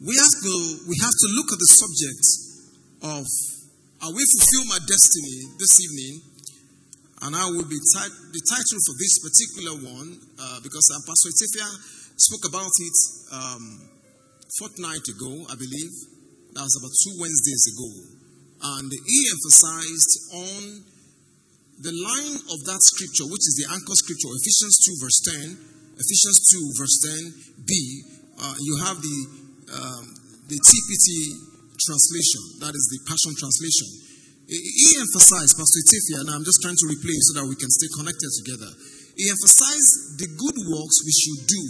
we 0.00 0.14
have 0.18 0.34
to 0.42 0.54
we 0.90 0.96
have 0.98 1.14
to 1.14 1.28
look 1.38 1.48
at 1.54 1.58
the 1.58 1.70
subject 1.70 2.24
of 3.02 3.24
I 4.02 4.08
will 4.10 4.28
fulfill 4.36 4.64
my 4.68 4.80
destiny 4.84 5.38
this 5.56 5.80
evening, 5.80 6.14
and 7.22 7.32
I 7.36 7.46
will 7.46 7.64
be 7.64 7.78
the 7.78 8.42
title 8.50 8.80
for 8.84 8.94
this 9.00 9.14
particular 9.22 9.74
one 9.80 10.08
uh, 10.36 10.58
because 10.60 10.84
Pastor 11.06 11.30
Ethiopia 11.30 11.68
spoke 12.20 12.44
about 12.50 12.74
it 12.74 12.96
um, 13.32 13.64
fortnight 14.58 15.04
ago, 15.08 15.46
I 15.48 15.56
believe. 15.56 15.94
That 16.52 16.62
was 16.62 16.76
about 16.78 16.94
two 16.94 17.14
Wednesdays 17.18 17.64
ago, 17.74 17.90
and 18.76 18.86
he 18.86 19.18
emphasized 19.30 20.12
on 20.36 20.62
the 21.82 21.90
line 21.90 22.34
of 22.54 22.58
that 22.70 22.78
scripture, 22.82 23.26
which 23.26 23.42
is 23.42 23.58
the 23.58 23.66
anchor 23.74 23.96
scripture, 23.98 24.30
Ephesians 24.30 24.76
two 24.84 24.96
verse 25.02 25.20
ten. 25.26 25.46
Ephesians 25.96 26.38
two 26.50 26.64
verse 26.78 26.96
ten 27.02 27.22
b. 27.66 27.70
Uh, 28.38 28.54
you 28.60 28.78
have 28.82 29.00
the 29.00 29.43
um, 29.72 30.04
the 30.48 30.58
TPT 30.60 31.08
translation, 31.80 32.42
that 32.64 32.74
is 32.76 32.84
the 32.92 33.00
Passion 33.08 33.32
translation. 33.36 33.88
He 34.44 35.00
emphasized, 35.00 35.56
Pastor 35.56 35.80
Ethiopia, 35.80 36.16
and 36.20 36.28
I'm 36.36 36.44
just 36.44 36.60
trying 36.60 36.76
to 36.76 36.86
replay 36.92 37.16
so 37.32 37.40
that 37.40 37.46
we 37.48 37.56
can 37.56 37.72
stay 37.72 37.88
connected 37.96 38.28
together. 38.44 38.68
He 39.16 39.30
emphasized 39.32 40.20
the 40.20 40.28
good 40.28 40.58
works 40.68 41.00
we 41.00 41.14
should 41.16 41.42
do 41.48 41.64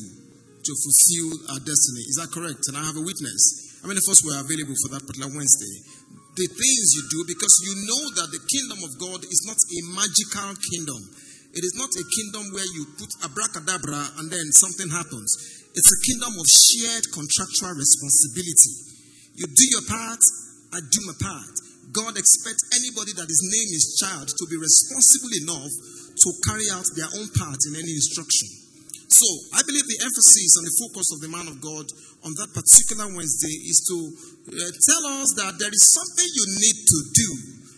to 0.65 0.73
fulfill 0.75 1.55
our 1.55 1.61
destiny. 1.63 2.03
Is 2.09 2.19
that 2.19 2.33
correct? 2.35 2.67
And 2.73 2.75
I 2.75 2.83
have 2.83 2.99
a 2.99 3.05
witness. 3.05 3.79
How 3.85 3.93
many 3.93 4.01
of 4.01 4.09
us 4.11 4.25
were 4.25 4.41
available 4.41 4.75
for 4.81 4.97
that 4.97 5.05
particular 5.05 5.31
Wednesday? 5.31 5.77
The 6.35 6.49
things 6.51 6.85
you 6.99 7.03
do 7.15 7.21
because 7.31 7.55
you 7.63 7.75
know 7.87 8.03
that 8.19 8.33
the 8.35 8.43
kingdom 8.43 8.81
of 8.83 8.99
God 8.99 9.23
is 9.23 9.41
not 9.47 9.61
a 9.61 9.81
magical 9.95 10.51
kingdom. 10.73 10.99
It 11.55 11.63
is 11.63 11.79
not 11.79 11.95
a 11.95 12.03
kingdom 12.03 12.51
where 12.51 12.67
you 12.67 12.91
put 12.99 13.13
abracadabra 13.23 14.19
and 14.19 14.27
then 14.27 14.51
something 14.59 14.91
happens. 14.91 15.54
It's 15.75 15.91
a 15.91 16.01
kingdom 16.07 16.39
of 16.39 16.47
shared 16.47 17.05
contractual 17.11 17.75
responsibility. 17.75 18.73
You 19.35 19.51
do 19.51 19.67
your 19.75 19.83
part, 19.91 20.23
I 20.71 20.79
do 20.79 21.01
my 21.03 21.19
part. 21.19 21.55
God 21.91 22.15
expects 22.15 22.63
anybody 22.79 23.11
that 23.19 23.27
his 23.27 23.43
name 23.43 23.71
child 23.99 24.31
to 24.31 24.45
be 24.47 24.55
responsible 24.55 25.35
enough 25.43 25.73
to 26.15 26.29
carry 26.47 26.71
out 26.71 26.87
their 26.95 27.11
own 27.19 27.27
part 27.35 27.59
in 27.67 27.75
any 27.75 27.91
instruction. 27.91 28.47
So, 29.11 29.27
I 29.55 29.63
believe 29.67 29.87
the 29.87 30.03
emphasis 30.03 30.59
and 30.59 30.67
the 30.67 30.79
focus 30.79 31.07
of 31.15 31.23
the 31.23 31.31
man 31.31 31.47
of 31.47 31.63
God 31.63 31.87
on 32.27 32.35
that 32.39 32.51
particular 32.51 33.07
Wednesday 33.11 33.55
is 33.67 33.83
to 33.91 33.97
uh, 34.51 34.71
tell 34.75 35.05
us 35.23 35.35
that 35.39 35.55
there 35.59 35.71
is 35.71 35.85
something 35.95 36.27
you 36.27 36.47
need 36.59 36.79
to 36.83 36.99
do. 37.15 37.29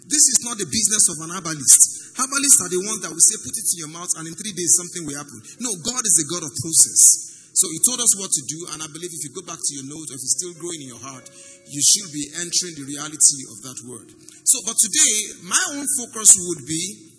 This 0.09 0.25
is 0.33 0.45
not 0.45 0.57
the 0.57 0.69
business 0.69 1.13
of 1.13 1.29
an 1.29 1.37
herbalist. 1.37 2.17
Herbalists 2.17 2.61
are 2.65 2.73
the 2.73 2.81
ones 2.81 3.05
that 3.05 3.13
will 3.13 3.21
say, 3.21 3.37
put 3.45 3.53
it 3.53 3.69
in 3.69 3.79
your 3.85 3.93
mouth, 3.93 4.09
and 4.17 4.25
in 4.29 4.33
three 4.33 4.57
days 4.57 4.81
something 4.81 5.05
will 5.05 5.21
happen. 5.21 5.37
No, 5.61 5.77
God 5.85 6.01
is 6.01 6.17
the 6.17 6.29
God 6.33 6.45
of 6.45 6.53
process. 6.57 7.36
So 7.57 7.73
he 7.73 7.81
told 7.89 8.05
us 8.05 8.13
what 8.21 8.29
to 8.29 8.43
do, 8.45 8.69
and 8.77 8.85
I 8.85 8.89
believe 8.93 9.09
if 9.17 9.25
you 9.25 9.33
go 9.33 9.41
back 9.41 9.57
to 9.57 9.73
your 9.81 9.89
note, 9.89 10.13
if 10.13 10.21
it's 10.21 10.37
still 10.37 10.53
growing 10.61 10.85
in 10.85 10.93
your 10.93 11.01
heart, 11.01 11.25
you 11.65 11.81
should 11.81 12.13
be 12.13 12.29
entering 12.37 12.77
the 12.77 12.85
reality 12.85 13.43
of 13.49 13.65
that 13.65 13.81
word. 13.89 14.13
So, 14.45 14.61
but 14.69 14.77
today, 14.77 15.41
my 15.49 15.65
own 15.73 15.89
focus 15.97 16.37
would 16.37 16.69
be 16.69 17.17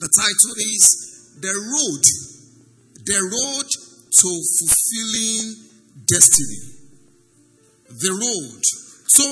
the 0.00 0.08
title 0.08 0.56
is 0.56 1.36
The 1.36 1.52
Road, 1.52 2.04
The 3.04 3.20
Road 3.28 3.68
to 3.68 4.30
Fulfilling 4.56 5.68
Destiny. 6.08 6.60
The 7.92 8.12
Road 8.16 8.62
to 8.64 9.28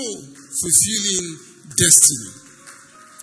Fulfilling 0.60 1.28
Destiny. 1.80 2.39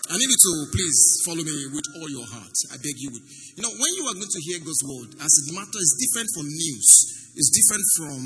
I 0.08 0.16
need 0.16 0.32
you 0.32 0.40
to 0.40 0.54
please 0.72 1.00
follow 1.28 1.44
me 1.44 1.68
with 1.76 1.84
all 2.00 2.08
your 2.08 2.24
heart. 2.32 2.56
I 2.72 2.80
beg 2.80 2.96
you. 2.96 3.12
You 3.12 3.62
know, 3.62 3.76
when 3.76 3.92
you 4.00 4.08
are 4.08 4.16
going 4.16 4.32
to 4.32 4.42
hear 4.48 4.64
God's 4.64 4.80
word, 4.88 5.20
as 5.20 5.34
a 5.36 5.52
matter 5.52 5.80
is 5.84 6.00
different 6.00 6.30
from 6.32 6.48
news, 6.48 6.88
it's 7.36 7.52
different 7.52 7.86
from 8.00 8.20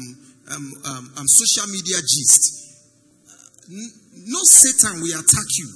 um, 0.54 0.66
um, 0.86 1.04
um, 1.18 1.28
social 1.28 1.66
media 1.74 1.98
gist. 1.98 2.44
No 4.14 4.42
Satan 4.46 5.02
will 5.02 5.16
attack 5.18 5.50
you 5.58 5.70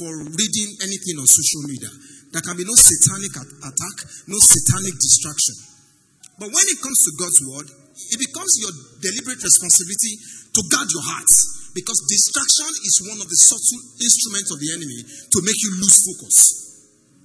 for 0.00 0.12
reading 0.24 0.68
anything 0.88 1.20
on 1.20 1.28
social 1.28 1.68
media. 1.68 1.92
There 2.32 2.40
can 2.40 2.56
be 2.56 2.64
no 2.64 2.72
satanic 2.72 3.36
attack, 3.36 3.96
no 4.32 4.40
satanic 4.40 4.96
distraction. 4.96 5.56
But 6.40 6.48
when 6.48 6.64
it 6.64 6.78
comes 6.80 6.96
to 7.04 7.10
God's 7.20 7.40
word, 7.44 7.68
it 8.08 8.18
becomes 8.24 8.52
your 8.56 8.72
deliberate 9.04 9.42
responsibility 9.44 10.16
to 10.56 10.60
guard 10.72 10.88
your 10.88 11.04
heart. 11.12 11.28
Because 11.72 12.04
distraction 12.04 12.70
is 12.84 13.08
one 13.08 13.20
of 13.20 13.28
the 13.28 13.40
subtle 13.48 13.80
instruments 13.96 14.52
of 14.52 14.60
the 14.60 14.70
enemy 14.76 15.00
to 15.08 15.38
make 15.40 15.56
you 15.64 15.72
lose 15.80 15.98
focus. 16.04 16.36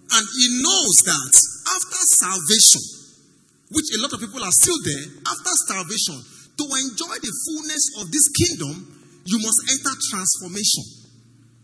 And 0.07 0.23
he 0.23 0.63
knows 0.63 0.95
that 1.03 1.33
after 1.67 1.99
salvation, 2.15 2.83
which 3.75 3.91
a 3.91 3.99
lot 3.99 4.15
of 4.15 4.23
people 4.23 4.39
are 4.39 4.55
still 4.55 4.79
there, 4.87 5.05
after 5.27 5.51
salvation, 5.67 6.15
to 6.15 6.63
enjoy 6.63 7.15
the 7.19 7.33
fullness 7.43 7.83
of 7.99 8.07
this 8.07 8.27
kingdom, 8.31 8.87
you 9.27 9.37
must 9.43 9.59
enter 9.67 9.91
transformation. 10.09 10.83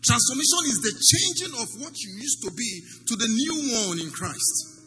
Transformation 0.04 0.62
is 0.68 0.78
the 0.84 0.92
changing 0.92 1.56
of 1.56 1.68
what 1.80 1.96
you 2.04 2.12
used 2.20 2.44
to 2.44 2.52
be 2.52 2.84
to 3.08 3.16
the 3.16 3.28
new 3.32 3.56
one 3.88 3.98
in 3.98 4.12
Christ. 4.12 4.84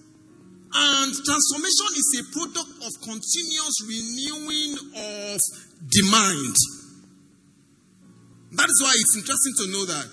And 0.69 1.09
transformation 1.09 1.89
is 1.97 2.07
a 2.21 2.23
product 2.29 2.71
of 2.85 2.91
continuous 3.01 3.81
renewing 3.81 4.77
of 4.93 5.41
the 5.89 6.03
mind. 6.13 6.55
That 8.55 8.69
is 8.69 8.79
why 8.79 8.93
it's 8.95 9.15
interesting 9.17 9.55
to 9.59 9.65
know 9.75 9.85
that 9.91 10.07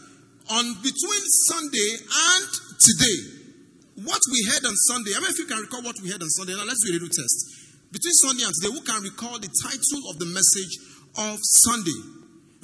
on 0.50 0.64
between 0.82 1.24
Sunday 1.46 1.90
and 2.02 2.44
today, 2.82 3.18
what 4.02 4.20
we 4.26 4.42
heard 4.50 4.66
on 4.66 4.74
Sunday, 4.90 5.14
I 5.14 5.22
mean, 5.22 5.30
if 5.30 5.38
you 5.38 5.46
can 5.46 5.62
recall 5.62 5.82
what 5.82 5.96
we 6.02 6.10
heard 6.10 6.22
on 6.22 6.30
Sunday, 6.30 6.58
now 6.58 6.66
let's 6.66 6.82
do 6.82 6.90
a 6.90 6.98
little 6.98 7.14
test. 7.14 7.38
Between 7.94 8.16
Sunday 8.26 8.42
and 8.42 8.52
today, 8.58 8.74
who 8.74 8.82
can 8.82 9.06
recall 9.06 9.38
the 9.38 9.46
title 9.62 10.10
of 10.10 10.18
the 10.18 10.26
message 10.26 10.74
of 11.14 11.38
Sunday? 11.62 12.00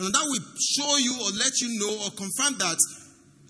And 0.03 0.11
that 0.11 0.27
will 0.27 0.43
show 0.59 0.91
you 0.99 1.15
or 1.23 1.31
let 1.39 1.55
you 1.63 1.79
know 1.79 2.03
or 2.03 2.11
confirm 2.19 2.59
that 2.59 2.79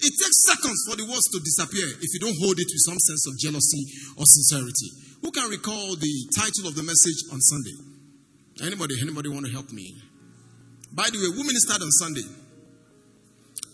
it 0.03 0.13
takes 0.13 0.39
seconds 0.45 0.77
for 0.85 0.97
the 1.01 1.09
words 1.09 1.25
to 1.33 1.41
disappear 1.41 1.89
if 1.89 2.11
you 2.13 2.21
don't 2.21 2.37
hold 2.37 2.59
it 2.61 2.69
with 2.69 2.85
some 2.85 3.01
sense 3.01 3.25
of 3.29 3.39
jealousy 3.41 3.81
or 4.21 4.29
sincerity. 4.29 4.89
Who 5.25 5.31
can 5.33 5.49
recall 5.49 5.97
the 5.97 6.15
title 6.37 6.69
of 6.69 6.77
the 6.77 6.85
message 6.85 7.33
on 7.33 7.41
Sunday? 7.41 7.77
Anybody? 8.61 9.01
Anybody 9.01 9.29
want 9.29 9.47
to 9.47 9.53
help 9.53 9.73
me? 9.73 10.10
By 10.93 11.09
the 11.13 11.19
way, 11.19 11.37
who 11.37 11.45
ministered 11.45 11.83
on 11.83 11.91
Sunday? 11.91 12.27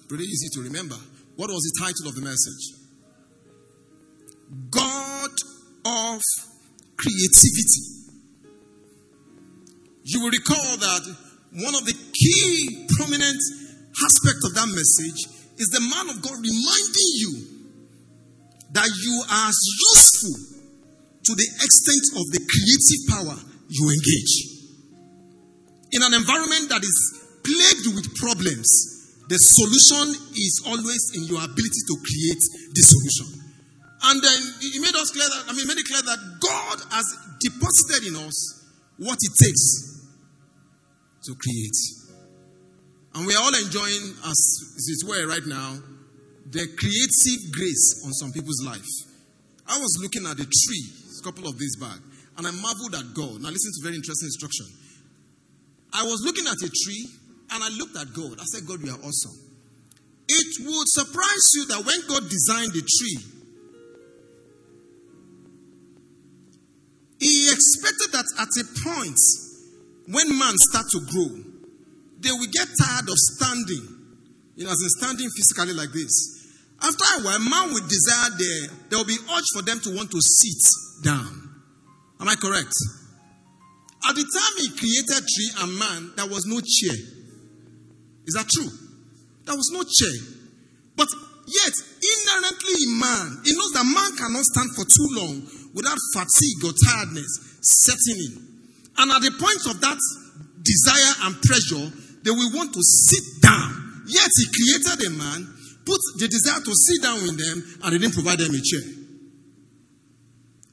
Pretty 0.09 0.25
easy 0.25 0.49
to 0.55 0.61
remember. 0.63 0.97
What 1.37 1.51
was 1.51 1.63
the 1.63 1.85
title 1.85 2.09
of 2.09 2.15
the 2.15 2.23
message? 2.23 2.77
God 4.71 5.31
of 5.85 6.21
creativity. 6.97 7.83
You 10.05 10.23
will 10.23 10.31
recall 10.31 10.77
that 10.77 11.03
one 11.53 11.75
of 11.75 11.85
the 11.85 11.95
key 12.13 12.87
prominent 12.97 13.41
aspects 14.05 14.45
of 14.47 14.55
that 14.55 14.69
message 14.69 15.27
is 15.59 15.69
the 15.73 15.81
man 15.81 16.11
of 16.15 16.23
God 16.23 16.37
reminding 16.37 17.11
you 17.17 17.33
that 18.73 18.89
you 19.03 19.23
are 19.29 19.51
useful 19.51 20.37
to 21.25 21.33
the 21.35 21.49
extent 21.59 22.05
of 22.21 22.25
the 22.31 22.41
creative 22.45 23.03
power 23.11 23.37
you 23.69 23.91
engage. 23.91 24.56
In 25.97 26.05
an 26.05 26.13
environment 26.13 26.69
that 26.69 26.85
is 26.85 26.97
plagued 27.41 27.97
with 27.97 28.05
problems, 28.21 28.69
the 29.33 29.41
solution 29.41 30.13
is 30.37 30.61
always 30.69 31.17
in 31.17 31.25
your 31.25 31.41
ability 31.41 31.83
to 31.89 31.95
create 32.05 32.43
the 32.77 32.85
solution. 32.85 33.41
And 34.05 34.21
then 34.21 34.39
he 34.61 34.79
made 34.79 34.95
us 34.95 35.11
clear 35.11 35.25
that, 35.25 35.49
I 35.49 35.57
mean, 35.57 35.67
made 35.67 35.81
it 35.81 35.89
clear 35.89 36.05
that 36.05 36.21
God 36.37 36.79
has 36.93 37.07
deposited 37.41 38.13
in 38.13 38.15
us 38.29 38.37
what 38.99 39.17
it 39.17 39.33
takes 39.41 39.65
to 41.25 41.35
create. 41.35 41.81
And 43.17 43.27
we 43.27 43.35
are 43.35 43.43
all 43.43 43.57
enjoying, 43.57 44.13
as 44.29 44.39
it 44.77 45.01
were 45.09 45.27
right 45.27 45.47
now, 45.49 45.81
the 46.53 46.69
creative 46.77 47.41
grace 47.57 48.05
on 48.05 48.13
some 48.13 48.33
people's 48.37 48.63
life. 48.63 48.93
I 49.67 49.81
was 49.81 49.99
looking 50.03 50.27
at 50.27 50.37
a 50.39 50.45
tree 50.45 50.87
a 51.19 51.23
couple 51.25 51.49
of 51.49 51.59
days 51.59 51.75
back, 51.81 51.99
and 52.37 52.47
I 52.47 52.53
marveled 52.53 52.95
at 52.95 53.15
God. 53.17 53.41
Now, 53.41 53.49
listen 53.49 53.73
to 53.73 53.83
very 53.83 53.97
interesting 53.97 54.29
instruction. 54.29 54.67
I 55.93 56.03
was 56.05 56.23
looking 56.25 56.47
at 56.47 56.57
a 56.63 56.71
tree, 56.71 57.07
and 57.51 57.63
I 57.63 57.69
looked 57.71 57.97
at 57.97 58.13
God. 58.13 58.41
I 58.41 58.45
said, 58.45 58.67
God, 58.67 58.83
you 58.83 58.91
are 58.91 58.99
awesome. 58.99 59.39
It 60.29 60.67
would 60.67 60.89
surprise 60.89 61.47
you 61.55 61.67
that 61.67 61.85
when 61.87 62.01
God 62.09 62.29
designed 62.29 62.73
the 62.73 62.83
tree, 62.83 63.33
He 67.19 67.51
expected 67.51 68.13
that 68.13 68.27
at 68.39 68.49
a 68.61 68.65
point 68.85 69.19
when 70.09 70.39
man 70.39 70.55
start 70.71 70.87
to 70.93 71.01
grow, 71.01 71.43
they 72.21 72.31
will 72.31 72.51
get 72.53 72.69
tired 72.79 73.09
of 73.09 73.17
standing, 73.17 73.89
you 74.55 74.65
know, 74.65 74.71
as 74.71 74.81
in 74.83 74.89
standing 75.01 75.29
physically 75.31 75.73
like 75.73 75.93
this. 75.93 76.37
After 76.83 77.05
a 77.19 77.25
while, 77.25 77.39
man 77.39 77.73
will 77.73 77.87
desire 77.89 78.31
there, 78.37 78.69
there 78.91 78.99
will 78.99 79.07
be 79.07 79.17
urge 79.35 79.49
for 79.55 79.63
them 79.63 79.81
to 79.81 79.97
want 79.97 80.11
to 80.11 80.21
sit 80.21 81.05
down. 81.05 81.63
Am 82.21 82.29
I 82.29 82.35
correct? 82.35 82.75
At 84.07 84.15
the 84.15 84.23
time 84.23 84.55
he 84.63 84.69
created 84.71 85.27
tree 85.27 85.51
and 85.59 85.79
man, 85.79 86.13
there 86.15 86.31
was 86.31 86.47
no 86.47 86.61
chair. 86.63 86.95
Is 88.27 88.35
that 88.39 88.47
true? 88.47 88.71
There 89.47 89.57
was 89.57 89.71
no 89.75 89.83
chair. 89.83 90.17
But 90.95 91.09
yet, 91.47 91.75
inherently 91.75 92.75
in 92.87 92.93
man, 92.99 93.43
he 93.43 93.51
knows 93.55 93.75
that 93.75 93.87
man 93.87 94.11
cannot 94.15 94.47
stand 94.47 94.71
for 94.79 94.87
too 94.87 95.11
long 95.11 95.43
without 95.75 95.99
fatigue 96.15 96.63
or 96.67 96.75
tiredness 96.87 97.59
setting 97.63 98.19
in. 98.31 98.35
And 98.99 99.11
at 99.11 99.23
the 99.23 99.35
point 99.35 99.63
of 99.75 99.81
that 99.83 99.99
desire 100.63 101.15
and 101.27 101.43
pressure, 101.43 101.87
they 102.23 102.31
will 102.31 102.55
want 102.55 102.75
to 102.75 102.83
sit 102.83 103.43
down. 103.43 104.07
Yet 104.07 104.31
he 104.39 104.47
created 104.55 105.03
a 105.07 105.11
man, 105.19 105.51
put 105.85 105.99
the 106.23 106.31
desire 106.31 106.63
to 106.63 106.73
sit 106.75 107.03
down 107.03 107.23
with 107.27 107.39
them, 107.39 107.59
and 107.83 107.93
he 107.93 107.99
didn't 107.99 108.15
provide 108.15 108.39
them 108.39 108.55
a 108.55 108.63
chair. 108.63 108.87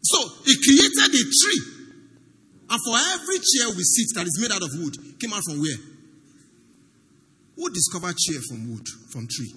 So 0.06 0.18
he 0.46 0.54
created 0.62 1.10
a 1.10 1.24
tree. 1.34 1.73
And 2.70 2.80
for 2.86 2.96
every 3.14 3.40
chair 3.40 3.70
we 3.76 3.84
sit 3.84 4.16
that 4.16 4.26
is 4.26 4.40
made 4.42 4.52
out 4.52 4.64
of 4.64 4.70
wood, 4.80 4.96
came 5.20 5.34
out 5.34 5.44
from 5.44 5.60
where? 5.60 5.78
Who 7.56 7.70
discovered 7.70 8.18
chair 8.18 8.40
from 8.50 8.72
wood, 8.72 8.88
from 9.10 9.28
tree? 9.28 9.54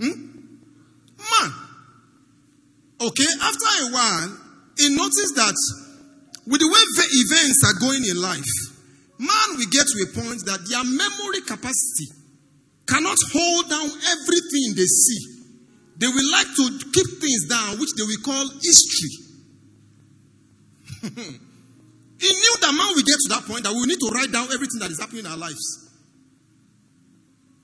Hmm? 0.00 0.30
Man. 1.18 1.50
Okay, 3.00 3.30
after 3.42 3.70
a 3.80 3.92
while, 3.92 4.38
he 4.78 4.94
noticed 4.94 5.34
that 5.36 5.56
with 6.46 6.60
the 6.60 6.68
way 6.68 6.82
events 7.24 7.60
are 7.64 7.80
going 7.80 8.04
in 8.04 8.20
life, 8.20 8.52
man 9.18 9.56
will 9.56 9.70
get 9.70 9.86
to 9.86 9.96
a 10.04 10.08
point 10.12 10.44
that 10.46 10.64
their 10.68 10.84
memory 10.84 11.40
capacity 11.44 12.08
cannot 12.86 13.16
hold 13.32 13.68
down 13.68 13.86
everything 13.86 14.74
they 14.76 14.88
see. 14.88 15.20
They 16.00 16.08
will 16.08 16.30
like 16.32 16.48
to 16.56 16.64
keep 16.92 17.20
things 17.20 17.44
down, 17.48 17.78
which 17.78 17.92
they 17.96 18.04
will 18.04 18.22
call 18.24 18.48
history. 18.62 19.29
He 21.02 22.28
knew 22.28 22.54
that 22.60 22.72
man 22.76 22.92
will 22.94 23.02
get 23.02 23.18
to 23.20 23.28
that 23.30 23.44
point 23.46 23.64
that 23.64 23.72
we 23.72 23.86
need 23.86 23.98
to 24.00 24.10
write 24.14 24.32
down 24.32 24.52
everything 24.52 24.80
that 24.80 24.90
is 24.90 25.00
happening 25.00 25.24
in 25.24 25.30
our 25.30 25.38
lives. 25.38 25.88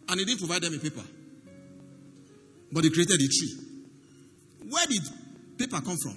And 0.08 0.20
he 0.20 0.24
didn't 0.24 0.38
provide 0.38 0.62
them 0.62 0.74
a 0.74 0.78
paper. 0.78 1.02
But 2.72 2.84
he 2.84 2.90
created 2.90 3.20
a 3.20 3.28
tree. 3.28 3.54
Where 4.68 4.86
did 4.86 5.02
paper 5.58 5.80
come 5.80 5.96
from? 5.96 6.16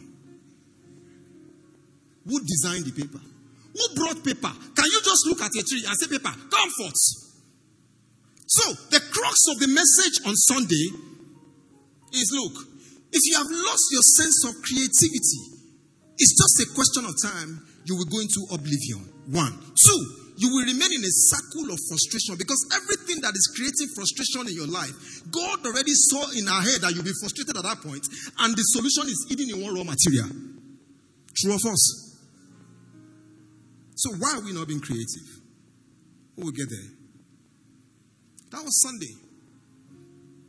Who 2.25 2.39
designed 2.45 2.86
the 2.86 2.92
paper? 2.92 3.19
Who 3.19 3.95
brought 3.95 4.24
paper? 4.24 4.51
Can 4.75 4.86
you 4.86 5.01
just 5.01 5.25
look 5.27 5.42
at 5.42 5.51
a 5.51 5.63
tree 5.63 5.83
and 5.86 5.95
say, 5.98 6.07
Paper, 6.07 6.33
come 6.50 6.69
forth? 6.77 7.01
So, 8.48 8.74
the 8.89 9.00
crux 9.00 9.38
of 9.54 9.60
the 9.60 9.68
message 9.68 10.25
on 10.25 10.36
Sunday 10.36 10.89
is 12.13 12.30
look, 12.33 12.65
if 13.12 13.22
you 13.25 13.38
have 13.38 13.48
lost 13.50 13.86
your 13.92 14.01
sense 14.01 14.45
of 14.45 14.62
creativity, 14.62 15.59
it's 16.19 16.36
just 16.36 16.56
a 16.68 16.75
question 16.75 17.07
of 17.07 17.16
time 17.24 17.63
you 17.86 17.95
will 17.95 18.06
go 18.12 18.19
into 18.19 18.44
oblivion. 18.51 19.07
One. 19.31 19.56
Two, 19.56 20.00
you 20.39 20.48
will 20.51 20.66
remain 20.68 20.92
in 20.94 21.04
a 21.04 21.13
circle 21.31 21.71
of 21.71 21.80
frustration 21.88 22.36
because 22.36 22.60
everything 22.75 23.19
that 23.24 23.36
is 23.36 23.48
creating 23.56 23.92
frustration 23.95 24.48
in 24.48 24.56
your 24.56 24.68
life, 24.68 24.95
God 25.31 25.66
already 25.66 25.92
saw 25.95 26.24
in 26.31 26.48
our 26.48 26.62
head 26.62 26.80
that 26.83 26.95
you'll 26.95 27.07
be 27.07 27.16
frustrated 27.19 27.56
at 27.56 27.63
that 27.63 27.83
point, 27.83 28.04
and 28.39 28.56
the 28.56 28.63
solution 28.75 29.07
is 29.12 29.27
hidden 29.27 29.51
in 29.51 29.63
one 29.63 29.75
raw 29.75 29.83
material. 29.83 30.31
True 31.36 31.56
or 31.56 31.60
false? 31.60 32.19
So, 33.95 34.15
why 34.15 34.39
are 34.39 34.42
we 34.42 34.54
not 34.54 34.68
being 34.68 34.80
creative? 34.80 35.27
We 36.38 36.44
will 36.44 36.56
get 36.56 36.69
there. 36.69 36.88
That 38.51 38.63
was 38.63 38.80
Sunday. 38.81 39.13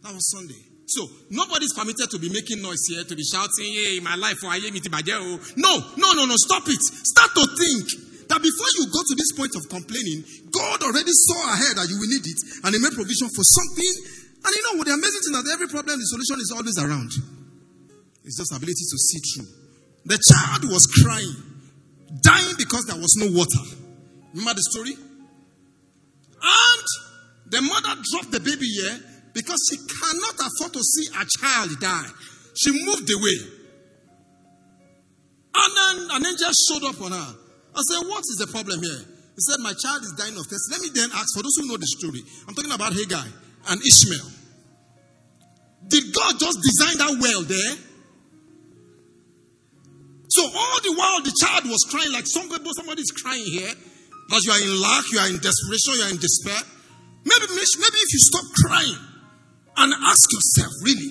That 0.02 0.14
was 0.14 0.30
Sunday. 0.30 0.69
So 0.90 1.06
nobody's 1.30 1.72
permitted 1.72 2.10
to 2.10 2.18
be 2.18 2.28
making 2.34 2.62
noise 2.62 2.82
here, 2.90 3.04
to 3.04 3.14
be 3.14 3.22
shouting, 3.22 3.70
"Hey, 3.78 4.00
my 4.02 4.16
life 4.18 4.42
oh, 4.42 4.50
for 4.50 5.54
No, 5.56 5.72
no, 5.96 6.08
no, 6.18 6.26
no. 6.26 6.34
Stop 6.34 6.66
it. 6.66 6.82
Start 6.82 7.30
to 7.38 7.46
think 7.46 8.26
that 8.26 8.42
before 8.42 8.70
you 8.74 8.90
go 8.90 8.98
to 9.06 9.14
this 9.14 9.30
point 9.38 9.54
of 9.54 9.70
complaining, 9.70 10.26
God 10.50 10.82
already 10.82 11.14
saw 11.14 11.54
ahead 11.54 11.78
that 11.78 11.86
you 11.86 11.94
will 11.94 12.10
need 12.10 12.26
it 12.26 12.40
and 12.66 12.74
He 12.74 12.78
made 12.82 12.94
provision 12.94 13.30
for 13.30 13.46
something. 13.46 13.94
And 14.42 14.50
you 14.50 14.62
know 14.66 14.74
what? 14.82 14.86
The 14.90 14.94
amazing 14.98 15.22
thing 15.30 15.34
is 15.38 15.44
that 15.46 15.50
every 15.54 15.68
problem, 15.70 15.94
the 15.94 16.06
solution 16.10 16.42
is 16.42 16.50
always 16.50 16.78
around. 16.78 17.10
It's 18.26 18.38
just 18.38 18.50
ability 18.50 18.82
to 18.82 18.98
see 18.98 19.20
through. 19.30 19.48
The 20.10 20.18
child 20.18 20.66
was 20.70 20.90
crying, 20.90 21.38
dying 22.22 22.58
because 22.58 22.86
there 22.90 22.98
was 22.98 23.14
no 23.14 23.30
water. 23.30 23.62
Remember 24.34 24.58
the 24.58 24.66
story? 24.74 24.94
And 24.94 26.86
the 27.46 27.60
mother 27.62 27.94
dropped 28.10 28.32
the 28.34 28.40
baby 28.40 28.66
here 28.66 29.09
because 29.32 29.60
she 29.70 29.76
cannot 29.76 30.34
afford 30.34 30.72
to 30.74 30.82
see 30.82 31.06
a 31.14 31.24
child 31.38 31.78
die. 31.80 32.10
She 32.54 32.72
moved 32.84 33.08
away. 33.10 33.38
And 35.54 35.70
then 35.76 36.16
an 36.16 36.26
angel 36.26 36.50
showed 36.68 36.84
up 36.84 37.00
on 37.02 37.12
her. 37.12 37.30
I 37.74 37.80
said, 37.82 38.06
What 38.08 38.20
is 38.20 38.36
the 38.38 38.46
problem 38.50 38.82
here? 38.82 39.02
He 39.34 39.40
said, 39.42 39.60
My 39.60 39.74
child 39.74 40.02
is 40.02 40.14
dying 40.18 40.36
of 40.36 40.46
thirst. 40.46 40.70
Let 40.70 40.80
me 40.80 40.90
then 40.94 41.10
ask 41.14 41.34
for 41.34 41.42
those 41.42 41.56
who 41.56 41.66
know 41.66 41.76
the 41.76 41.86
story. 41.86 42.22
I'm 42.48 42.54
talking 42.54 42.72
about 42.72 42.92
Hagar 42.92 43.24
and 43.70 43.78
Ishmael. 43.82 44.30
Did 45.88 46.14
God 46.14 46.38
just 46.38 46.58
design 46.62 46.98
that 46.98 47.18
well 47.20 47.42
there? 47.42 47.74
So 50.30 50.42
all 50.46 50.78
the 50.82 50.94
while 50.94 51.22
the 51.22 51.34
child 51.34 51.66
was 51.66 51.82
crying, 51.90 52.12
like 52.12 52.26
somebody, 52.26 52.62
somebody's 52.76 53.10
crying 53.10 53.42
here, 53.44 53.74
because 54.28 54.46
you 54.46 54.52
are 54.52 54.62
in 54.62 54.80
lack, 54.80 55.04
you 55.10 55.18
are 55.18 55.26
in 55.26 55.38
desperation, 55.42 55.98
you 55.98 56.04
are 56.06 56.10
in 56.14 56.22
despair. 56.22 56.62
Maybe, 57.26 57.46
maybe 57.50 57.98
if 57.98 58.10
you 58.14 58.20
stop 58.22 58.46
crying 58.62 59.09
and 59.76 59.92
ask 59.92 60.32
yourself, 60.32 60.72
really, 60.82 61.10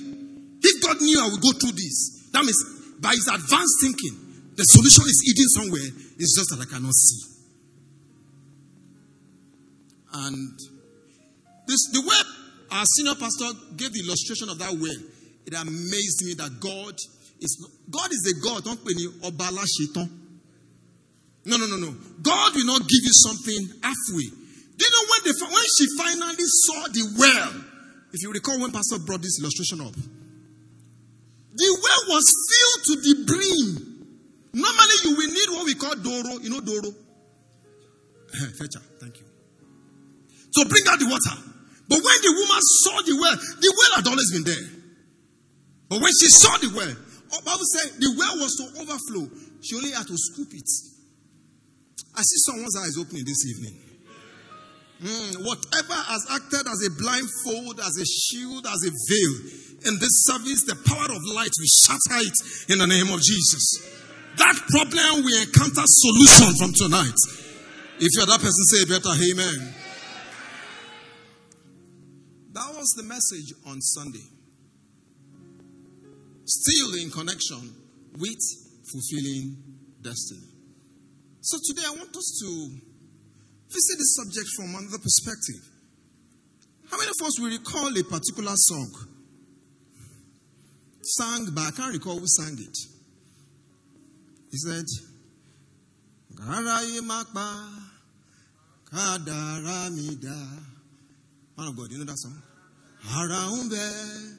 if 0.61 0.83
God 0.83 1.01
knew 1.01 1.19
I 1.21 1.29
would 1.29 1.41
go 1.41 1.51
through 1.59 1.73
this, 1.73 2.29
that 2.31 2.43
means 2.43 2.61
by 2.99 3.11
his 3.11 3.27
advanced 3.27 3.77
thinking, 3.81 4.29
the 4.55 4.63
solution 4.63 5.03
is 5.07 5.23
hidden 5.25 5.49
somewhere. 5.55 5.89
It's 6.19 6.35
just 6.35 6.49
that 6.51 6.59
I 6.59 6.67
cannot 6.67 6.93
see. 6.93 7.29
And 10.13 10.59
this, 11.67 11.89
the 11.93 12.01
way 12.01 12.19
our 12.71 12.85
senior 12.97 13.15
pastor 13.15 13.55
gave 13.77 13.93
the 13.93 14.01
illustration 14.03 14.49
of 14.49 14.59
that 14.59 14.73
well, 14.73 14.99
it 15.45 15.53
amazed 15.53 16.25
me 16.25 16.33
that 16.35 16.59
God 16.59 16.93
is 17.39 17.55
God 17.89 18.11
is 18.11 18.35
a 18.35 18.35
God. 18.43 18.63
Don't 18.65 18.83
pay 18.83 18.93
obala 19.23 19.63
shetan. 19.63 20.09
No, 21.45 21.57
no, 21.57 21.65
no, 21.67 21.77
no. 21.77 21.95
God 22.21 22.55
will 22.55 22.65
not 22.65 22.81
give 22.81 23.03
you 23.03 23.15
something 23.15 23.63
halfway. 23.81 24.27
Do 24.27 24.81
you 24.85 24.91
know 24.91 25.05
when 25.07 25.21
they 25.23 25.33
when 25.39 25.67
she 25.77 25.85
finally 25.97 26.47
saw 26.67 26.87
the 26.91 27.03
well? 27.17 27.68
If 28.11 28.21
you 28.23 28.31
recall 28.31 28.59
when 28.59 28.71
Pastor 28.71 28.99
brought 28.99 29.21
this 29.21 29.39
illustration 29.39 29.81
up, 29.81 29.93
the 29.93 31.69
well 31.81 32.03
was 32.15 32.25
filled 32.49 32.81
to 32.85 32.93
the 33.01 33.13
brim. 33.25 33.89
Normally, 34.53 34.97
you 35.03 35.11
will 35.15 35.29
need 35.29 35.49
what 35.49 35.65
we 35.65 35.75
call 35.75 35.95
Doro. 35.95 36.39
You 36.41 36.49
know 36.49 36.61
Doro? 36.61 36.89
Eh, 36.89 38.49
fetcher, 38.57 38.81
thank 38.99 39.17
you. 39.17 39.25
So 40.51 40.65
bring 40.65 40.83
out 40.89 40.97
the 40.99 41.05
water. 41.05 41.37
But 41.87 41.97
when 42.01 42.17
the 42.21 42.33
woman 42.33 42.61
saw 42.61 43.01
the 43.01 43.17
well, 43.17 43.35
the 43.35 43.73
well 43.77 43.93
had 43.97 44.07
always 44.07 44.31
been 44.31 44.45
there. 44.45 44.67
But 45.89 46.01
when 46.01 46.13
she 46.21 46.29
saw 46.29 46.57
the 46.57 46.69
well, 46.73 46.95
oh, 47.33 47.41
Bible 47.45 47.65
said 47.65 47.97
the 47.99 48.13
well 48.17 48.37
was 48.37 48.53
to 48.57 48.81
overflow. 48.81 49.25
She 49.61 49.75
only 49.75 49.91
had 49.91 50.05
to 50.07 50.17
scoop 50.17 50.53
it. 50.53 50.69
I 52.15 52.21
see 52.21 52.39
someone's 52.45 52.77
eyes 52.77 52.97
opening 52.97 53.25
this 53.25 53.45
evening. 53.45 53.88
Mm, 55.01 55.45
whatever 55.45 55.93
has 55.95 56.25
acted 56.29 56.67
as 56.67 56.85
a 56.85 56.91
blindfold, 56.99 57.79
as 57.79 57.95
a 57.95 58.05
shield, 58.05 58.67
as 58.67 58.83
a 58.83 58.91
veil, 58.91 59.33
in 59.87 59.95
this 59.99 60.27
service, 60.27 60.63
the 60.67 60.75
power 60.75 61.07
of 61.07 61.23
light 61.35 61.55
will 61.55 61.73
shatter 61.87 62.19
it 62.19 62.35
in 62.71 62.79
the 62.79 62.87
name 62.87 63.07
of 63.13 63.21
Jesus. 63.21 63.79
That 64.35 64.55
problem 64.67 65.23
we 65.23 65.39
encounter 65.39 65.83
solution 65.85 66.55
from 66.59 66.73
tonight. 66.75 67.15
If 67.99 68.09
you're 68.15 68.25
that 68.25 68.41
person, 68.41 68.63
say 68.75 68.85
better, 68.91 69.15
amen. 69.15 69.73
That 72.51 72.75
was 72.75 72.93
the 72.97 73.03
message 73.03 73.53
on 73.67 73.79
Sunday. 73.79 74.27
Still 76.43 76.95
in 76.95 77.09
connection 77.11 77.73
with 78.17 78.39
fulfilling 78.91 79.55
destiny. 80.01 80.47
So 81.41 81.57
today 81.63 81.83
I 81.87 81.91
want 81.91 82.15
us 82.15 82.39
to 82.41 82.88
visit 83.69 83.97
the 83.97 84.05
subject 84.17 84.49
from 84.55 84.75
another 84.75 84.97
perspective. 84.97 85.61
How 86.89 86.97
many 86.97 87.09
of 87.09 87.25
us 87.25 87.39
will 87.39 87.51
recall 87.51 87.95
a 87.95 88.03
particular 88.03 88.53
song? 88.55 88.91
Sung 91.01 91.49
but 91.53 91.61
I 91.67 91.71
can't 91.71 91.93
recall 91.93 92.19
who 92.19 92.27
sang 92.27 92.57
it. 92.59 92.77
He 94.51 94.57
said, 94.57 94.85
Garaye 96.33 96.99
makpa 97.01 97.69
kadaramida. 98.91 100.37
Man 101.57 101.67
of 101.67 101.77
God, 101.77 101.91
you 101.91 101.99
know 101.99 102.05
that 102.05 102.17
song? 102.17 102.41
Haraumbe 103.05 104.37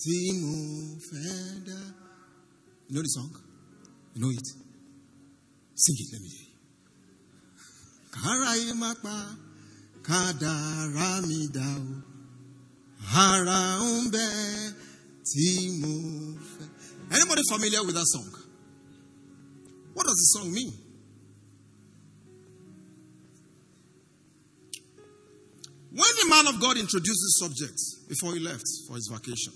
timu 0.00 1.00
fenda. 1.02 1.78
You 2.88 2.96
know 2.96 3.02
the 3.02 3.08
song? 3.08 3.30
You 4.14 4.22
know 4.22 4.30
it? 4.30 4.46
Sing 5.74 5.96
it, 5.98 6.12
let 6.12 6.22
me 6.22 6.28
hear 6.28 6.49
you. 8.14 8.22
Garaye 8.22 8.72
makpa 8.74 9.36
kadaramida. 10.02 12.02
Haraumbe 13.12 14.74
timu 15.24 16.38
Anybody 17.12 17.42
familiar 17.50 17.84
with 17.84 17.96
that 17.96 18.06
song? 18.06 18.32
What 19.94 20.06
does 20.06 20.14
the 20.14 20.38
song 20.38 20.52
mean? 20.52 20.72
When 25.90 25.98
the 25.98 26.26
man 26.30 26.46
of 26.54 26.60
God 26.60 26.76
introduced 26.78 27.04
this 27.04 27.38
subject 27.40 27.80
before 28.08 28.32
he 28.34 28.38
left 28.38 28.62
for 28.86 28.94
his 28.94 29.10
vacation, 29.12 29.52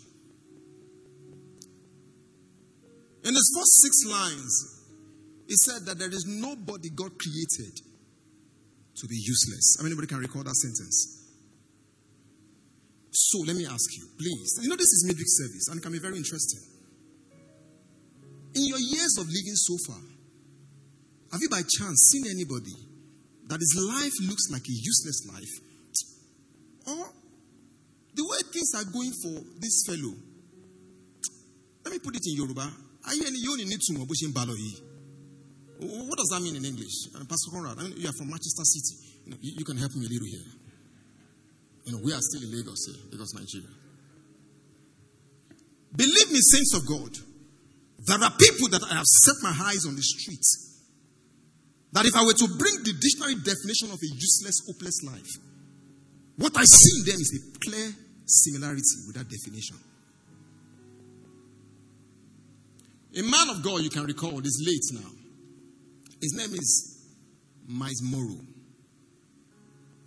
in 3.22 3.32
his 3.32 3.54
first 3.56 3.82
six 3.82 4.04
lines, 4.10 4.80
he 5.46 5.54
said 5.54 5.86
that 5.86 5.98
there 5.98 6.10
is 6.10 6.26
nobody 6.26 6.90
God 6.90 7.12
created 7.18 7.80
to 8.96 9.06
be 9.06 9.16
useless. 9.16 9.76
How 9.78 9.86
anybody 9.86 10.06
can 10.06 10.18
recall 10.18 10.42
that 10.44 10.54
sentence? 10.54 11.24
So 13.10 13.38
let 13.46 13.56
me 13.56 13.66
ask 13.66 13.96
you, 13.96 14.06
please. 14.18 14.58
You 14.62 14.68
know, 14.68 14.76
this 14.76 14.90
is 14.90 15.04
midweek 15.06 15.28
service 15.28 15.68
and 15.68 15.78
it 15.78 15.82
can 15.82 15.92
be 15.92 15.98
very 15.98 16.16
interesting. 16.16 16.60
In 18.54 18.66
your 18.66 18.78
years 18.78 19.18
of 19.18 19.26
living 19.26 19.54
so 19.54 19.74
far, 19.86 20.02
have 21.32 21.40
you 21.42 21.48
by 21.48 21.62
chance 21.62 22.10
seen 22.10 22.26
anybody 22.30 22.74
that 23.48 23.58
his 23.58 23.74
life 23.78 24.14
looks 24.28 24.50
like 24.50 24.62
a 24.62 24.72
useless 24.72 25.26
life? 25.32 25.54
Or 26.86 27.06
the 28.14 28.22
way 28.22 28.38
things 28.52 28.70
are 28.74 28.84
going 28.90 29.10
for 29.22 29.42
this 29.58 29.82
fellow, 29.86 30.14
let 31.84 31.92
me 31.92 31.98
put 31.98 32.14
it 32.16 32.22
in 32.26 32.36
Yoruba. 32.36 32.70
Are 33.06 33.14
you 33.14 33.26
any 33.26 33.38
you 33.38 33.52
only 33.52 33.64
need 33.64 33.80
to 33.80 33.94
What 35.84 36.16
does 36.16 36.32
that 36.32 36.40
mean 36.40 36.56
in 36.56 36.64
English? 36.64 37.12
Uh, 37.14 37.24
Pastor 37.28 37.50
Conrad, 37.52 37.78
I 37.78 37.82
mean, 37.84 37.94
you 37.96 38.08
are 38.08 38.16
from 38.16 38.28
Manchester 38.32 38.64
City. 38.64 38.94
You, 39.24 39.30
know, 39.32 39.38
you, 39.40 39.52
you, 39.60 39.64
can 39.64 39.76
help 39.76 39.92
me 39.94 40.06
a 40.06 40.08
little 40.08 40.28
here. 40.28 40.48
You 41.84 41.92
know, 41.92 42.00
we 42.02 42.12
are 42.12 42.20
still 42.24 42.40
in 42.40 42.56
Lagos 42.56 42.88
here, 42.88 43.00
Lagos, 43.12 43.34
Nigeria. 43.34 43.68
Believe 45.94 46.32
me, 46.32 46.40
saints 46.40 46.72
of 46.74 46.88
God, 46.88 47.12
there 48.06 48.16
are 48.16 48.32
people 48.32 48.68
that 48.72 48.82
I 48.90 48.96
have 48.96 49.04
set 49.04 49.36
my 49.42 49.52
eyes 49.68 49.84
on 49.86 49.94
the 49.94 50.02
street. 50.02 50.44
That 51.92 52.06
if 52.06 52.16
I 52.16 52.24
were 52.24 52.34
to 52.34 52.48
bring 52.58 52.82
the 52.82 52.96
dictionary 52.96 53.36
definition 53.44 53.92
of 53.92 54.00
a 54.00 54.10
useless, 54.10 54.64
hopeless 54.66 55.04
life, 55.04 55.32
what 56.36 56.56
I 56.56 56.64
see 56.64 56.92
in 56.98 57.06
them 57.06 57.20
is 57.20 57.30
a 57.38 57.40
clear 57.60 57.92
similarity 58.26 59.06
with 59.06 59.16
that 59.16 59.28
definition. 59.28 59.76
A 63.16 63.22
man 63.22 63.48
of 63.50 63.62
God, 63.62 63.82
you 63.82 63.90
can 63.90 64.04
recall, 64.04 64.40
is 64.40 64.58
late 64.66 65.00
now. 65.00 65.23
His 66.24 66.32
name 66.32 66.54
is 66.54 67.04
Myles 67.68 68.00
Munroe. 68.02 68.40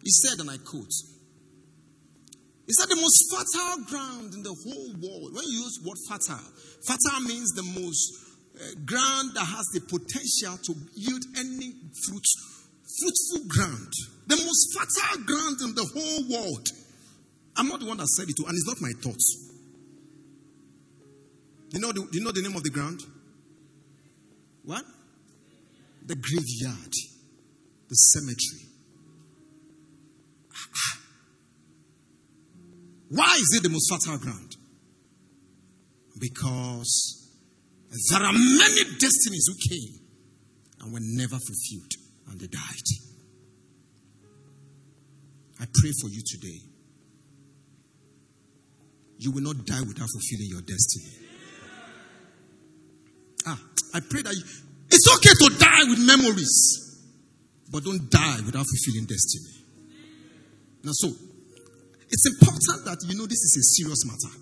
He 0.02 0.10
said, 0.10 0.40
and 0.40 0.50
I 0.50 0.58
quote, 0.58 0.90
he 2.66 2.74
said, 2.74 2.90
the 2.90 2.96
most 2.98 3.30
fertile 3.30 3.86
ground 3.86 4.34
in 4.34 4.42
the 4.42 4.50
whole 4.50 4.94
world. 4.98 5.36
When 5.36 5.44
you 5.46 5.62
use 5.62 5.80
word 5.86 5.98
fertile, 6.10 6.42
fertile 6.88 7.22
means 7.22 7.52
the 7.54 7.62
most 7.62 8.02
uh, 8.58 8.66
ground 8.84 9.36
that 9.36 9.46
has 9.46 9.68
the 9.74 9.82
potential 9.82 10.58
to 10.58 10.74
yield 10.96 11.24
any 11.38 11.72
fruit, 12.02 12.28
fruitful 12.98 13.48
ground. 13.48 13.94
The 14.26 14.38
most 14.38 14.74
fertile 14.74 15.24
ground 15.24 15.62
in 15.62 15.76
the 15.76 15.86
whole 15.86 16.24
world. 16.34 16.68
I'm 17.56 17.68
not 17.70 17.80
the 17.80 17.86
one 17.86 17.98
that 17.98 18.08
said 18.08 18.28
it, 18.28 18.36
to, 18.38 18.46
and 18.48 18.56
it's 18.58 18.66
not 18.66 18.82
my 18.82 18.92
thoughts. 19.04 19.54
You 21.70 21.80
know 21.80 21.92
the, 21.92 22.08
you 22.12 22.24
know 22.24 22.32
the 22.32 22.42
name 22.42 22.56
of 22.56 22.64
the 22.64 22.72
ground? 22.72 23.02
What? 24.64 24.84
The 26.08 26.16
graveyard, 26.16 26.94
the 27.90 27.96
cemetery. 27.96 28.68
Why 33.10 33.38
is 33.40 33.56
it 33.58 33.64
the 33.64 33.70
most 33.70 33.90
fertile 33.90 34.18
ground? 34.18 34.56
Because 36.20 37.30
there 38.10 38.22
are 38.22 38.34
many 38.34 38.84
destinies 39.00 39.46
who 39.48 39.70
came 39.70 40.00
and 40.82 40.94
were 40.94 41.00
never 41.02 41.38
fulfilled 41.38 41.92
and 42.30 42.40
they 42.40 42.48
died. 42.48 42.88
I 45.60 45.66
pray 45.74 45.92
for 46.02 46.10
you 46.10 46.22
today. 46.26 46.60
You 49.20 49.32
will 49.32 49.42
not 49.42 49.66
die 49.66 49.82
without 49.82 50.08
fulfilling 50.10 50.50
your 50.50 50.62
destiny. 50.62 51.28
Ah, 53.46 53.60
I 53.94 54.00
pray 54.02 54.22
that 54.22 54.36
you, 54.36 54.44
it's 54.90 55.08
okay 55.16 55.34
to 55.34 55.58
die 55.58 55.84
with 55.90 56.00
memories, 56.00 57.04
but 57.72 57.84
don't 57.84 58.10
die 58.10 58.40
without 58.46 58.66
fulfilling 58.66 59.06
destiny. 59.06 59.58
Now, 60.84 60.92
so 60.94 61.10
it's 62.10 62.26
important 62.32 62.86
that 62.86 62.98
you 63.08 63.18
know 63.18 63.26
this 63.26 63.44
is 63.44 63.58
a 63.58 63.64
serious 63.76 64.06
matter. 64.06 64.34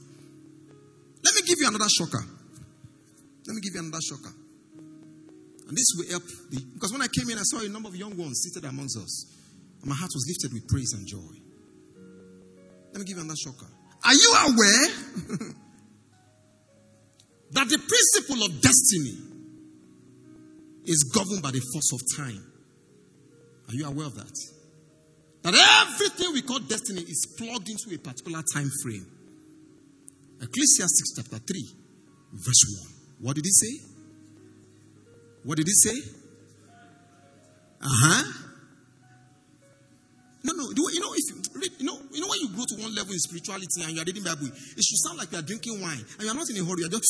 Let 1.24 1.34
me 1.34 1.42
give 1.42 1.58
you 1.60 1.68
another 1.68 1.90
shocker. 1.90 2.24
Let 3.48 3.56
me 3.56 3.62
give 3.62 3.74
you 3.74 3.80
another 3.82 4.02
shocker. 4.02 4.34
And 5.68 5.76
this 5.76 5.94
will 5.98 6.10
help 6.10 6.24
the, 6.52 6.62
because 6.76 6.92
when 6.92 7.02
I 7.02 7.08
came 7.08 7.30
in, 7.30 7.40
I 7.40 7.44
saw 7.44 7.60
a 7.66 7.70
number 7.70 7.90
of 7.90 7.96
young 7.96 8.16
ones 8.16 8.42
seated 8.46 8.70
amongst 8.70 8.98
us. 8.98 9.26
And 9.82 9.90
my 9.90 9.96
heart 9.96 10.12
was 10.14 10.26
lifted 10.30 10.54
with 10.54 10.68
praise 10.70 10.94
and 10.94 11.08
joy. 11.08 11.42
Let 12.94 13.00
me 13.00 13.06
give 13.06 13.18
you 13.18 13.24
another 13.24 13.38
shocker. 13.38 13.66
Are 14.06 14.14
you 14.14 14.34
aware 14.46 14.88
that 17.52 17.68
the 17.68 17.80
principle 17.82 18.46
of 18.46 18.62
destiny 18.62 19.25
is 20.88 21.04
governed 21.14 21.42
by 21.42 21.52
the 21.52 21.62
force 21.74 21.92
of 21.94 22.02
time? 22.18 22.44
Are 23.68 23.74
you 23.74 23.86
aware 23.88 24.08
of 24.08 24.16
that? 24.16 24.36
That 25.44 25.54
everything 25.54 26.34
we 26.34 26.42
call 26.42 26.60
destiny 26.60 27.02
is 27.02 27.36
plugged 27.38 27.70
into 27.70 27.94
a 27.94 27.98
particular 28.00 28.42
time 28.54 28.70
frame. 28.84 29.06
Ecclesiastes 30.42 31.14
chapter 31.16 31.38
3, 31.38 31.70
verse 32.34 32.64
1. 32.82 32.94
What 33.22 33.36
did 33.36 33.46
he 33.46 33.52
say? 33.52 33.86
What 35.44 35.58
did 35.58 35.68
he 35.68 35.74
say? 35.74 35.98
Uh 37.82 37.88
huh. 37.88 38.45
No, 40.46 40.54
no. 40.54 40.70
You 40.70 41.02
know, 41.02 41.10
if 41.18 41.26
you 41.34 41.42
you 41.82 41.86
know, 41.90 41.98
you 42.14 42.22
know, 42.22 42.30
when 42.30 42.40
you 42.46 42.50
grow 42.54 42.70
to 42.70 42.78
one 42.78 42.94
level 42.94 43.10
in 43.14 43.18
spirituality 43.18 43.82
and 43.82 43.98
you 43.98 44.02
are 44.02 44.06
reading 44.06 44.22
Bible, 44.22 44.46
it 44.46 44.84
should 44.86 45.02
sound 45.02 45.18
like 45.18 45.32
you 45.34 45.40
are 45.42 45.48
drinking 45.48 45.82
wine 45.82 45.98
and 45.98 46.22
you 46.22 46.30
are 46.30 46.38
not 46.38 46.46
in 46.54 46.62
a 46.62 46.64
hurry. 46.64 46.86
You 46.86 46.88
are 46.88 46.94
just 46.94 47.10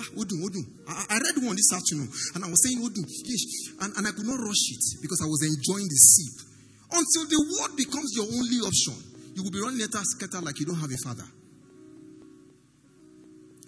ah, 0.00 0.16
Odun, 0.16 0.40
Odun. 0.40 0.64
I, 0.88 1.04
I 1.12 1.16
read 1.20 1.44
one 1.44 1.60
this 1.60 1.68
afternoon 1.76 2.08
and 2.08 2.40
I 2.40 2.48
was 2.48 2.56
saying 2.64 2.80
Odun, 2.80 3.04
yes, 3.04 3.76
and, 3.84 3.92
and 4.00 4.08
I 4.08 4.12
could 4.16 4.24
not 4.24 4.40
rush 4.40 4.64
it 4.72 4.84
because 5.04 5.20
I 5.20 5.28
was 5.28 5.44
enjoying 5.44 5.84
the 5.92 6.00
sip. 6.00 6.48
Until 6.88 7.24
the 7.28 7.40
word 7.52 7.76
becomes 7.76 8.16
your 8.16 8.26
only 8.32 8.58
option, 8.64 8.96
you 9.36 9.44
will 9.44 9.52
be 9.52 9.60
running 9.60 9.84
letter 9.84 10.00
scatter 10.00 10.40
like 10.40 10.56
you 10.56 10.64
don't 10.64 10.80
have 10.80 10.90
a 10.90 11.00
father. 11.04 11.28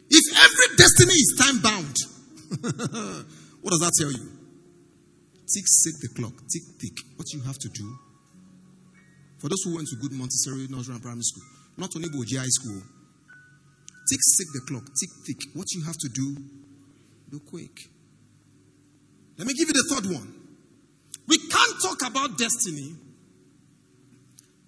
If 0.09 0.25
every 0.41 0.69
destiny 0.81 1.17
is 1.21 1.31
time 1.37 1.59
bound, 1.61 1.97
what 3.61 3.77
does 3.77 3.85
that 3.85 3.93
tell 4.01 4.13
you? 4.13 4.25
Tick, 5.53 5.69
tick 5.69 5.97
the 6.01 6.09
clock. 6.17 6.33
Tick, 6.49 6.65
tick. 6.81 6.97
What 7.21 7.29
you 7.37 7.45
have 7.45 7.61
to 7.61 7.69
do 7.69 7.87
for 9.43 9.49
those 9.49 9.63
who 9.65 9.75
went 9.75 9.89
to 9.89 9.97
good 9.97 10.13
Montessori 10.13 10.69
nursery 10.71 10.95
and 10.95 11.03
primary 11.03 11.25
school, 11.25 11.43
not 11.77 11.91
only 11.97 12.09
Boji 12.09 12.39
High 12.39 12.47
School, 12.47 12.81
tick, 14.07 14.21
tick 14.39 14.47
the 14.55 14.61
clock, 14.71 14.87
tick, 14.95 15.11
tick. 15.27 15.51
What 15.55 15.67
you 15.73 15.83
have 15.83 15.99
to 15.99 16.09
do, 16.09 16.37
do 17.29 17.41
quick. 17.41 17.75
Let 19.37 19.49
me 19.49 19.55
give 19.55 19.67
you 19.67 19.75
the 19.75 19.95
third 19.97 20.07
one. 20.15 20.33
We 21.27 21.39
can't 21.39 21.83
talk 21.83 22.09
about 22.09 22.39
destiny 22.39 22.95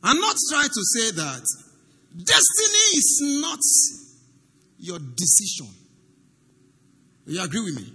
and 0.03 0.21
not 0.21 0.37
try 0.51 0.67
to 0.67 0.83
say 0.91 1.11
that 1.23 1.47
destiny 2.19 2.85
is 2.99 3.21
not 3.41 3.61
your 4.79 4.99
decision. 4.99 5.71
You 7.27 7.45
agree 7.45 7.63
with 7.63 7.77
me? 7.77 7.93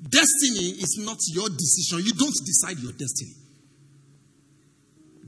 Destiny 0.00 0.78
is 0.78 1.02
not 1.04 1.18
your 1.34 1.48
decision. 1.48 2.06
You 2.06 2.12
don't 2.12 2.38
decide 2.46 2.78
your 2.78 2.92
destiny. 2.92 3.39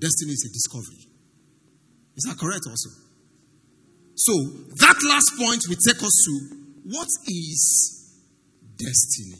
Destiny 0.02 0.32
is 0.32 0.50
a 0.50 0.52
discovery. 0.52 1.06
Is 2.16 2.24
that 2.26 2.36
correct 2.36 2.66
also? 2.66 2.90
So, 4.16 4.32
that 4.82 4.98
last 5.06 5.30
point 5.38 5.62
will 5.68 5.78
take 5.78 6.02
us 6.02 6.16
to 6.26 6.56
what 6.90 7.06
is 7.28 8.20
destiny? 8.76 9.38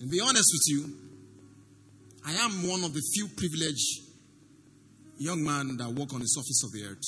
And 0.00 0.10
be 0.10 0.20
honest 0.20 0.48
with 0.56 0.64
you, 0.68 0.96
I 2.24 2.32
am 2.32 2.66
one 2.66 2.82
of 2.82 2.94
the 2.94 3.02
few 3.12 3.28
privileged 3.28 4.00
young 5.18 5.44
men 5.44 5.76
that 5.76 5.90
walk 5.92 6.14
on 6.14 6.20
the 6.20 6.26
surface 6.26 6.64
of 6.64 6.72
the 6.72 6.84
earth 6.88 7.04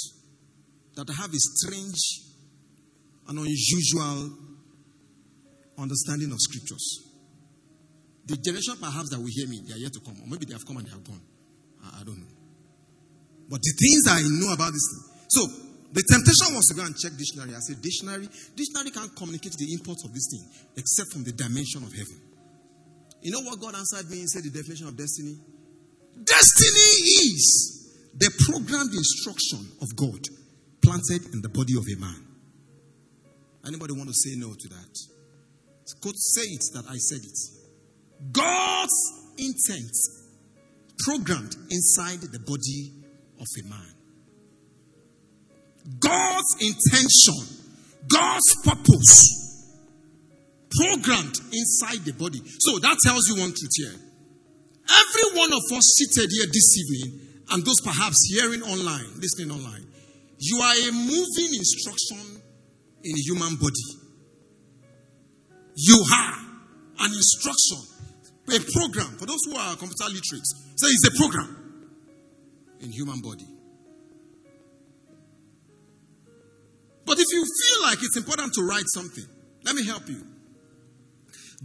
that 0.96 1.08
have 1.16 1.30
a 1.32 1.38
strange 1.38 2.28
and 3.26 3.38
unusual 3.38 4.36
understanding 5.78 6.30
of 6.30 6.38
scriptures. 6.40 7.08
The 8.26 8.36
generation 8.36 8.74
perhaps 8.78 9.10
that 9.10 9.18
will 9.18 9.32
hear 9.32 9.48
me, 9.48 9.62
they 9.66 9.74
are 9.74 9.78
yet 9.78 9.94
to 9.94 10.00
come, 10.00 10.20
or 10.20 10.28
maybe 10.28 10.44
they 10.44 10.52
have 10.52 10.66
come 10.66 10.76
and 10.76 10.86
they 10.86 10.90
have 10.92 11.04
gone. 11.04 11.20
I 12.00 12.02
don't 12.04 12.18
know. 12.18 12.33
But 13.48 13.60
the 13.60 13.74
things 13.76 14.08
I 14.08 14.20
know 14.40 14.52
about 14.52 14.72
this 14.72 14.86
thing. 14.88 15.04
So, 15.28 15.42
the 15.94 16.02
temptation 16.02 16.56
was 16.56 16.66
to 16.66 16.74
go 16.74 16.82
and 16.82 16.96
check 16.98 17.14
dictionary. 17.14 17.54
I 17.54 17.62
said, 17.62 17.78
dictionary, 17.80 18.26
dictionary 18.56 18.90
can't 18.90 19.14
communicate 19.14 19.54
the 19.54 19.70
import 19.78 20.02
of 20.02 20.10
this 20.12 20.26
thing 20.26 20.42
except 20.74 21.12
from 21.12 21.22
the 21.22 21.30
dimension 21.30 21.86
of 21.86 21.94
heaven. 21.94 22.18
You 23.22 23.30
know 23.30 23.40
what 23.46 23.60
God 23.60 23.74
answered 23.78 24.10
me 24.10 24.20
and 24.20 24.28
said 24.28 24.42
the 24.42 24.50
definition 24.50 24.88
of 24.88 24.96
destiny? 24.96 25.38
Destiny 26.18 26.92
is 27.30 27.94
the 28.18 28.30
programmed 28.50 28.92
instruction 28.92 29.70
of 29.80 29.94
God 29.94 30.18
planted 30.82 31.32
in 31.32 31.40
the 31.42 31.48
body 31.48 31.78
of 31.78 31.86
a 31.86 31.96
man. 32.00 32.20
Anybody 33.66 33.94
want 33.94 34.10
to 34.10 34.14
say 34.14 34.34
no 34.36 34.52
to 34.52 34.68
that? 34.68 34.94
Could 36.02 36.18
say 36.18 36.42
it 36.42 36.64
that 36.74 36.84
I 36.90 36.96
said 36.96 37.22
it. 37.22 37.38
God's 38.32 38.92
intent 39.38 39.94
programmed 41.06 41.56
inside 41.70 42.20
the 42.20 42.40
body 42.40 43.03
of 43.40 43.46
a 43.58 43.68
man. 43.68 43.94
God's 45.98 46.56
intention, 46.60 47.68
God's 48.08 48.54
purpose, 48.64 49.74
programmed 50.70 51.36
inside 51.52 52.04
the 52.04 52.12
body. 52.12 52.40
So 52.58 52.78
that 52.78 52.96
tells 53.04 53.28
you 53.28 53.40
one 53.40 53.52
truth 53.52 53.76
here. 53.76 53.94
Every 54.88 55.38
one 55.38 55.52
of 55.52 55.62
us 55.76 55.84
seated 55.96 56.30
here 56.30 56.46
this 56.46 56.78
evening, 56.78 57.20
and 57.50 57.64
those 57.64 57.80
perhaps 57.82 58.16
hearing 58.32 58.62
online, 58.62 59.20
listening 59.20 59.50
online, 59.50 59.86
you 60.38 60.58
are 60.58 60.74
a 60.74 60.92
moving 60.92 61.54
instruction 61.54 62.42
in 63.02 63.12
a 63.12 63.22
human 63.22 63.56
body. 63.56 63.88
You 65.76 66.04
are 66.12 66.34
an 67.00 67.12
instruction, 67.12 67.78
a 68.48 68.60
program. 68.72 69.18
For 69.18 69.26
those 69.26 69.40
who 69.46 69.56
are 69.56 69.76
computer 69.76 70.08
literate, 70.08 70.46
say 70.76 70.88
it's 70.88 71.08
a 71.08 71.18
program 71.18 71.63
in 72.84 72.92
human 72.92 73.20
body. 73.20 73.46
But 77.06 77.18
if 77.18 77.26
you 77.32 77.44
feel 77.44 77.82
like 77.82 77.98
it's 78.02 78.16
important 78.16 78.54
to 78.54 78.62
write 78.62 78.84
something, 78.86 79.24
let 79.64 79.74
me 79.74 79.84
help 79.84 80.08
you. 80.08 80.22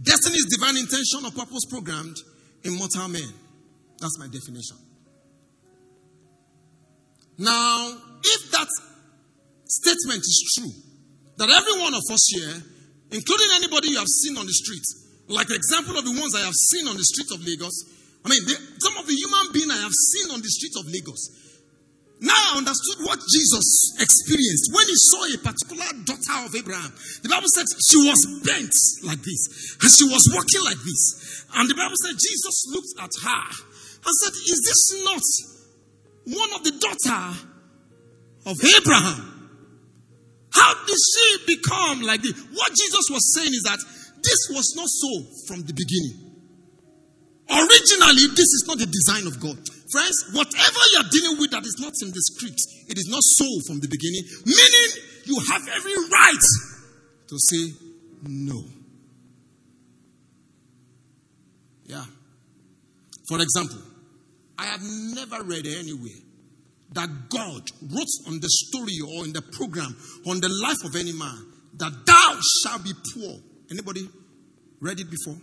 Destiny 0.02 0.36
is 0.36 0.46
divine 0.56 0.76
intention 0.76 1.24
or 1.24 1.30
purpose 1.30 1.64
programmed 1.68 2.16
in 2.64 2.76
mortal 2.76 3.08
men. 3.08 3.28
That's 4.00 4.18
my 4.18 4.26
definition. 4.26 4.76
Now, 7.38 7.96
if 8.22 8.50
that 8.52 8.68
statement 9.66 10.20
is 10.20 10.54
true, 10.56 10.72
that 11.36 11.48
every 11.48 11.82
one 11.82 11.94
of 11.94 12.02
us 12.12 12.26
here, 12.34 12.62
including 13.12 13.48
anybody 13.54 13.88
you 13.90 13.98
have 13.98 14.08
seen 14.08 14.36
on 14.36 14.46
the 14.46 14.52
street, 14.52 14.84
like 15.28 15.48
the 15.48 15.54
example 15.54 15.96
of 15.96 16.04
the 16.04 16.20
ones 16.20 16.34
I 16.34 16.40
have 16.40 16.54
seen 16.54 16.86
on 16.88 16.96
the 16.96 17.04
street 17.04 17.30
of 17.32 17.44
Lagos, 17.46 17.99
I 18.24 18.28
mean, 18.28 18.42
some 18.80 18.96
of 18.98 19.06
the 19.06 19.14
human 19.16 19.52
beings 19.52 19.72
I 19.72 19.80
have 19.80 19.96
seen 19.96 20.30
on 20.30 20.40
the 20.42 20.48
streets 20.48 20.76
of 20.76 20.86
Lagos, 20.86 21.50
now 22.20 22.36
I 22.36 22.58
understood 22.60 23.00
what 23.08 23.18
Jesus 23.32 23.96
experienced 23.96 24.68
when 24.76 24.84
he 24.84 24.96
saw 25.08 25.24
a 25.24 25.38
particular 25.40 25.88
daughter 26.04 26.36
of 26.44 26.52
Abraham. 26.52 26.92
The 27.24 27.32
Bible 27.32 27.48
said 27.48 27.64
she 27.80 27.96
was 27.96 28.20
bent 28.44 28.76
like 29.08 29.24
this, 29.24 29.80
and 29.80 29.88
she 29.88 30.04
was 30.04 30.28
walking 30.28 30.60
like 30.60 30.76
this. 30.84 31.48
And 31.56 31.64
the 31.64 31.74
Bible 31.74 31.96
said 31.96 32.20
Jesus 32.20 32.56
looked 32.76 32.92
at 33.00 33.12
her 33.24 33.44
and 34.04 34.14
said, 34.20 34.36
Is 34.36 34.60
this 34.60 34.82
not 35.00 35.24
one 36.36 36.52
of 36.52 36.64
the 36.64 36.76
daughter 36.76 37.24
of 38.44 38.56
Abraham? 38.60 39.40
How 40.52 40.74
did 40.84 41.00
she 41.00 41.56
become 41.56 42.02
like 42.02 42.20
this? 42.20 42.36
What 42.52 42.68
Jesus 42.76 43.08
was 43.08 43.32
saying 43.32 43.54
is 43.54 43.64
that 43.64 43.80
this 44.20 44.40
was 44.52 44.76
not 44.76 44.88
so 44.92 45.24
from 45.48 45.64
the 45.64 45.72
beginning. 45.72 46.29
Originally, 47.50 48.30
this 48.30 48.50
is 48.54 48.64
not 48.66 48.78
the 48.78 48.86
design 48.86 49.26
of 49.26 49.40
God. 49.40 49.58
Friends, 49.90 50.30
whatever 50.32 50.80
you're 50.92 51.10
dealing 51.10 51.38
with 51.40 51.50
that 51.50 51.66
is 51.66 51.76
not 51.80 51.92
in 52.02 52.10
the 52.14 52.22
script, 52.22 52.60
it 52.88 52.96
is 52.96 53.08
not 53.10 53.22
so 53.22 53.46
from 53.66 53.80
the 53.80 53.88
beginning, 53.88 54.22
meaning 54.46 54.88
you 55.24 55.36
have 55.50 55.66
every 55.66 55.94
right 55.94 56.44
to 57.26 57.36
say 57.38 57.74
no. 58.22 58.62
Yeah. 61.86 62.04
For 63.28 63.40
example, 63.40 63.78
I 64.56 64.66
have 64.66 64.80
never 64.82 65.42
read 65.42 65.66
anywhere 65.66 66.20
that 66.92 67.08
God 67.30 67.62
wrote 67.82 68.14
on 68.28 68.40
the 68.40 68.48
story 68.48 68.98
or 69.02 69.24
in 69.24 69.32
the 69.32 69.42
program 69.42 69.96
on 70.26 70.40
the 70.40 70.48
life 70.48 70.84
of 70.84 70.94
any 70.94 71.12
man 71.12 71.46
that 71.74 71.92
thou 72.06 72.38
shalt 72.62 72.84
be 72.84 72.92
poor. 73.14 73.38
Anybody 73.70 74.08
read 74.80 75.00
it 75.00 75.10
before? 75.10 75.40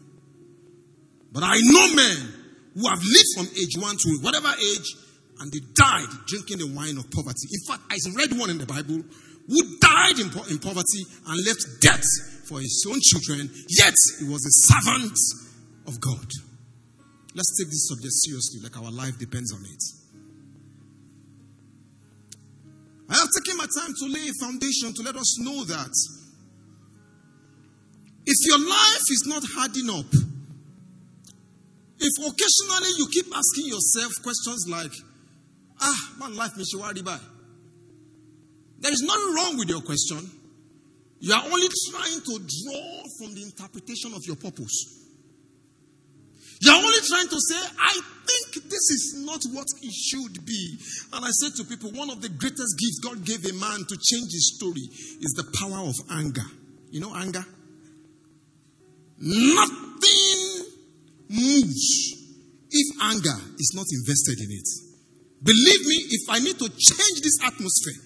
But 1.38 1.46
I 1.46 1.62
know 1.62 1.94
men 1.94 2.34
who 2.74 2.90
have 2.90 2.98
lived 2.98 3.32
from 3.38 3.46
age 3.62 3.78
one 3.78 3.96
to 3.96 4.10
whatever 4.26 4.50
age 4.58 4.90
and 5.38 5.54
they 5.54 5.62
died 5.78 6.10
drinking 6.26 6.58
the 6.58 6.74
wine 6.74 6.98
of 6.98 7.12
poverty. 7.12 7.46
In 7.54 7.62
fact, 7.70 7.84
I 7.94 7.98
read 8.18 8.34
one 8.34 8.50
in 8.50 8.58
the 8.58 8.66
Bible 8.66 9.06
who 9.46 9.78
died 9.78 10.18
in, 10.18 10.34
in 10.50 10.58
poverty 10.58 11.06
and 11.28 11.46
left 11.46 11.62
debt 11.80 12.02
for 12.50 12.58
his 12.60 12.84
own 12.90 12.98
children, 13.06 13.54
yet 13.70 13.94
he 14.18 14.26
was 14.26 14.42
a 14.50 14.54
servant 14.66 15.14
of 15.86 16.02
God. 16.02 16.26
Let's 17.36 17.54
take 17.54 17.70
this 17.70 17.86
subject 17.86 18.14
seriously, 18.18 18.62
like 18.64 18.76
our 18.82 18.90
life 18.90 19.20
depends 19.20 19.54
on 19.54 19.62
it. 19.62 19.84
I 23.14 23.14
have 23.14 23.30
taken 23.38 23.58
my 23.58 23.68
time 23.78 23.94
to 23.94 24.06
lay 24.10 24.26
a 24.26 24.34
foundation 24.42 24.90
to 24.92 25.04
let 25.04 25.16
us 25.16 25.38
know 25.38 25.66
that 25.66 25.94
if 28.26 28.38
your 28.42 28.58
life 28.58 29.06
is 29.14 29.24
not 29.28 29.44
hardening 29.54 30.02
up, 30.02 30.27
if 32.00 32.14
occasionally 32.20 32.92
you 32.98 33.08
keep 33.12 33.26
asking 33.36 33.68
yourself 33.68 34.12
questions 34.22 34.68
like, 34.70 34.92
ah, 35.82 36.14
my 36.20 36.30
life 36.30 36.56
me 36.58 36.64
worry 36.76 37.02
by. 37.02 37.20
There 38.80 38.92
is 38.92 39.02
nothing 39.02 39.34
wrong 39.36 39.58
with 39.58 39.70
your 39.70 39.82
question. 39.82 40.20
You 41.20 41.34
are 41.34 41.44
only 41.44 41.68
trying 41.90 42.22
to 42.22 42.40
draw 42.40 43.04
from 43.18 43.34
the 43.34 43.42
interpretation 43.42 44.14
of 44.14 44.24
your 44.26 44.36
purpose. 44.36 44.98
You 46.62 46.72
are 46.72 46.78
only 46.78 47.02
trying 47.08 47.28
to 47.28 47.40
say, 47.40 47.58
I 47.80 48.00
think 48.26 48.70
this 48.70 48.90
is 48.90 49.24
not 49.26 49.42
what 49.52 49.66
it 49.82 49.94
should 49.94 50.46
be. 50.46 50.78
And 51.14 51.26
I 51.26 51.30
said 51.30 51.56
to 51.56 51.64
people, 51.64 51.92
one 51.92 52.10
of 52.10 52.22
the 52.22 52.30
greatest 52.30 52.78
gifts 52.78 53.00
God 53.04 53.26
gave 53.26 53.46
a 53.46 53.54
man 53.54 53.86
to 53.86 53.98
change 53.98 54.32
his 54.32 54.56
story 54.58 54.82
is 55.22 55.34
the 55.36 55.46
power 55.58 55.88
of 55.88 55.96
anger. 56.12 56.46
You 56.92 57.02
know, 57.02 57.16
anger? 57.16 57.46
Nothing 59.20 60.47
moves 61.30 62.14
if 62.70 63.02
anger 63.02 63.38
is 63.60 63.72
not 63.76 63.86
invested 63.92 64.40
in 64.44 64.52
it. 64.52 64.68
Believe 65.44 65.86
me, 65.86 65.96
if 66.10 66.30
I 66.30 66.40
need 66.40 66.58
to 66.60 66.70
change 66.70 67.22
this 67.22 67.40
atmosphere, 67.44 68.02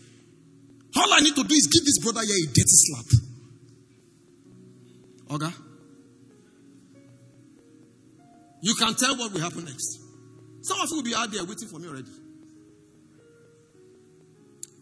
all 0.98 1.14
I 1.14 1.20
need 1.22 1.36
to 1.36 1.44
do 1.44 1.56
is 1.56 1.68
give 1.68 1.86
this 1.86 2.00
brother 2.00 2.22
here 2.22 2.36
a 2.36 2.48
dirty 2.48 2.64
slap. 2.66 3.06
Okay? 5.32 5.56
You 8.62 8.76
can 8.76 8.94
tell 8.96 9.16
what 9.18 9.32
will 9.32 9.40
happen 9.40 9.66
next. 9.66 10.00
Some 10.62 10.80
of 10.80 10.90
you 10.90 10.98
will 10.98 11.04
be 11.04 11.16
out 11.16 11.32
there 11.32 11.44
waiting 11.46 11.68
for 11.68 11.80
me 11.80 11.88
already. 11.88 12.12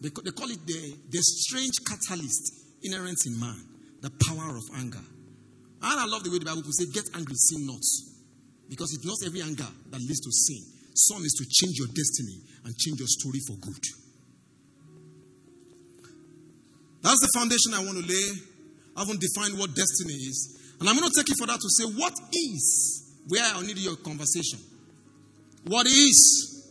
They, 0.00 0.08
they 0.08 0.30
call 0.32 0.50
it 0.50 0.66
the, 0.66 0.96
the 1.08 1.18
strange 1.22 1.78
catalyst 1.86 2.52
inherent 2.82 3.24
in 3.26 3.38
man, 3.38 3.62
the 4.00 4.10
power 4.26 4.56
of 4.56 4.64
anger. 4.76 5.04
And 5.82 6.00
I 6.00 6.06
love 6.06 6.24
the 6.24 6.30
way 6.30 6.38
the 6.38 6.44
Bible 6.44 6.62
says, 6.64 6.90
get 6.92 7.04
angry, 7.14 7.34
sin 7.36 7.66
not. 7.66 7.80
Because 8.70 8.94
it's 8.94 9.04
not 9.04 9.18
every 9.26 9.42
anger 9.42 9.66
that 9.90 9.98
leads 9.98 10.20
to 10.20 10.30
sin. 10.30 10.62
Some 10.94 11.24
is 11.26 11.34
to 11.34 11.44
change 11.44 11.74
your 11.76 11.88
destiny 11.88 12.38
and 12.64 12.76
change 12.78 13.00
your 13.00 13.10
story 13.10 13.40
for 13.46 13.56
good. 13.58 13.82
That's 17.02 17.18
the 17.18 17.30
foundation 17.34 17.74
I 17.74 17.82
want 17.82 17.98
to 17.98 18.06
lay. 18.06 18.28
I 18.96 19.00
haven't 19.00 19.20
defined 19.20 19.58
what 19.58 19.74
destiny 19.74 20.14
is. 20.14 20.56
And 20.78 20.88
I'm 20.88 20.96
going 20.96 21.10
to 21.10 21.16
take 21.16 21.30
it 21.30 21.38
for 21.38 21.46
that 21.46 21.58
to 21.58 21.68
say, 21.68 21.84
what 21.98 22.14
is, 22.32 23.10
where 23.28 23.44
I 23.44 23.60
need 23.62 23.78
your 23.78 23.96
conversation. 23.96 24.60
What 25.66 25.86
is 25.86 26.68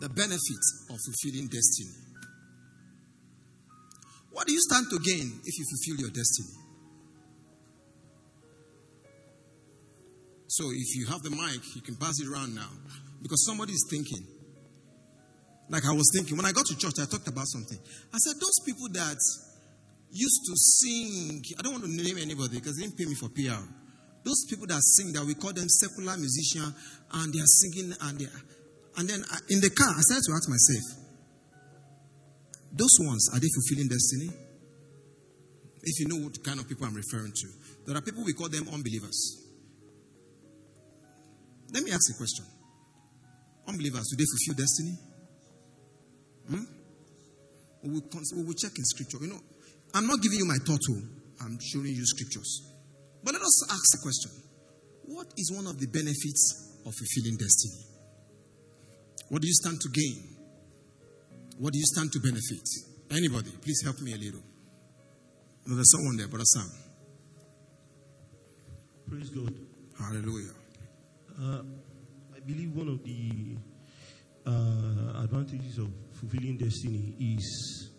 the 0.00 0.08
benefit 0.08 0.62
of 0.90 0.96
fulfilling 1.00 1.48
destiny? 1.48 1.96
What 4.30 4.46
do 4.46 4.52
you 4.52 4.60
stand 4.60 4.86
to 4.90 4.98
gain 4.98 5.40
if 5.44 5.58
you 5.58 5.64
fulfill 5.72 6.04
your 6.04 6.10
destiny? 6.10 6.59
So 10.50 10.66
if 10.74 10.96
you 10.96 11.06
have 11.06 11.22
the 11.22 11.30
mic, 11.30 11.62
you 11.76 11.80
can 11.80 11.94
pass 11.94 12.18
it 12.18 12.26
around 12.26 12.56
now. 12.56 12.66
Because 13.22 13.46
somebody 13.46 13.72
is 13.72 13.86
thinking. 13.88 14.26
Like 15.70 15.86
I 15.86 15.94
was 15.94 16.10
thinking, 16.10 16.36
when 16.36 16.44
I 16.44 16.50
got 16.50 16.66
to 16.66 16.76
church, 16.76 16.98
I 16.98 17.06
talked 17.06 17.28
about 17.28 17.46
something. 17.46 17.78
I 17.78 18.18
said, 18.18 18.34
those 18.34 18.58
people 18.66 18.88
that 18.98 19.14
used 20.10 20.42
to 20.50 20.54
sing, 20.58 21.40
I 21.56 21.62
don't 21.62 21.78
want 21.78 21.84
to 21.84 21.94
name 21.94 22.18
anybody 22.18 22.58
because 22.58 22.74
they 22.74 22.82
didn't 22.82 22.98
pay 22.98 23.06
me 23.06 23.14
for 23.14 23.30
PR. 23.30 23.62
Those 24.26 24.42
people 24.50 24.66
that 24.66 24.82
sing 24.82 25.12
that 25.14 25.22
we 25.22 25.38
call 25.38 25.52
them 25.54 25.68
secular 25.70 26.18
musicians 26.18 26.74
and 27.14 27.32
they 27.32 27.38
are 27.38 27.52
singing 27.62 27.94
and 28.02 28.18
they 28.18 28.26
are, 28.26 28.42
and 28.98 29.06
then 29.06 29.22
in 29.54 29.60
the 29.62 29.70
car, 29.70 29.94
I 29.94 30.02
started 30.02 30.26
to 30.26 30.32
ask 30.34 30.50
myself, 30.50 30.98
those 32.74 32.98
ones, 33.06 33.30
are 33.32 33.38
they 33.38 33.48
fulfilling 33.54 33.86
destiny? 33.86 34.34
If 35.86 35.94
you 36.02 36.08
know 36.10 36.26
what 36.26 36.42
kind 36.42 36.58
of 36.58 36.66
people 36.66 36.90
I'm 36.90 36.98
referring 36.98 37.32
to, 37.38 37.48
there 37.86 37.96
are 37.96 38.02
people 38.02 38.24
we 38.26 38.34
call 38.34 38.48
them 38.48 38.66
unbelievers. 38.74 39.39
Let 41.72 41.84
me 41.84 41.92
ask 41.92 42.10
a 42.14 42.16
question. 42.16 42.44
Unbelievers, 43.68 44.08
do 44.10 44.16
they 44.16 44.26
fulfill 44.26 44.64
destiny? 44.64 44.94
Hmm? 46.48 46.64
We 47.82 47.90
will, 47.90 48.02
we 48.36 48.42
will 48.44 48.54
check 48.54 48.72
in 48.76 48.84
scripture. 48.84 49.18
You 49.20 49.28
know, 49.28 49.40
I'm 49.94 50.06
not 50.06 50.20
giving 50.20 50.38
you 50.38 50.46
my 50.46 50.58
thought, 50.64 50.80
oh. 50.90 51.20
I'm 51.42 51.58
showing 51.60 51.86
you 51.86 52.04
scriptures. 52.04 52.74
But 53.24 53.34
let 53.34 53.42
us 53.42 53.72
ask 53.72 53.84
the 53.92 54.00
question 54.02 54.30
What 55.06 55.26
is 55.36 55.52
one 55.54 55.66
of 55.66 55.78
the 55.80 55.86
benefits 55.86 56.76
of 56.84 56.92
fulfilling 56.94 57.38
destiny? 57.38 57.86
What 59.28 59.42
do 59.42 59.48
you 59.48 59.54
stand 59.54 59.80
to 59.80 59.88
gain? 59.88 60.36
What 61.58 61.72
do 61.72 61.78
you 61.78 61.86
stand 61.86 62.12
to 62.12 62.20
benefit? 62.20 62.66
Anybody, 63.10 63.50
please 63.62 63.82
help 63.84 64.00
me 64.00 64.12
a 64.12 64.16
little. 64.16 64.42
No, 65.66 65.74
there's 65.74 65.90
someone 65.92 66.16
there, 66.16 66.28
Brother 66.28 66.44
Sam. 66.44 66.70
Praise 69.08 69.30
God. 69.30 69.54
Hallelujah. 69.98 70.59
Uh, 71.40 71.62
I 72.36 72.40
believe 72.40 72.76
one 72.76 72.88
of 72.88 73.02
the 73.02 73.56
uh, 74.46 75.24
advantages 75.24 75.78
of 75.78 75.88
fulfilling 76.12 76.58
destiny 76.58 77.14
is 77.18 77.90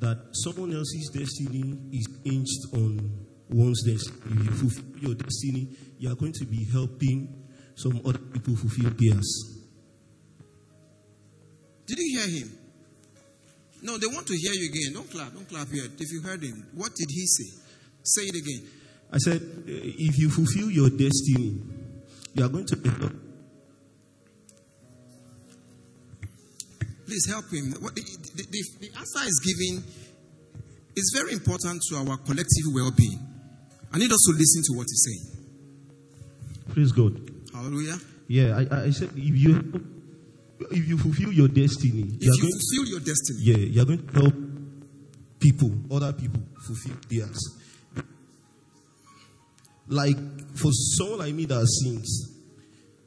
that 0.00 0.18
someone 0.32 0.74
else's 0.74 1.08
destiny 1.08 1.78
is 1.92 2.08
hinged 2.24 2.74
on 2.74 3.26
one's 3.48 3.82
destiny. 3.84 4.18
If 4.32 4.44
you 4.44 4.70
fulfill 4.70 4.98
your 5.00 5.14
destiny, 5.14 5.76
you 5.98 6.12
are 6.12 6.14
going 6.14 6.32
to 6.34 6.44
be 6.44 6.66
helping 6.70 7.46
some 7.74 8.02
other 8.04 8.18
people 8.18 8.54
fulfill 8.56 8.90
theirs. 8.90 9.64
Did 11.86 11.98
you 11.98 12.18
hear 12.18 12.40
him? 12.40 12.58
No, 13.82 13.96
they 13.96 14.08
want 14.08 14.26
to 14.26 14.36
hear 14.36 14.52
you 14.52 14.68
again. 14.68 14.92
Don't 14.92 15.10
clap. 15.10 15.32
Don't 15.32 15.48
clap 15.48 15.68
yet. 15.72 15.90
If 15.98 16.12
you 16.12 16.20
heard 16.20 16.42
him, 16.42 16.66
what 16.74 16.94
did 16.94 17.08
he 17.08 17.26
say? 17.26 17.62
Say 18.02 18.22
it 18.22 18.34
again. 18.34 18.68
I 19.10 19.18
said, 19.18 19.40
eh, 19.66 20.04
if 20.04 20.18
you 20.18 20.28
fulfill 20.28 20.70
your 20.70 20.90
destiny, 20.90 21.62
you 22.34 22.44
are 22.44 22.48
going 22.48 22.66
to 22.66 22.76
end 22.84 23.04
up. 23.04 23.12
Please 27.06 27.26
help 27.28 27.50
him. 27.50 27.72
What 27.80 27.94
the, 27.94 28.02
the, 28.36 28.42
the, 28.50 28.62
the 28.80 28.98
answer 28.98 29.20
is 29.26 29.40
given 29.40 29.84
is 30.94 31.12
very 31.16 31.32
important 31.32 31.82
to 31.88 31.96
our 31.96 32.18
collective 32.18 32.66
well 32.74 32.90
being. 32.90 33.18
I 33.92 33.98
need 33.98 34.12
us 34.12 34.22
to 34.26 34.32
listen 34.32 34.62
to 34.64 34.72
what 34.76 34.86
he's 34.90 35.04
saying. 35.06 35.46
Praise 36.74 36.92
God. 36.92 37.30
Hallelujah. 37.54 37.96
Yeah, 38.26 38.58
I, 38.70 38.84
I 38.84 38.90
said, 38.90 39.10
if 39.16 39.36
you 39.38 39.80
if 40.70 40.86
you 40.86 40.98
fulfill 40.98 41.32
your 41.32 41.48
destiny, 41.48 42.18
If 42.20 42.22
you 42.22 42.30
are 42.30 42.34
you 42.34 42.42
going 42.42 42.52
fulfill 42.52 42.84
your 42.90 43.00
destiny, 43.00 43.38
yeah, 43.40 43.56
you're 43.56 43.84
going 43.86 44.06
to 44.06 44.12
help 44.20 44.34
people, 45.40 45.72
other 45.90 46.12
people 46.12 46.42
fulfill 46.66 46.96
theirs. 47.08 47.57
Like 49.88 50.16
for 50.56 50.70
someone 50.72 51.20
like 51.20 51.34
me 51.34 51.46
that 51.46 51.66
sings, 51.66 52.28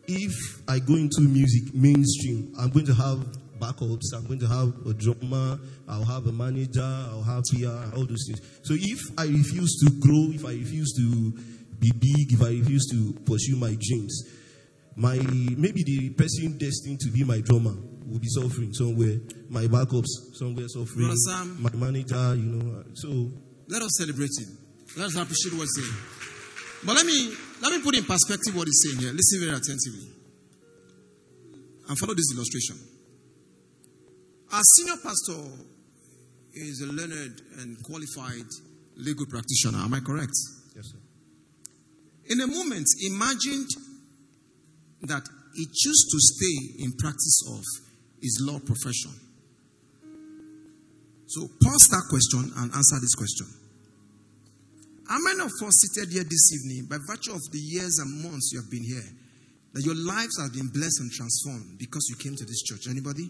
if 0.08 0.34
I 0.68 0.80
go 0.80 0.96
into 0.96 1.22
music 1.22 1.74
mainstream, 1.74 2.54
I'm 2.60 2.70
going 2.70 2.86
to 2.88 2.94
have 2.94 3.20
backups, 3.60 4.14
I'm 4.16 4.26
going 4.26 4.40
to 4.40 4.48
have 4.48 4.74
a 4.88 4.94
drummer, 4.94 5.60
I'll 5.88 6.04
have 6.04 6.26
a 6.26 6.32
manager, 6.32 6.82
I'll 6.82 7.24
have 7.24 7.44
PR, 7.54 7.96
all 7.96 8.06
those 8.06 8.26
things. 8.28 8.42
So 8.64 8.74
if 8.74 9.00
I 9.18 9.26
refuse 9.26 9.78
to 9.86 9.92
grow, 10.00 10.32
if 10.34 10.46
I 10.46 10.54
refuse 10.54 10.94
to 10.98 11.32
be 11.80 11.92
big, 11.92 12.34
if 12.34 12.42
I 12.42 12.50
refuse 12.60 12.88
to 12.92 13.14
pursue 13.26 13.56
my 13.58 13.78
dreams, 13.80 14.24
my 14.96 15.16
maybe 15.16 15.84
the 15.84 16.10
person 16.18 16.58
destined 16.58 17.00
to 17.02 17.12
be 17.12 17.24
my 17.24 17.40
drummer 17.42 17.76
will 18.06 18.20
be 18.20 18.28
suffering 18.28 18.74
somewhere. 18.74 19.20
My 19.50 19.64
backups 19.68 20.10
somewhere 20.34 20.68
suffering. 20.68 21.08
Brother 21.08 21.16
Sam. 21.16 21.58
My 21.62 21.72
manager, 21.74 22.36
you 22.36 22.44
know. 22.44 22.84
So 22.96 23.32
let 23.70 23.82
us 23.82 23.92
celebrate 23.98 24.32
him. 24.38 24.58
Let 24.98 25.08
us 25.08 25.16
appreciate 25.16 25.54
what 25.54 25.62
he's 25.62 25.76
saying. 25.78 26.21
But 26.86 26.96
let 26.96 27.06
me 27.06 27.36
let 27.62 27.72
me 27.72 27.84
put 27.84 27.96
in 27.96 28.04
perspective 28.06 28.56
what 28.56 28.68
he's 28.68 28.82
saying 28.84 29.00
here. 29.00 29.14
Listen 29.14 29.40
very 29.40 29.56
attentively. 29.56 30.10
And 31.88 31.98
follow 31.98 32.14
this 32.14 32.34
illustration. 32.34 32.78
Our 34.52 34.62
senior 34.76 34.98
pastor 35.04 35.42
is 36.54 36.82
a 36.82 36.92
learned 36.92 37.42
and 37.60 37.82
qualified 37.84 38.48
legal 38.98 39.26
practitioner. 39.26 39.78
Am 39.78 39.94
I 39.94 40.00
correct? 40.00 40.34
yes, 40.76 40.86
sir. 40.92 40.98
In 42.30 42.42
a 42.42 42.48
moment, 42.48 42.88
imagined 43.06 43.70
that 45.04 45.24
he 45.56 45.66
chose 45.66 46.06
to 46.12 46.18
stay 46.20 46.84
in 46.84 46.94
practice 46.98 47.44
of 47.52 47.64
his 48.22 48.42
law 48.46 48.60
profession. 48.60 49.12
So 51.28 51.48
pause 51.62 51.88
that 51.92 52.04
question 52.10 52.52
and 52.58 52.74
answer 52.74 53.00
this 53.00 53.16
question. 53.16 53.48
How 55.12 55.20
many 55.20 55.42
of 55.44 55.52
us 55.68 55.76
seated 55.84 56.14
here 56.14 56.24
this 56.24 56.56
evening, 56.56 56.88
by 56.88 56.96
virtue 57.04 57.36
of 57.36 57.44
the 57.52 57.60
years 57.60 58.00
and 58.00 58.24
months 58.24 58.54
you 58.54 58.62
have 58.64 58.72
been 58.72 58.88
here, 58.88 59.04
that 59.74 59.84
your 59.84 59.96
lives 59.96 60.40
have 60.40 60.56
been 60.56 60.72
blessed 60.72 61.04
and 61.04 61.12
transformed 61.12 61.76
because 61.78 62.08
you 62.08 62.16
came 62.16 62.32
to 62.40 62.46
this 62.48 62.64
church? 62.64 62.88
Anybody? 62.88 63.28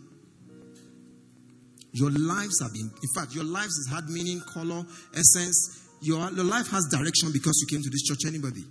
Your 1.98 2.12
lives 2.14 2.62
have 2.62 2.70
been, 2.72 2.86
in 2.86 3.10
fact, 3.18 3.34
your 3.34 3.50
lives 3.50 3.74
has 3.82 3.98
had 3.98 4.06
meaning, 4.14 4.46
color, 4.54 4.86
essence. 5.18 5.82
Your, 6.06 6.22
your 6.38 6.46
life 6.46 6.70
has 6.70 6.86
direction 6.86 7.34
because 7.34 7.58
you 7.66 7.68
came 7.74 7.82
to 7.82 7.90
this 7.90 8.06
church. 8.06 8.30
Anybody? 8.30 8.62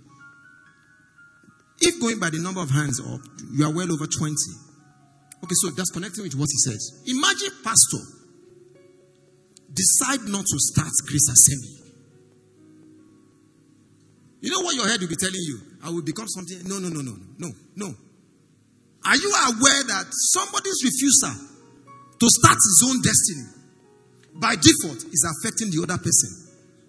If 1.83 1.99
going 1.99 2.17
by 2.17 2.29
the 2.29 2.39
number 2.39 2.63
of 2.63 2.71
hands 2.71 3.03
up, 3.03 3.19
you 3.51 3.67
are 3.67 3.75
well 3.75 3.91
over 3.91 4.07
20. 4.07 4.31
Okay, 5.43 5.57
so 5.59 5.75
that's 5.75 5.91
connecting 5.91 6.23
with 6.23 6.39
what 6.39 6.47
he 6.47 6.59
says. 6.63 7.03
Imagine 7.11 7.59
pastor 7.59 8.07
decide 9.67 10.31
not 10.31 10.47
to 10.47 10.57
start 10.71 10.95
Grace 11.11 11.27
Assembly. 11.27 11.80
You 14.41 14.49
know 14.49 14.61
what 14.61 14.75
your 14.75 14.87
head 14.89 14.99
will 14.99 15.07
be 15.07 15.15
telling 15.15 15.39
you? 15.41 15.59
I 15.83 15.89
will 15.89 16.01
become 16.01 16.27
something. 16.27 16.57
No, 16.65 16.79
no, 16.79 16.89
no, 16.89 17.01
no, 17.01 17.13
no, 17.37 17.49
no. 17.75 17.93
Are 19.05 19.15
you 19.15 19.29
aware 19.29 19.81
that 19.93 20.05
somebody's 20.33 20.81
refusal 20.83 21.33
to 22.19 22.25
start 22.29 22.57
his 22.57 22.81
own 22.89 23.01
destiny 23.01 23.45
by 24.41 24.55
default 24.57 25.05
is 25.13 25.21
affecting 25.25 25.69
the 25.69 25.81
other 25.85 25.97
person 26.01 26.29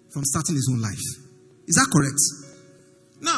from 0.09 0.25
starting 0.25 0.55
his 0.57 0.69
own 0.73 0.81
life? 0.81 1.01
Is 1.69 1.77
that 1.77 1.89
correct? 1.93 2.21
Now, 3.21 3.37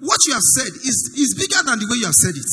what 0.00 0.18
you 0.26 0.32
have 0.32 0.44
said 0.56 0.72
is, 0.80 1.12
is 1.20 1.36
bigger 1.36 1.60
than 1.64 1.78
the 1.80 1.86
way 1.88 2.00
you 2.00 2.08
have 2.08 2.16
said 2.16 2.36
it. 2.36 2.50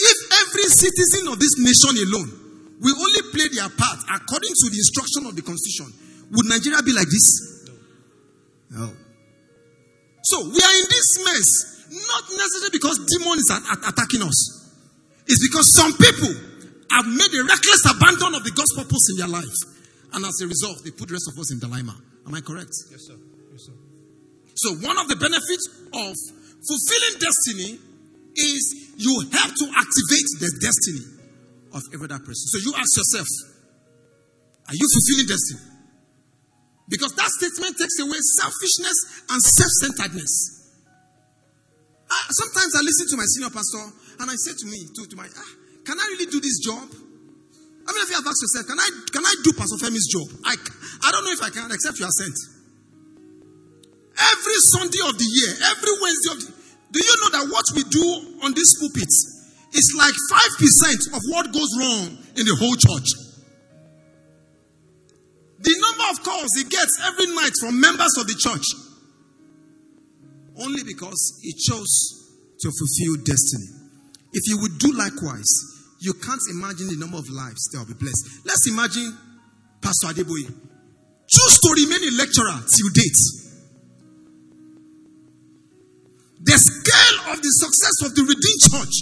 If 0.00 0.18
every 0.48 0.64
citizen 0.72 1.28
of 1.28 1.36
this 1.36 1.60
nation 1.60 1.92
alone 2.08 2.32
will 2.80 2.96
only 2.96 3.22
play 3.36 3.48
their 3.52 3.68
part 3.68 4.00
according 4.16 4.56
to 4.56 4.66
the 4.72 4.80
instruction 4.80 5.28
of 5.28 5.36
the 5.36 5.44
constitution, 5.44 5.92
would 6.32 6.48
Nigeria 6.48 6.80
be 6.82 6.92
like 6.96 7.08
this? 7.08 7.68
No. 8.72 8.80
No. 8.80 8.92
So 10.24 10.40
we 10.48 10.58
are 10.58 10.74
in 10.78 10.86
this 10.88 11.08
mess, 11.24 11.48
not 12.06 12.24
necessarily 12.30 12.70
because 12.72 12.98
demon 13.10 13.38
is 13.38 13.50
a- 13.50 13.54
a- 13.74 13.88
attacking 13.90 14.22
us. 14.22 14.38
It's 15.26 15.42
because 15.48 15.66
some 15.74 15.92
people 15.96 16.32
have 16.90 17.06
made 17.06 17.32
a 17.34 17.44
reckless 17.44 17.82
abandon 17.88 18.34
of 18.34 18.44
the 18.44 18.52
God's 18.52 18.74
purpose 18.74 19.10
in 19.10 19.16
their 19.16 19.28
life. 19.28 19.54
And 20.12 20.24
as 20.26 20.40
a 20.42 20.46
result, 20.46 20.84
they 20.84 20.90
put 20.90 21.08
the 21.08 21.14
rest 21.14 21.28
of 21.32 21.38
us 21.38 21.50
in 21.50 21.58
dilemma. 21.58 21.96
Am 22.26 22.34
I 22.34 22.40
correct? 22.40 22.70
Yes, 22.90 23.06
sir. 23.06 23.16
Yes, 23.50 23.66
sir. 23.66 23.72
So, 24.54 24.74
one 24.76 24.98
of 24.98 25.08
the 25.08 25.16
benefits 25.16 25.66
of 25.92 26.14
fulfilling 26.68 27.18
destiny 27.18 27.80
is 28.36 28.62
you 28.96 29.12
help 29.32 29.54
to 29.56 29.66
activate 29.74 30.28
the 30.38 30.50
destiny 30.60 31.04
of 31.72 31.82
every 31.94 32.04
other 32.04 32.18
person. 32.20 32.46
So, 32.46 32.58
you 32.58 32.74
ask 32.76 32.96
yourself, 32.96 33.26
are 34.68 34.74
you 34.74 34.86
fulfilling 34.92 35.26
destiny? 35.26 35.71
Because 36.88 37.14
that 37.14 37.30
statement 37.30 37.78
takes 37.78 37.98
away 38.00 38.18
selfishness 38.38 38.98
and 39.30 39.38
self 39.40 39.72
centeredness. 39.82 40.32
Sometimes 42.30 42.72
I 42.76 42.82
listen 42.84 43.08
to 43.08 43.16
my 43.16 43.24
senior 43.24 43.50
pastor 43.50 43.84
and 44.20 44.30
I 44.30 44.36
say 44.36 44.52
to 44.52 44.66
me, 44.66 44.84
to, 44.94 45.08
to 45.08 45.16
my, 45.16 45.24
ah, 45.24 45.50
can 45.84 45.96
I 45.98 46.06
really 46.12 46.28
do 46.28 46.40
this 46.40 46.60
job? 46.60 46.84
I 46.84 47.88
mean, 47.90 48.02
if 48.04 48.10
you 48.12 48.18
have 48.20 48.26
asked 48.28 48.42
yourself, 48.44 48.68
can 48.68 48.78
I, 48.78 48.88
can 49.10 49.24
I 49.24 49.34
do 49.42 49.50
Pastor 49.56 49.80
Femi's 49.80 50.06
job? 50.12 50.28
I, 50.44 50.54
I 50.54 51.08
don't 51.10 51.24
know 51.24 51.32
if 51.32 51.42
I 51.42 51.50
can, 51.50 51.72
except 51.72 51.98
you 51.98 52.04
are 52.04 52.14
sent. 52.14 52.36
Every 54.12 54.58
Sunday 54.76 55.02
of 55.08 55.16
the 55.18 55.24
year, 55.24 55.50
every 55.72 55.94
Wednesday 55.98 56.30
of 56.30 56.38
the 56.46 56.62
do 56.92 57.00
you 57.00 57.16
know 57.24 57.30
that 57.40 57.48
what 57.48 57.64
we 57.74 57.82
do 57.88 58.04
on 58.44 58.52
this 58.52 58.76
pulpit 58.78 59.08
is 59.72 59.86
like 59.96 60.12
5% 60.12 61.16
of 61.16 61.22
what 61.32 61.48
goes 61.48 61.72
wrong 61.80 62.20
in 62.36 62.44
the 62.44 62.56
whole 62.60 62.76
church? 62.76 63.08
The 65.62 65.74
number 65.78 66.04
of 66.10 66.22
calls 66.24 66.50
he 66.56 66.64
gets 66.64 66.98
every 67.06 67.26
night 67.34 67.52
from 67.60 67.80
members 67.80 68.14
of 68.18 68.26
the 68.26 68.34
church 68.34 68.66
only 70.58 70.82
because 70.84 71.40
he 71.42 71.52
chose 71.52 72.22
to 72.60 72.68
fulfill 72.70 73.24
destiny. 73.24 73.68
If 74.32 74.48
you 74.48 74.58
would 74.60 74.78
do 74.78 74.92
likewise, 74.92 75.48
you 76.00 76.14
can't 76.14 76.42
imagine 76.50 76.88
the 76.88 76.98
number 76.98 77.18
of 77.18 77.28
lives 77.30 77.62
that 77.72 77.78
will 77.78 77.94
be 77.94 77.98
blessed. 77.98 78.44
Let's 78.44 78.66
imagine 78.68 79.16
Pastor 79.80 80.08
Adeboye 80.08 80.50
choose 81.30 81.56
to 81.62 81.68
remain 81.72 82.02
a 82.02 82.12
lecturer 82.18 82.58
till 82.66 82.90
date. 82.92 83.20
The 86.42 86.58
scale 86.58 87.32
of 87.32 87.38
the 87.38 87.52
success 87.54 87.96
of 88.02 88.10
the 88.18 88.26
Redeemed 88.26 88.62
Church, 88.66 88.94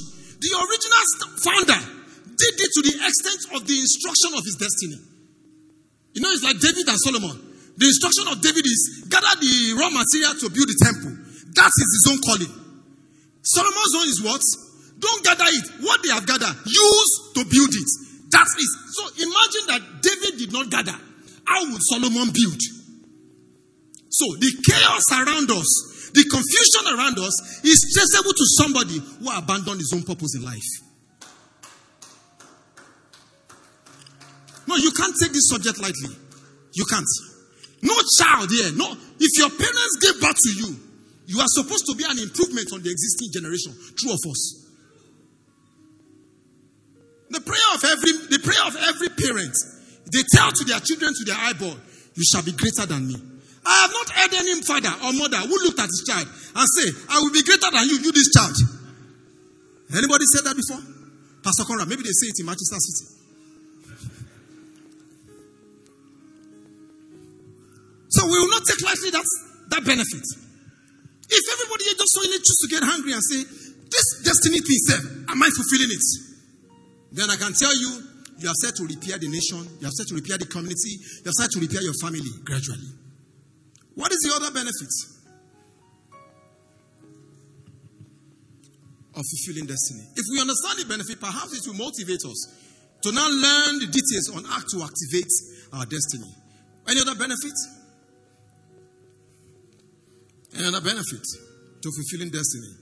the 0.44 0.52
original 0.60 1.04
founder, 1.40 1.80
did 2.36 2.54
it 2.60 2.70
to 2.76 2.80
the 2.84 2.94
extent 3.00 3.40
of 3.56 3.66
the 3.66 3.76
instruction 3.80 4.36
of 4.36 4.44
his 4.44 4.56
destiny. 4.60 5.09
You 6.14 6.20
know, 6.22 6.30
it's 6.30 6.42
like 6.42 6.58
David 6.58 6.88
and 6.88 6.98
Solomon. 6.98 7.36
The 7.76 7.86
instruction 7.86 8.28
of 8.28 8.42
David 8.42 8.66
is 8.66 9.06
gather 9.08 9.40
the 9.40 9.78
raw 9.78 9.90
material 9.90 10.34
to 10.42 10.46
build 10.50 10.68
the 10.68 10.78
temple. 10.84 11.16
That 11.54 11.72
is 11.72 11.88
his 11.96 12.04
own 12.12 12.20
calling. 12.20 12.52
Solomon's 13.42 13.94
own 13.96 14.08
is 14.08 14.20
what? 14.22 14.42
Don't 15.00 15.24
gather 15.24 15.48
it. 15.48 15.66
What 15.80 16.02
they 16.02 16.10
have 16.12 16.26
gathered, 16.26 16.54
use 16.66 17.12
to 17.34 17.42
build 17.48 17.72
it. 17.72 17.90
That 18.30 18.46
is. 18.58 18.70
So 18.92 19.02
imagine 19.16 19.64
that 19.72 19.82
David 20.02 20.38
did 20.38 20.52
not 20.52 20.68
gather. 20.70 20.94
How 21.46 21.64
would 21.72 21.82
Solomon 21.82 22.30
build? 22.30 22.60
So 24.10 24.26
the 24.36 24.50
chaos 24.66 25.06
around 25.14 25.50
us, 25.50 26.10
the 26.12 26.24
confusion 26.28 26.84
around 26.94 27.18
us 27.18 27.64
is 27.64 27.80
traceable 27.94 28.34
to 28.34 28.46
somebody 28.58 28.98
who 28.98 29.30
abandoned 29.30 29.80
his 29.80 29.92
own 29.94 30.02
purpose 30.02 30.36
in 30.36 30.42
life. 30.42 30.89
You 34.82 34.90
can't 34.92 35.14
take 35.20 35.32
this 35.32 35.48
subject 35.48 35.80
lightly. 35.80 36.16
You 36.74 36.84
can't. 36.86 37.06
No 37.82 37.94
child 38.18 38.50
here. 38.50 38.72
No. 38.76 38.92
If 39.18 39.32
your 39.38 39.50
parents 39.50 39.94
gave 40.00 40.20
birth 40.20 40.36
to 40.36 40.52
you, 40.52 40.76
you 41.26 41.40
are 41.40 41.48
supposed 41.48 41.86
to 41.86 41.94
be 41.94 42.04
an 42.04 42.18
improvement 42.18 42.72
on 42.72 42.82
the 42.82 42.90
existing 42.90 43.30
generation. 43.32 43.72
True 43.96 44.12
of 44.12 44.22
us. 44.26 44.66
The 47.30 47.40
prayer 47.40 47.70
of 47.74 47.84
every 47.84 48.12
the 48.26 48.40
prayer 48.42 48.64
of 48.66 48.74
every 48.74 49.08
parent, 49.14 49.54
they 50.10 50.26
tell 50.34 50.50
to 50.50 50.64
their 50.64 50.80
children 50.80 51.14
to 51.14 51.24
their 51.24 51.38
eyeball, 51.38 51.78
you 52.14 52.24
shall 52.26 52.42
be 52.42 52.50
greater 52.50 52.86
than 52.86 53.06
me. 53.06 53.14
I 53.64 53.86
have 53.86 53.92
not 53.92 54.08
heard 54.10 54.34
any 54.34 54.62
father 54.62 54.90
or 55.06 55.12
mother 55.14 55.38
who 55.46 55.54
looked 55.62 55.78
at 55.78 55.86
his 55.86 56.02
child 56.02 56.26
and 56.26 56.66
say, 56.66 56.86
I 57.10 57.20
will 57.22 57.30
be 57.30 57.44
greater 57.46 57.70
than 57.70 57.86
you, 57.86 58.02
you 58.02 58.10
this 58.10 58.32
child. 58.34 58.56
Anybody 59.94 60.24
said 60.34 60.44
that 60.50 60.56
before? 60.56 60.82
Pastor 61.44 61.64
Conrad, 61.64 61.88
maybe 61.88 62.02
they 62.02 62.14
say 62.14 62.34
it 62.34 62.40
in 62.40 62.46
Manchester 62.46 62.78
City. 62.80 63.19
So 68.20 68.28
we 68.28 68.36
will 68.36 68.52
not 68.52 68.60
take 68.68 68.84
lightly 68.84 69.08
that, 69.16 69.24
that 69.72 69.80
benefit. 69.80 70.20
If 70.20 71.44
everybody 71.56 71.88
just 71.96 72.12
suddenly 72.12 72.36
choose 72.36 72.60
to 72.60 72.68
get 72.68 72.84
hungry 72.84 73.16
and 73.16 73.22
say, 73.24 73.40
This 73.88 74.06
destiny 74.20 74.60
thing, 74.60 74.76
eh, 74.76 74.92
sir, 74.92 75.00
am 75.32 75.40
I 75.40 75.48
fulfilling 75.48 75.88
it? 75.88 76.04
Then 77.16 77.32
I 77.32 77.40
can 77.40 77.56
tell 77.56 77.72
you, 77.72 77.88
you 78.36 78.44
have 78.44 78.60
set 78.60 78.76
to 78.76 78.84
repair 78.84 79.16
the 79.16 79.24
nation, 79.24 79.64
you 79.80 79.88
have 79.88 79.96
set 79.96 80.04
to 80.12 80.14
repair 80.20 80.36
the 80.36 80.44
community, 80.44 81.00
you 81.00 81.32
have 81.32 81.32
set 81.32 81.48
to 81.56 81.64
repair 81.64 81.80
your 81.80 81.96
family 81.96 82.28
gradually. 82.44 82.92
What 83.96 84.12
is 84.12 84.20
the 84.20 84.36
other 84.36 84.52
benefit 84.52 84.92
of 89.16 89.24
fulfilling 89.24 89.64
destiny? 89.64 90.04
If 90.12 90.28
we 90.28 90.44
understand 90.44 90.76
the 90.76 90.84
benefit, 90.84 91.16
perhaps 91.24 91.56
it 91.56 91.64
will 91.64 91.80
motivate 91.80 92.20
us 92.28 92.40
to 93.00 93.16
now 93.16 93.32
learn 93.32 93.80
the 93.80 93.88
details 93.88 94.28
on 94.36 94.44
how 94.44 94.60
to 94.60 94.76
activate 94.84 95.32
our 95.72 95.88
destiny. 95.88 96.28
Any 96.84 97.00
other 97.00 97.16
benefit? 97.16 97.79
Any 100.56 100.66
other 100.66 100.80
benefit 100.80 101.22
to 101.82 101.90
fulfilling 101.92 102.30
destiny? 102.30 102.74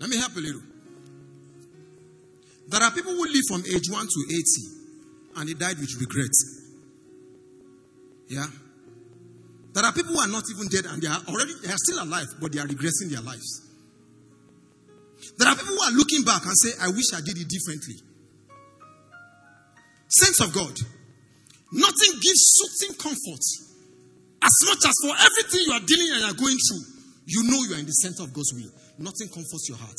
Let 0.00 0.10
me 0.10 0.16
help 0.16 0.36
a 0.36 0.40
little. 0.40 0.62
There 2.68 2.82
are 2.82 2.90
people 2.90 3.12
who 3.12 3.24
live 3.24 3.44
from 3.48 3.62
age 3.66 3.88
1 3.90 4.06
to 4.06 4.20
80 4.28 4.42
and 5.36 5.48
they 5.48 5.54
died 5.54 5.78
with 5.78 5.94
regret. 6.00 6.32
Yeah? 8.28 8.46
There 9.72 9.84
are 9.84 9.92
people 9.92 10.14
who 10.14 10.20
are 10.20 10.28
not 10.28 10.44
even 10.50 10.68
dead 10.68 10.86
and 10.90 11.02
they 11.02 11.06
are 11.08 11.20
already 11.28 11.52
they 11.62 11.70
are 11.70 11.76
still 11.76 12.02
alive, 12.02 12.26
but 12.40 12.52
they 12.52 12.58
are 12.58 12.66
regressing 12.66 13.10
their 13.10 13.20
lives. 13.20 13.62
There 15.38 15.48
are 15.48 15.54
people 15.54 15.74
who 15.74 15.82
are 15.82 15.92
looking 15.92 16.24
back 16.24 16.44
and 16.44 16.56
say, 16.56 16.70
I 16.80 16.88
wish 16.88 17.12
I 17.14 17.20
did 17.20 17.36
it 17.38 17.48
differently. 17.48 17.96
Saints 20.08 20.40
of 20.40 20.52
God, 20.52 20.72
nothing 21.72 22.12
gives 22.22 22.42
soothing 22.54 22.94
comfort 22.96 23.44
as 24.46 24.56
much 24.68 24.82
as 24.86 24.96
for 25.02 25.14
everything 25.16 25.62
you 25.66 25.72
are 25.72 25.84
dealing 25.84 26.10
and 26.14 26.20
you 26.22 26.30
are 26.30 26.38
going 26.38 26.58
through, 26.60 26.84
you 27.26 27.40
know 27.50 27.60
you 27.66 27.74
are 27.74 27.82
in 27.82 27.88
the 27.88 27.98
center 27.98 28.22
of 28.22 28.30
God's 28.32 28.54
will. 28.54 28.70
Nothing 28.98 29.28
comforts 29.28 29.66
your 29.68 29.78
heart. 29.78 29.98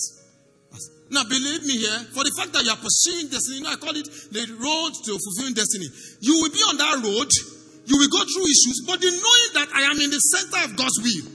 Now, 1.10 1.23
believe 1.23 1.63
me 1.63 1.80
here, 1.80 1.99
for 2.12 2.23
the 2.23 2.34
fact 2.36 2.51
that 2.51 2.63
you 2.67 2.71
are 2.71 2.80
pursuing 2.80 3.32
destiny, 3.32 3.60
you 3.60 3.63
know, 3.63 3.71
I 3.71 3.80
call 3.80 3.95
it 3.95 4.08
the 4.08 4.43
road 4.60 4.91
to 5.08 5.15
fulfilling 5.15 5.56
destiny. 5.56 5.88
You 6.19 6.43
will 6.43 6.51
be 6.51 6.60
on 6.67 6.75
that 6.80 6.99
road, 6.99 7.32
you 7.88 7.95
will 7.95 8.12
go 8.12 8.21
through 8.27 8.47
issues, 8.51 8.84
but 8.84 8.99
the 8.99 9.12
knowing 9.12 9.49
that 9.56 9.71
I 9.71 9.88
am 9.88 9.97
in 10.03 10.12
the 10.12 10.19
center 10.19 10.67
of 10.67 10.75
God's 10.75 10.99
will, 10.99 11.27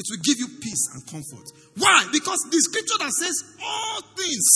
it 0.00 0.04
will 0.08 0.22
give 0.24 0.40
you 0.40 0.48
peace 0.64 0.84
and 0.96 1.04
comfort. 1.04 1.44
Why? 1.76 2.08
Because 2.08 2.40
the 2.48 2.60
scripture 2.64 2.98
that 3.04 3.12
says 3.12 3.36
all 3.60 4.00
things 4.16 4.48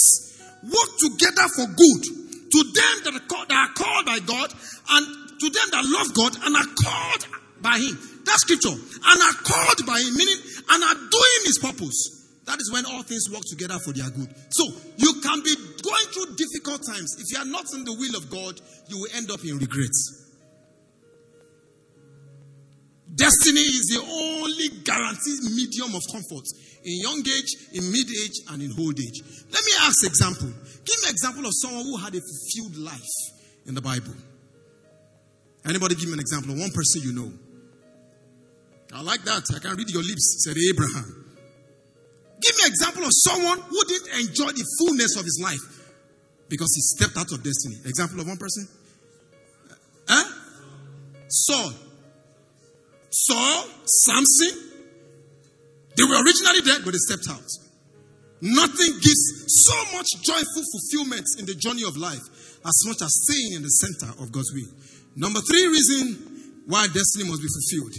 work 0.64 0.90
together 0.96 1.46
for 1.52 1.66
good 1.68 2.21
to 2.52 2.60
them 2.62 2.94
that 3.04 3.14
are 3.16 3.26
called, 3.26 3.48
that 3.48 3.56
are 3.56 3.74
called 3.74 4.06
by 4.06 4.18
God 4.20 4.52
and 4.90 5.04
to 5.40 5.46
them 5.50 5.68
that 5.72 5.84
love 5.84 6.14
God 6.14 6.36
and 6.44 6.52
are 6.56 6.70
called 6.84 7.26
by 7.60 7.78
Him. 7.78 7.98
That 8.24 8.38
scripture, 8.38 8.70
and 8.70 9.18
are 9.18 9.38
called 9.42 9.86
by 9.86 9.98
Him, 9.98 10.14
meaning 10.14 10.38
and 10.70 10.80
are 10.84 10.94
doing 10.94 11.40
His 11.44 11.58
purpose. 11.58 12.22
That 12.44 12.58
is 12.60 12.70
when 12.72 12.86
all 12.86 13.02
things 13.02 13.30
work 13.30 13.42
together 13.46 13.78
for 13.84 13.92
their 13.92 14.10
good. 14.10 14.30
So 14.50 14.66
you 14.96 15.20
can 15.22 15.42
be 15.42 15.54
going 15.82 16.06
through 16.10 16.36
difficult 16.36 16.82
times. 16.86 17.16
If 17.18 17.30
you 17.30 17.38
are 17.38 17.50
not 17.50 17.66
in 17.74 17.84
the 17.84 17.94
will 17.94 18.16
of 18.18 18.30
God, 18.30 18.60
you 18.88 18.98
will 18.98 19.10
end 19.14 19.30
up 19.30 19.44
in 19.44 19.58
regrets. 19.58 20.22
Destiny 23.14 23.60
is 23.60 23.94
the 23.94 24.02
only 24.02 24.68
guaranteed 24.82 25.42
medium 25.54 25.94
of 25.94 26.02
comfort 26.10 26.46
in 26.84 27.00
young 27.00 27.20
age, 27.20 27.50
in 27.72 27.90
mid 27.90 28.08
age, 28.08 28.38
and 28.50 28.62
in 28.62 28.72
old 28.78 28.98
age. 28.98 29.22
Let 29.50 29.64
me 29.64 29.72
ask 29.80 30.04
example. 30.04 30.48
Give 30.48 30.96
me 31.02 31.08
an 31.08 31.10
example 31.10 31.46
of 31.46 31.52
someone 31.54 31.84
who 31.84 31.96
had 31.96 32.14
a 32.14 32.20
fulfilled 32.20 32.76
life 32.76 33.14
in 33.66 33.74
the 33.74 33.82
Bible. 33.82 34.14
Anybody 35.64 35.94
give 35.94 36.06
me 36.06 36.14
an 36.14 36.20
example 36.20 36.52
of 36.52 36.58
one 36.58 36.70
person 36.70 37.02
you 37.02 37.12
know? 37.12 37.32
I 38.92 39.02
like 39.02 39.22
that. 39.22 39.44
I 39.54 39.58
can 39.58 39.76
read 39.76 39.88
your 39.90 40.02
lips, 40.02 40.44
said 40.44 40.56
Abraham. 40.58 41.22
Give 42.40 42.56
me 42.56 42.62
an 42.66 42.72
example 42.72 43.04
of 43.04 43.10
someone 43.12 43.60
who 43.60 43.84
didn't 43.84 44.28
enjoy 44.28 44.50
the 44.50 44.66
fullness 44.78 45.16
of 45.16 45.24
his 45.24 45.40
life 45.42 45.82
because 46.48 46.74
he 46.74 46.82
stepped 46.82 47.16
out 47.16 47.30
of 47.30 47.42
destiny. 47.42 47.76
Example 47.86 48.20
of 48.20 48.26
one 48.26 48.36
person? 48.36 48.68
Huh? 50.08 50.28
Saul. 51.28 51.72
Saul, 53.10 53.64
Samson. 53.84 54.71
They 55.96 56.04
were 56.04 56.16
originally 56.22 56.62
dead, 56.62 56.82
but 56.84 56.92
they 56.92 56.98
stepped 56.98 57.28
out. 57.28 57.48
Nothing 58.40 58.92
gives 59.00 59.44
so 59.68 59.96
much 59.96 60.08
joyful 60.22 60.62
fulfillment 60.72 61.26
in 61.38 61.46
the 61.46 61.54
journey 61.54 61.84
of 61.84 61.96
life 61.96 62.26
as 62.64 62.82
much 62.86 63.02
as 63.02 63.12
staying 63.22 63.54
in 63.54 63.62
the 63.62 63.68
center 63.68 64.10
of 64.20 64.32
God's 64.32 64.52
will. 64.52 64.68
Number 65.14 65.40
three 65.40 65.66
reason 65.66 66.62
why 66.66 66.86
destiny 66.86 67.28
must 67.28 67.42
be 67.42 67.48
fulfilled. 67.48 67.94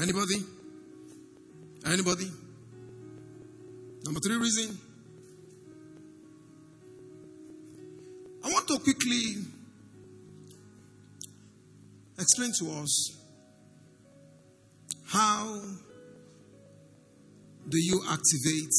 Anybody? 0.00 0.44
Anybody? 1.86 2.30
Number 4.04 4.20
three 4.20 4.36
reason. 4.36 4.78
I 8.44 8.50
want 8.50 8.68
to 8.68 8.78
quickly 8.78 9.36
explain 12.18 12.52
to 12.60 12.70
us 12.82 13.19
how 15.10 15.60
do 17.68 17.78
you 17.78 18.00
activate 18.08 18.74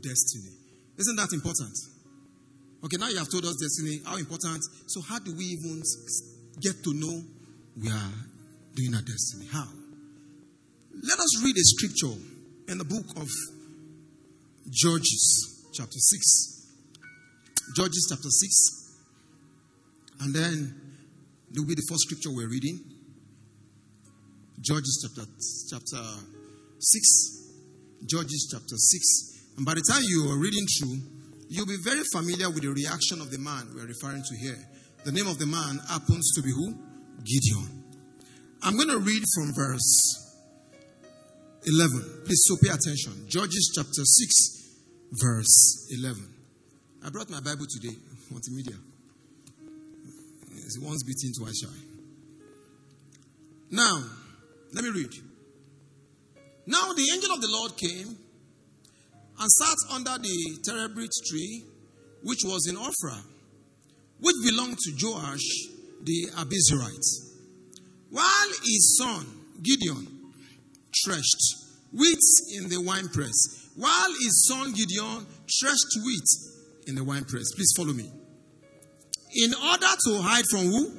destiny? 0.00 0.56
Isn't 0.98 1.16
that 1.16 1.32
important? 1.32 1.76
Okay, 2.84 2.96
now 2.98 3.08
you 3.08 3.18
have 3.18 3.30
told 3.30 3.44
us 3.44 3.56
destiny, 3.56 4.00
how 4.06 4.16
important. 4.16 4.62
So, 4.86 5.00
how 5.00 5.18
do 5.18 5.34
we 5.34 5.44
even 5.44 5.82
get 6.60 6.82
to 6.84 6.92
know 6.94 7.22
we 7.76 7.88
are 7.88 8.12
doing 8.74 8.94
our 8.94 9.02
destiny? 9.02 9.46
How? 9.52 9.66
Let 11.02 11.18
us 11.18 11.42
read 11.44 11.56
a 11.56 11.64
scripture 11.64 12.20
in 12.68 12.78
the 12.78 12.84
book 12.84 13.04
of 13.16 13.28
Judges, 14.70 15.68
chapter 15.72 15.98
6. 15.98 16.66
Judges, 17.76 18.06
chapter 18.08 18.30
6. 18.30 18.96
And 20.20 20.34
then 20.34 20.80
there 21.50 21.62
will 21.62 21.68
be 21.68 21.74
the 21.74 21.86
first 21.88 22.02
scripture 22.02 22.30
we're 22.30 22.48
reading. 22.48 22.93
Judges, 24.64 25.04
chapter, 25.04 25.28
chapter 25.68 26.02
6. 26.78 27.52
Judges, 28.08 28.48
chapter 28.50 28.76
6. 28.76 29.56
And 29.58 29.66
by 29.66 29.74
the 29.74 29.84
time 29.84 30.00
you 30.08 30.24
are 30.32 30.38
reading 30.40 30.64
through, 30.80 31.04
you'll 31.48 31.66
be 31.66 31.76
very 31.84 32.00
familiar 32.12 32.48
with 32.48 32.62
the 32.62 32.72
reaction 32.72 33.20
of 33.20 33.30
the 33.30 33.36
man 33.36 33.68
we're 33.76 33.86
referring 33.86 34.24
to 34.24 34.34
here. 34.40 34.56
The 35.04 35.12
name 35.12 35.28
of 35.28 35.38
the 35.38 35.44
man 35.44 35.84
happens 35.86 36.32
to 36.36 36.42
be 36.42 36.48
who? 36.48 36.72
Gideon. 37.28 37.84
I'm 38.62 38.76
going 38.76 38.88
to 38.88 39.04
read 39.04 39.22
from 39.36 39.52
verse 39.52 40.32
11. 41.66 42.24
Please, 42.24 42.40
so 42.48 42.56
pay 42.56 42.72
attention. 42.72 43.28
Judges 43.28 43.68
chapter 43.76 44.00
6, 44.00 45.20
verse 45.20 45.92
11. 45.92 46.24
I 47.04 47.10
brought 47.10 47.28
my 47.28 47.40
Bible 47.40 47.66
today, 47.68 47.96
multimedia. 48.32 48.80
It's 50.56 50.80
once 50.80 51.02
beaten, 51.02 51.36
twice 51.36 51.60
shy. 51.60 51.68
Now, 53.70 54.23
let 54.74 54.84
me 54.84 54.90
read. 54.90 55.12
Now 56.66 56.92
the 56.92 57.10
angel 57.14 57.32
of 57.32 57.40
the 57.40 57.48
Lord 57.48 57.76
came 57.76 58.16
and 59.38 59.50
sat 59.50 59.76
under 59.90 60.18
the 60.18 60.58
terebinth 60.64 61.12
tree, 61.28 61.64
which 62.22 62.40
was 62.44 62.66
in 62.68 62.76
Ophrah, 62.76 63.22
which 64.20 64.36
belonged 64.44 64.78
to 64.78 64.92
Joash 65.00 65.44
the 66.02 66.28
Abiezrite. 66.36 67.30
While 68.10 68.48
his 68.62 68.98
son 68.98 69.26
Gideon 69.62 70.32
threshed 71.04 71.56
wheat 71.92 72.18
in 72.54 72.68
the 72.68 72.80
winepress, 72.80 73.70
while 73.76 74.10
his 74.20 74.46
son 74.48 74.72
Gideon 74.72 75.26
threshed 75.60 76.04
wheat 76.04 76.54
in 76.86 76.94
the 76.94 77.04
winepress. 77.04 77.52
Please 77.54 77.72
follow 77.76 77.92
me. 77.92 78.10
In 79.36 79.52
order 79.54 79.86
to 80.06 80.22
hide 80.22 80.44
from 80.50 80.66
who? 80.66 80.90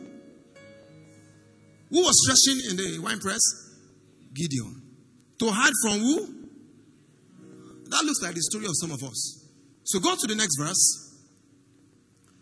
Who 1.90 2.02
was 2.02 2.16
threshing 2.26 2.70
in 2.70 2.78
the 2.78 3.00
winepress? 3.00 3.65
Gideon. 4.36 4.82
To 5.40 5.50
hide 5.50 5.74
from 5.82 6.00
who? 6.00 6.36
That 7.90 8.04
looks 8.04 8.22
like 8.22 8.36
the 8.36 8.42
story 8.42 8.66
of 8.66 8.72
some 8.76 8.92
of 8.92 9.04
us. 9.04 9.48
So 9.84 10.00
go 10.00 10.16
to 10.16 10.28
the 10.28 10.36
next 10.36 10.58
verse. 10.60 11.16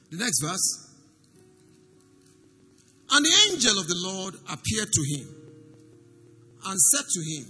The 0.10 0.18
next 0.18 0.42
verse. 0.42 0.84
And 3.12 3.26
the 3.26 3.52
angel 3.52 3.80
of 3.80 3.88
the 3.88 3.96
Lord 3.98 4.36
appeared 4.50 4.92
to 4.92 5.02
him 5.16 5.28
and 6.66 6.80
said 6.80 7.06
to 7.14 7.20
him, 7.22 7.46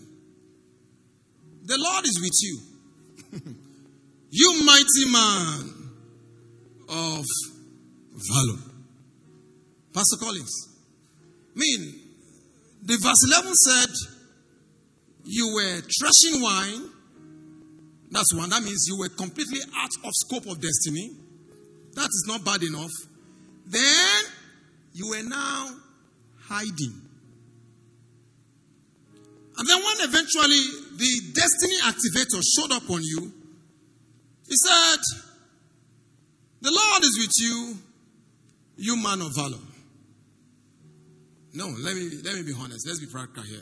The 1.66 1.78
Lord 1.78 2.06
is 2.06 2.20
with 2.20 2.34
you, 2.42 2.60
you 4.30 4.66
mighty 4.66 5.12
man 5.12 5.84
of 6.90 7.26
valor. 8.14 8.60
Pastor 9.94 10.18
Collins. 10.18 10.70
I 11.56 11.60
mean, 11.60 12.00
the 12.82 12.98
verse 12.98 13.24
11 13.32 13.54
said, 13.54 14.12
You 15.24 15.54
were 15.54 15.82
threshing 15.82 16.42
wine. 16.42 16.90
That's 18.12 18.34
one. 18.34 18.50
That 18.50 18.62
means 18.64 18.86
you 18.88 18.98
were 18.98 19.10
completely 19.10 19.60
out 19.76 19.90
of 20.04 20.12
scope 20.14 20.46
of 20.46 20.62
destiny. 20.62 21.12
That 21.94 22.06
is 22.06 22.26
not 22.28 22.44
bad 22.44 22.64
enough. 22.64 22.92
Then 23.66 24.24
you 24.94 25.10
were 25.10 25.24
now 25.24 25.70
hiding. 26.48 27.02
And 29.56 29.68
then 29.68 29.78
when 29.78 30.10
eventually 30.10 30.64
the 30.98 31.32
destiny 31.34 31.78
activator 31.84 32.42
showed 32.56 32.72
up 32.72 32.90
on 32.90 33.02
you, 33.04 33.32
he 34.48 34.56
said, 34.56 35.00
The 36.62 36.72
Lord 36.72 37.04
is 37.04 37.18
with 37.20 37.32
you, 37.40 37.78
you 38.78 39.02
man 39.02 39.22
of 39.22 39.36
valor. 39.36 39.62
No, 41.54 41.68
let 41.68 41.96
me 41.96 42.10
let 42.24 42.36
me 42.36 42.42
be 42.42 42.54
honest. 42.60 42.88
Let's 42.88 43.00
be 43.00 43.06
practical 43.06 43.44
here. 43.44 43.62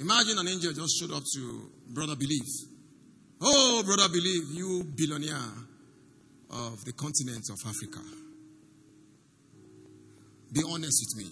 Imagine 0.00 0.38
an 0.38 0.48
angel 0.48 0.72
just 0.72 0.98
showed 0.98 1.12
up 1.12 1.22
to 1.34 1.70
brother 1.88 2.16
believe. 2.16 2.48
Oh, 3.40 3.82
brother 3.84 4.08
believe, 4.12 4.50
you 4.52 4.84
billionaire 4.96 5.52
of 6.50 6.84
the 6.84 6.92
continent 6.92 7.44
of 7.50 7.58
Africa. 7.66 8.00
Be 10.52 10.62
honest 10.68 11.04
with 11.06 11.24
me. 11.24 11.30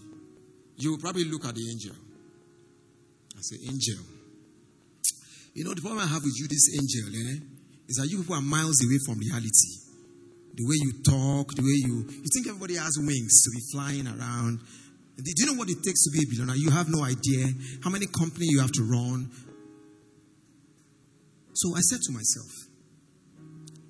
You 0.76 0.92
will 0.92 0.98
probably 0.98 1.24
look 1.24 1.44
at 1.44 1.54
the 1.54 1.70
angel 1.70 1.94
and 3.34 3.44
say, 3.44 3.56
Angel. 3.66 4.02
You 5.54 5.64
know, 5.64 5.74
the 5.74 5.80
problem 5.80 6.00
I 6.00 6.06
have 6.06 6.22
with 6.24 6.34
you, 6.38 6.48
this 6.48 6.74
angel, 6.74 7.12
eh, 7.14 7.38
is 7.88 7.96
that 7.96 8.08
you 8.08 8.22
people 8.22 8.36
are 8.36 8.42
miles 8.42 8.82
away 8.82 8.98
from 9.06 9.18
reality. 9.18 9.82
The 10.54 10.64
way 10.64 10.76
you 10.80 10.92
talk, 11.04 11.54
the 11.54 11.62
way 11.62 11.78
you 11.86 12.04
you 12.08 12.28
think 12.32 12.46
everybody 12.48 12.76
has 12.76 12.98
wings 12.98 13.42
to 13.44 13.50
be 13.52 13.60
flying 13.72 14.06
around. 14.06 14.60
Do 15.16 15.30
you 15.36 15.46
know 15.46 15.54
what 15.54 15.68
it 15.68 15.82
takes 15.82 16.04
to 16.04 16.10
be 16.10 16.24
a 16.24 16.26
billionaire? 16.28 16.56
You 16.56 16.70
have 16.70 16.88
no 16.88 17.04
idea 17.04 17.46
how 17.84 17.90
many 17.90 18.06
companies 18.06 18.50
you 18.50 18.60
have 18.60 18.72
to 18.72 18.82
run. 18.82 19.30
So 21.52 21.76
I 21.76 21.80
said 21.80 22.00
to 22.00 22.12
myself, 22.12 22.50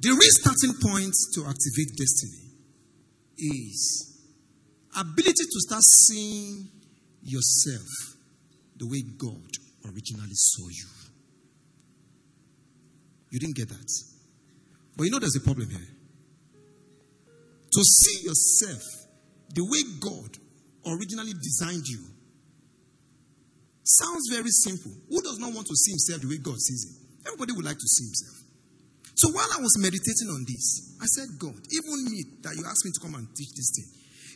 the 0.01 0.11
real 0.11 0.35
starting 0.43 0.75
point 0.83 1.15
to 1.35 1.47
activate 1.47 1.97
destiny 1.97 2.43
is 3.39 4.21
ability 4.99 5.45
to 5.45 5.61
start 5.61 5.83
seeing 5.83 6.69
yourself 7.23 7.87
the 8.77 8.87
way 8.87 9.03
God 9.17 9.49
originally 9.87 10.35
saw 10.35 10.69
you. 10.69 10.87
You 13.31 13.39
didn't 13.39 13.57
get 13.57 13.69
that. 13.69 13.91
But 14.97 15.05
you 15.05 15.11
know 15.11 15.21
there's 15.21 15.37
a 15.37 15.41
problem 15.41 15.71
here. 15.71 15.89
To 17.73 17.83
see 17.83 18.27
yourself 18.27 18.83
the 19.55 19.65
way 19.65 19.83
God 20.01 20.37
originally 20.87 21.33
designed 21.33 21.87
you 21.87 22.01
sounds 23.85 24.31
very 24.31 24.51
simple. 24.51 24.93
Who 25.09 25.21
does 25.23 25.39
not 25.39 25.53
want 25.53 25.67
to 25.67 25.77
see 25.77 25.93
himself 25.93 26.23
the 26.23 26.29
way 26.29 26.39
God 26.39 26.59
sees 26.59 26.87
him? 26.87 26.95
Everybody 27.27 27.53
would 27.53 27.65
like 27.65 27.79
to 27.79 27.89
see 27.89 28.05
himself. 28.07 28.39
So 29.15 29.31
while 29.31 29.49
I 29.53 29.61
was 29.61 29.77
meditating 29.79 30.31
on 30.31 30.43
this, 30.47 30.97
I 31.01 31.07
said, 31.07 31.29
God, 31.39 31.55
even 31.55 31.97
me 32.11 32.25
that 32.43 32.57
you 32.57 32.65
asked 32.67 32.85
me 32.85 32.91
to 32.95 33.01
come 33.01 33.15
and 33.15 33.29
teach 33.37 33.53
this 33.55 33.71
thing, 33.75 33.89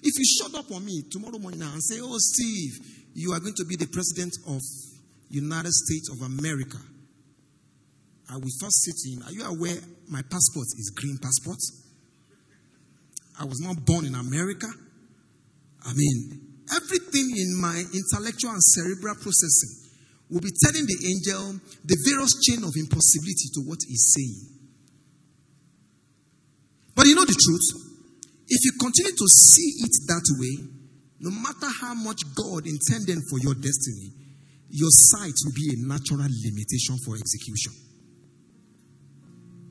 if 0.03 0.13
you 0.19 0.27
shut 0.27 0.55
up 0.55 0.71
on 0.71 0.85
me 0.85 1.03
tomorrow 1.11 1.39
morning 1.39 1.63
and 1.63 1.83
say, 1.83 1.99
Oh, 2.03 2.19
Steve, 2.19 2.79
you 3.15 3.33
are 3.33 3.41
going 3.41 3.57
to 3.57 3.65
be 3.65 3.77
the 3.77 3.89
president 3.89 4.37
of 4.47 4.61
United 5.31 5.73
States 5.73 6.11
of 6.11 6.21
America, 6.23 6.79
I 8.31 8.37
will 8.37 8.53
first 8.61 8.83
say 8.85 8.93
to 8.93 9.07
him, 9.11 9.23
Are 9.27 9.33
you 9.33 9.45
aware 9.45 9.81
my 10.09 10.23
passport 10.23 10.67
is 10.79 10.93
green 10.95 11.19
passport? 11.19 11.59
I 13.41 13.45
was 13.45 13.61
not 13.61 13.85
born 13.85 14.05
in 14.07 14.15
America. 14.15 14.67
I 15.87 15.95
mean, 15.95 16.47
everything 16.75 17.31
in 17.31 17.61
my 17.61 17.79
intellectual 17.95 18.51
and 18.51 18.63
cerebral 18.63 19.15
processing 19.15 19.87
will 20.29 20.43
be 20.43 20.51
telling 20.51 20.83
the 20.83 20.99
angel 21.07 21.63
the 21.87 21.97
various 22.03 22.35
chain 22.43 22.67
of 22.67 22.75
impossibility 22.75 23.49
to 23.55 23.61
what 23.63 23.79
he's 23.87 24.11
saying. 24.11 24.57
But 26.95 27.07
you 27.07 27.15
know 27.15 27.25
the 27.25 27.39
truth? 27.39 27.87
If 28.49 28.61
you 28.67 28.73
continue 28.81 29.15
to 29.15 29.27
see 29.31 29.87
it 29.87 29.95
that 30.11 30.27
way, 30.43 30.67
no 31.21 31.31
matter 31.31 31.71
how 31.81 31.95
much 31.95 32.23
God 32.35 32.67
intended 32.67 33.23
for 33.31 33.39
your 33.39 33.55
destiny, 33.55 34.11
your 34.71 34.91
sight 34.91 35.35
will 35.47 35.55
be 35.55 35.71
a 35.71 35.87
natural 35.87 36.27
limitation 36.27 36.99
for 37.07 37.15
execution. 37.15 37.73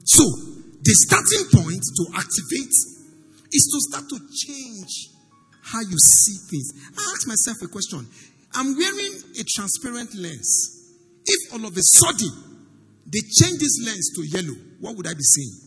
So, 0.06 0.24
the 0.80 0.94
starting 0.96 1.46
point 1.52 1.84
to 1.84 2.04
activate 2.16 2.76
is 3.52 3.64
to 3.68 3.78
start 3.90 4.06
to 4.10 4.20
change 4.32 5.15
how 5.66 5.82
you 5.82 5.98
see 5.98 6.38
things. 6.50 6.74
I 6.98 7.02
ask 7.14 7.28
myself 7.28 7.58
a 7.64 7.68
question. 7.68 8.06
I'm 8.54 8.78
wearing 8.78 9.14
a 9.40 9.44
transparent 9.56 10.14
lens. 10.16 10.94
If 11.26 11.54
all 11.54 11.66
of 11.66 11.76
a 11.76 11.82
sudden 11.82 12.32
they 13.06 13.20
change 13.20 13.60
this 13.60 13.82
lens 13.84 14.12
to 14.16 14.22
yellow, 14.30 14.56
what 14.80 14.96
would 14.96 15.08
I 15.08 15.14
be 15.14 15.24
seeing? 15.24 15.66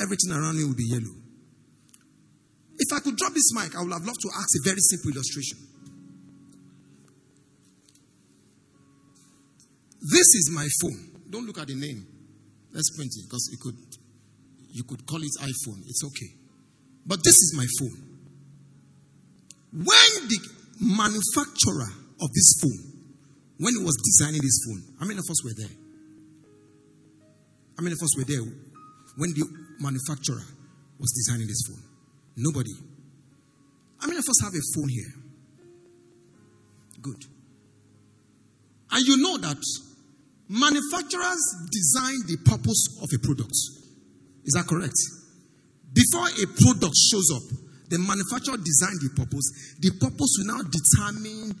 Everything 0.00 0.32
around 0.32 0.56
me 0.58 0.64
will 0.64 0.76
be 0.76 0.84
yellow. 0.84 1.14
If 2.78 2.92
I 2.92 3.00
could 3.00 3.16
drop 3.16 3.32
this 3.32 3.52
mic, 3.54 3.76
I 3.76 3.82
would 3.82 3.92
have 3.92 4.04
loved 4.04 4.20
to 4.20 4.30
ask 4.36 4.48
a 4.60 4.68
very 4.68 4.80
simple 4.80 5.12
illustration. 5.12 5.58
This 10.02 10.28
is 10.34 10.50
my 10.52 10.68
phone. 10.80 11.22
Don't 11.30 11.46
look 11.46 11.58
at 11.58 11.68
the 11.68 11.74
name. 11.74 12.06
Let's 12.72 12.94
print 12.96 13.12
it 13.16 13.24
because 13.24 13.48
you 13.52 13.58
could 13.58 13.78
you 14.72 14.84
could 14.84 15.06
call 15.06 15.22
it 15.22 15.30
iPhone. 15.40 15.80
It's 15.86 16.02
okay. 16.04 16.32
But 17.06 17.20
this 17.22 17.34
is 17.34 17.54
my 17.56 17.66
phone. 17.78 18.11
When 19.72 20.28
the 20.28 20.38
manufacturer 20.80 21.88
of 22.20 22.28
this 22.32 22.60
phone, 22.60 22.92
when 23.58 23.74
he 23.74 23.82
was 23.82 23.96
designing 24.04 24.42
this 24.42 24.60
phone, 24.66 24.82
how 25.00 25.06
many 25.06 25.18
of 25.18 25.24
us 25.30 25.44
were 25.44 25.54
there? 25.56 25.76
How 27.78 27.82
many 27.82 27.94
of 27.94 28.02
us 28.02 28.16
were 28.16 28.24
there 28.24 28.42
when 29.16 29.30
the 29.32 29.44
manufacturer 29.80 30.42
was 30.98 31.12
designing 31.12 31.46
this 31.46 31.62
phone? 31.66 31.82
Nobody. 32.36 32.72
How 33.98 34.08
many 34.08 34.18
of 34.18 34.28
us 34.28 34.40
have 34.42 34.52
a 34.52 34.62
phone 34.74 34.88
here? 34.88 35.12
Good. 37.00 37.24
And 38.90 39.06
you 39.06 39.16
know 39.16 39.38
that 39.38 39.62
manufacturers 40.48 41.42
design 41.72 42.20
the 42.26 42.36
purpose 42.44 43.00
of 43.02 43.08
a 43.14 43.18
product. 43.24 43.56
Is 44.44 44.52
that 44.54 44.66
correct? 44.66 44.98
Before 45.92 46.28
a 46.28 46.46
product 46.60 46.96
shows 47.10 47.30
up, 47.34 47.61
the 47.92 48.00
manufacturer 48.00 48.56
designed 48.56 49.04
the 49.04 49.12
purpose. 49.12 49.76
The 49.76 49.92
purpose 50.00 50.40
will 50.40 50.48
now 50.48 50.64
determine 50.64 51.52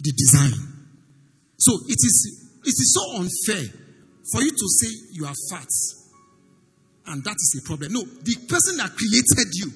the 0.00 0.12
design. 0.16 0.56
So 1.60 1.76
it 1.84 2.00
is 2.00 2.16
it 2.64 2.72
is 2.72 2.88
so 2.96 3.20
unfair 3.20 3.68
for 4.32 4.40
you 4.40 4.48
to 4.48 4.66
say 4.80 4.88
you 5.12 5.28
are 5.28 5.36
fat 5.52 5.68
and 7.12 7.20
that 7.24 7.36
is 7.36 7.60
a 7.60 7.62
problem. 7.68 7.92
No, 7.92 8.00
the 8.00 8.34
person 8.48 8.80
that 8.80 8.96
created 8.96 9.48
you 9.60 9.68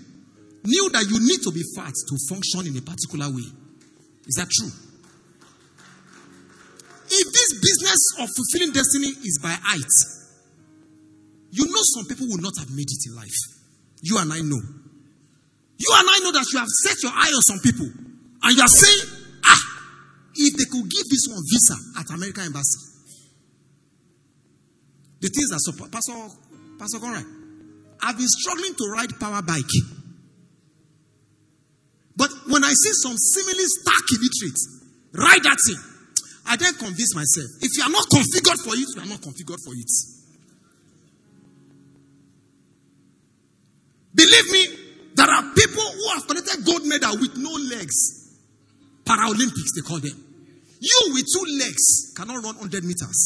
knew 0.64 0.88
that 0.96 1.04
you 1.04 1.20
need 1.20 1.44
to 1.44 1.52
be 1.52 1.60
fat 1.76 1.92
to 1.92 2.14
function 2.24 2.72
in 2.72 2.76
a 2.76 2.82
particular 2.82 3.28
way. 3.28 3.48
Is 4.24 4.40
that 4.40 4.48
true? 4.48 4.72
If 7.12 7.26
this 7.28 7.50
business 7.60 8.00
of 8.16 8.28
fulfilling 8.32 8.72
destiny 8.72 9.12
is 9.28 9.36
by 9.42 9.52
height, 9.60 9.92
you 11.52 11.68
know 11.68 11.84
some 12.00 12.06
people 12.08 12.32
will 12.32 12.40
not 12.40 12.56
have 12.56 12.72
made 12.72 12.88
it 12.88 13.02
in 13.04 13.14
life. 13.14 13.36
You 14.00 14.16
and 14.16 14.32
I 14.32 14.40
know. 14.40 14.81
You 15.82 15.90
and 15.98 16.06
I 16.08 16.18
know 16.22 16.30
that 16.30 16.46
you 16.52 16.58
have 16.60 16.70
set 16.70 17.02
your 17.02 17.10
eye 17.10 17.32
on 17.34 17.42
some 17.42 17.58
people 17.58 17.90
and 17.90 18.50
you 18.54 18.62
are 18.62 18.70
saying, 18.70 19.02
ah, 19.42 19.62
if 20.34 20.54
they 20.54 20.70
could 20.70 20.86
give 20.86 21.06
this 21.10 21.26
one 21.26 21.42
visa 21.42 21.74
at 21.98 22.06
American 22.14 22.44
Embassy. 22.46 22.78
The 25.20 25.28
things 25.28 25.50
that 25.50 25.58
support 25.58 25.90
Pastor 25.90 26.14
Pastor 26.78 26.98
Conrad, 27.00 27.26
I've 28.00 28.16
been 28.16 28.30
struggling 28.30 28.74
to 28.74 28.84
ride 28.94 29.10
power 29.18 29.42
bike. 29.42 29.74
But 32.14 32.30
when 32.46 32.62
I 32.62 32.70
see 32.70 32.94
some 33.02 33.16
seemingly 33.18 33.66
stark 33.66 34.06
illiterates 34.14 34.62
ride 35.14 35.42
that 35.42 35.58
thing, 35.66 35.82
I 36.46 36.56
then 36.62 36.74
convince 36.74 37.14
myself 37.14 37.50
if 37.60 37.74
you 37.74 37.82
are 37.82 37.90
not 37.90 38.06
configured 38.06 38.62
for 38.62 38.74
it, 38.78 38.86
you 38.86 39.02
are 39.02 39.10
not 39.10 39.18
configured 39.18 39.58
for 39.66 39.74
it. 39.74 39.90
Believe 44.14 44.52
me, 44.52 44.81
who 46.02 46.08
have 46.14 46.26
collected 46.26 46.64
gold 46.66 46.84
medal 46.86 47.14
with 47.18 47.36
no 47.38 47.50
legs. 47.70 47.94
Paralympics, 49.04 49.70
they 49.74 49.86
call 49.86 50.00
them. 50.00 50.18
You 50.80 51.14
with 51.14 51.26
two 51.30 51.46
legs 51.62 52.12
cannot 52.16 52.42
run 52.42 52.58
100 52.58 52.82
meters. 52.82 53.20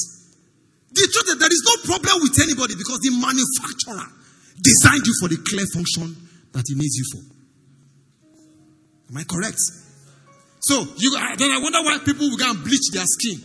The 0.93 1.09
truth 1.09 1.29
is, 1.29 1.39
there 1.41 1.49
is 1.49 1.65
no 1.65 1.97
problem 1.97 2.23
with 2.23 2.37
anybody 2.41 2.75
because 2.77 3.01
the 3.01 3.17
manufacturer 3.17 4.05
designed 4.61 5.05
you 5.05 5.15
for 5.21 5.29
the 5.29 5.41
clear 5.41 5.65
function 5.73 6.17
that 6.53 6.65
he 6.69 6.75
needs 6.75 6.97
you 6.97 7.05
for. 7.13 7.23
Am 9.11 9.17
I 9.17 9.25
correct? 9.25 9.61
So 10.61 10.85
you 10.97 11.17
then 11.37 11.51
I 11.51 11.59
wonder 11.63 11.81
why 11.81 11.99
people 12.05 12.29
will 12.29 12.37
go 12.37 12.51
and 12.51 12.63
bleach 12.65 12.93
their 12.93 13.05
skin. 13.07 13.41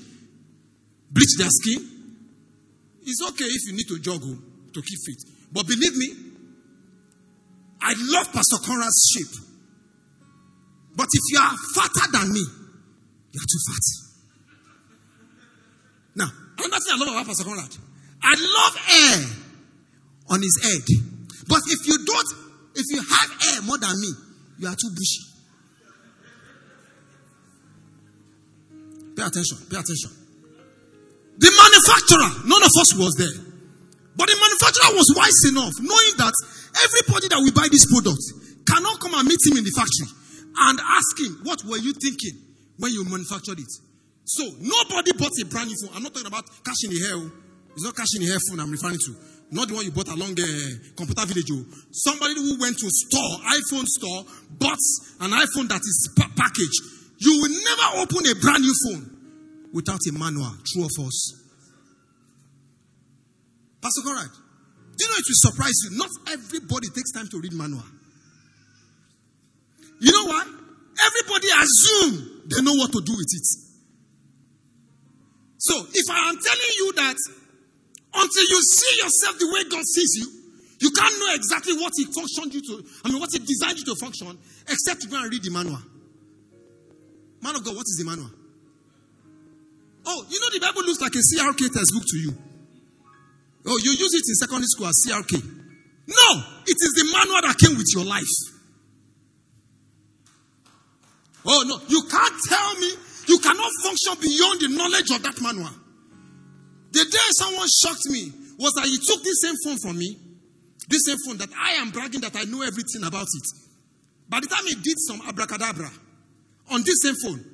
Bleach 1.12 1.38
their 1.38 1.52
skin. 1.52 1.88
It's 3.04 3.22
okay 3.30 3.46
if 3.46 3.68
you 3.68 3.74
need 3.78 3.88
to 3.88 4.00
jog 4.00 4.22
oh, 4.24 4.38
to 4.74 4.82
keep 4.82 5.00
fit. 5.06 5.20
But 5.52 5.68
believe 5.68 5.96
me, 5.98 6.31
I 7.82 7.94
love 7.98 8.32
Pastor 8.32 8.58
Conrad's 8.64 9.12
shape. 9.14 9.42
But 10.96 11.08
if 11.12 11.22
you 11.32 11.40
are 11.40 11.56
fatter 11.74 12.12
than 12.12 12.34
me, 12.34 12.44
you 13.32 13.40
are 13.40 13.50
too 13.50 13.62
fat. 13.68 13.86
Now, 16.16 16.30
another 16.58 16.84
thing 16.84 16.94
I 16.94 16.98
love 16.98 17.08
about 17.08 17.26
Pastor 17.26 17.44
Conrad, 17.44 17.78
I 18.22 18.36
love 18.38 18.76
hair 18.76 19.18
on 20.30 20.42
his 20.42 20.60
head. 20.62 20.86
But 21.48 21.62
if 21.68 21.88
you 21.88 22.06
don't, 22.06 22.28
if 22.76 22.86
you 22.90 23.00
have 23.02 23.42
hair 23.42 23.62
more 23.64 23.78
than 23.78 24.00
me, 24.00 24.12
you 24.60 24.68
are 24.68 24.76
too 24.76 24.90
bushy. 24.92 25.32
Pay 29.16 29.24
attention, 29.24 29.58
pay 29.70 29.78
attention. 29.78 30.12
The 31.38 31.50
manufacturer, 31.50 32.48
none 32.48 32.62
of 32.62 32.70
us 32.80 32.94
was 32.96 33.16
there. 33.18 33.38
But 34.16 34.28
the 34.30 34.36
manufacturer 34.38 34.94
was 34.96 35.14
wise 35.16 35.42
enough, 35.50 35.74
knowing 35.80 36.14
that 36.18 36.34
everybody 36.80 37.28
that 37.30 37.40
will 37.44 37.56
buy 37.56 37.68
this 37.72 37.86
product 37.90 38.22
cannot 38.68 39.00
come 39.00 39.14
and 39.16 39.28
meet 39.28 39.42
him 39.46 39.58
in 39.58 39.64
the 39.64 39.74
factory 39.76 40.08
and 40.70 40.80
ask 40.80 41.14
him, 41.20 41.44
What 41.44 41.64
were 41.66 41.80
you 41.80 41.94
thinking 41.94 42.40
when 42.78 42.92
you 42.92 43.04
manufactured 43.06 43.60
it? 43.60 43.72
So 44.26 44.44
nobody 44.60 45.12
bought 45.18 45.36
a 45.42 45.46
brand 45.46 45.68
new 45.70 45.78
phone. 45.82 45.96
I'm 45.96 46.04
not 46.04 46.14
talking 46.14 46.28
about 46.28 46.46
cash 46.64 46.84
in 46.86 46.92
the 46.92 47.00
hair. 47.04 47.16
oh. 47.18 47.32
It's 47.74 47.84
not 47.84 47.96
cash 47.96 48.16
in 48.16 48.22
the 48.24 48.30
hair 48.30 48.40
phone 48.48 48.60
I'm 48.60 48.72
referring 48.72 49.00
to. 49.00 49.12
Not 49.52 49.68
the 49.68 49.76
one 49.76 49.84
you 49.84 49.92
bought 49.92 50.08
along 50.08 50.40
uh, 50.40 50.48
computer 50.96 51.26
village. 51.28 51.52
oh. 51.52 51.64
Somebody 51.92 52.36
who 52.36 52.56
went 52.60 52.78
to 52.80 52.88
store, 52.88 53.34
iPhone 53.52 53.88
store, 53.88 54.24
bought 54.60 54.80
an 55.20 55.32
iPhone 55.36 55.68
that 55.68 55.82
is 55.84 56.10
pa- 56.16 56.32
packaged. 56.36 56.80
You 57.20 57.44
will 57.44 57.54
never 57.54 57.88
open 58.08 58.24
a 58.32 58.36
brand 58.40 58.64
new 58.64 58.76
phone 58.88 59.04
without 59.74 60.00
a 60.08 60.12
manual. 60.14 60.56
True 60.66 60.86
of 60.86 60.96
us. 61.06 61.42
Pastor 63.82 64.02
know 64.06 64.41
it 65.22 65.30
will 65.30 65.52
surprise 65.52 65.78
you? 65.86 65.98
Not 65.98 66.10
everybody 66.34 66.90
takes 66.90 67.12
time 67.12 67.28
to 67.30 67.40
read 67.40 67.54
manual. 67.54 67.86
You 70.02 70.12
know 70.12 70.26
why? 70.34 70.42
Everybody 70.42 71.48
assume 71.54 72.50
they 72.50 72.62
know 72.62 72.74
what 72.74 72.92
to 72.92 73.02
do 73.06 73.14
with 73.14 73.30
it. 73.30 73.48
So 75.58 75.78
if 75.94 76.10
I 76.10 76.30
am 76.30 76.38
telling 76.42 76.74
you 76.78 76.94
that 76.94 77.18
until 78.14 78.46
you 78.50 78.60
see 78.62 78.94
yourself 78.98 79.38
the 79.38 79.48
way 79.54 79.64
God 79.70 79.86
sees 79.86 80.12
you, 80.18 80.28
you 80.82 80.90
can't 80.90 81.20
know 81.20 81.34
exactly 81.36 81.74
what 81.78 81.94
He 81.96 82.06
functioned 82.06 82.54
you 82.54 82.62
to, 82.62 82.84
I 83.06 83.10
mean, 83.10 83.20
what 83.20 83.30
He 83.32 83.40
designed 83.40 83.78
you 83.78 83.86
to 83.86 83.96
function, 83.96 84.38
except 84.68 85.02
to 85.02 85.08
go 85.08 85.22
and 85.22 85.32
read 85.32 85.44
the 85.44 85.52
manual. 85.52 85.78
Man 87.42 87.56
of 87.56 87.64
God, 87.64 87.76
what 87.76 87.86
is 87.86 88.02
the 88.02 88.10
manual? 88.10 88.32
Oh, 90.06 90.26
you 90.30 90.40
know 90.42 90.50
the 90.50 90.60
Bible 90.60 90.82
looks 90.82 91.00
like 91.00 91.14
a 91.14 91.22
CRK 91.22 91.74
textbook 91.74 92.04
to 92.10 92.18
you. 92.18 92.34
Oh, 93.66 93.78
you 93.78 93.92
use 93.92 94.14
it 94.14 94.28
in 94.28 94.36
secondary 94.36 94.68
school 94.68 94.88
as 94.88 95.04
CRK. 95.06 95.34
No, 96.08 96.44
it 96.66 96.78
is 96.80 96.94
the 96.98 97.10
manual 97.14 97.42
that 97.42 97.58
came 97.58 97.78
with 97.78 97.88
your 97.94 98.06
life. 98.06 98.26
Oh, 101.46 101.64
no, 101.68 101.80
you 101.88 102.02
can't 102.10 102.36
tell 102.48 102.76
me 102.76 102.92
you 103.28 103.40
cannot 103.40 103.70
function 103.84 104.14
beyond 104.22 104.62
the 104.62 104.68
knowledge 104.70 105.12
of 105.12 105.24
that 105.24 105.42
manual. 105.42 105.70
The 106.92 107.06
day 107.06 107.28
someone 107.38 107.68
shocked 107.82 108.06
me 108.10 108.32
was 108.58 108.74
that 108.74 108.86
he 108.86 108.98
took 108.98 109.24
this 109.24 109.42
same 109.42 109.56
phone 109.64 109.78
from 109.78 109.98
me, 109.98 110.18
this 110.90 111.04
same 111.06 111.18
phone 111.26 111.38
that 111.38 111.50
I 111.58 111.74
am 111.82 111.92
bragging 111.92 112.22
that 112.22 112.36
I 112.36 112.44
know 112.44 112.62
everything 112.62 113.04
about 113.04 113.28
it. 113.34 113.48
By 114.28 114.40
the 114.40 114.48
time 114.48 114.66
he 114.66 114.76
did 114.76 114.98
some 115.00 115.22
abracadabra 115.28 115.90
on 116.70 116.84
this 116.84 117.02
same 117.02 117.16
phone, 117.24 117.46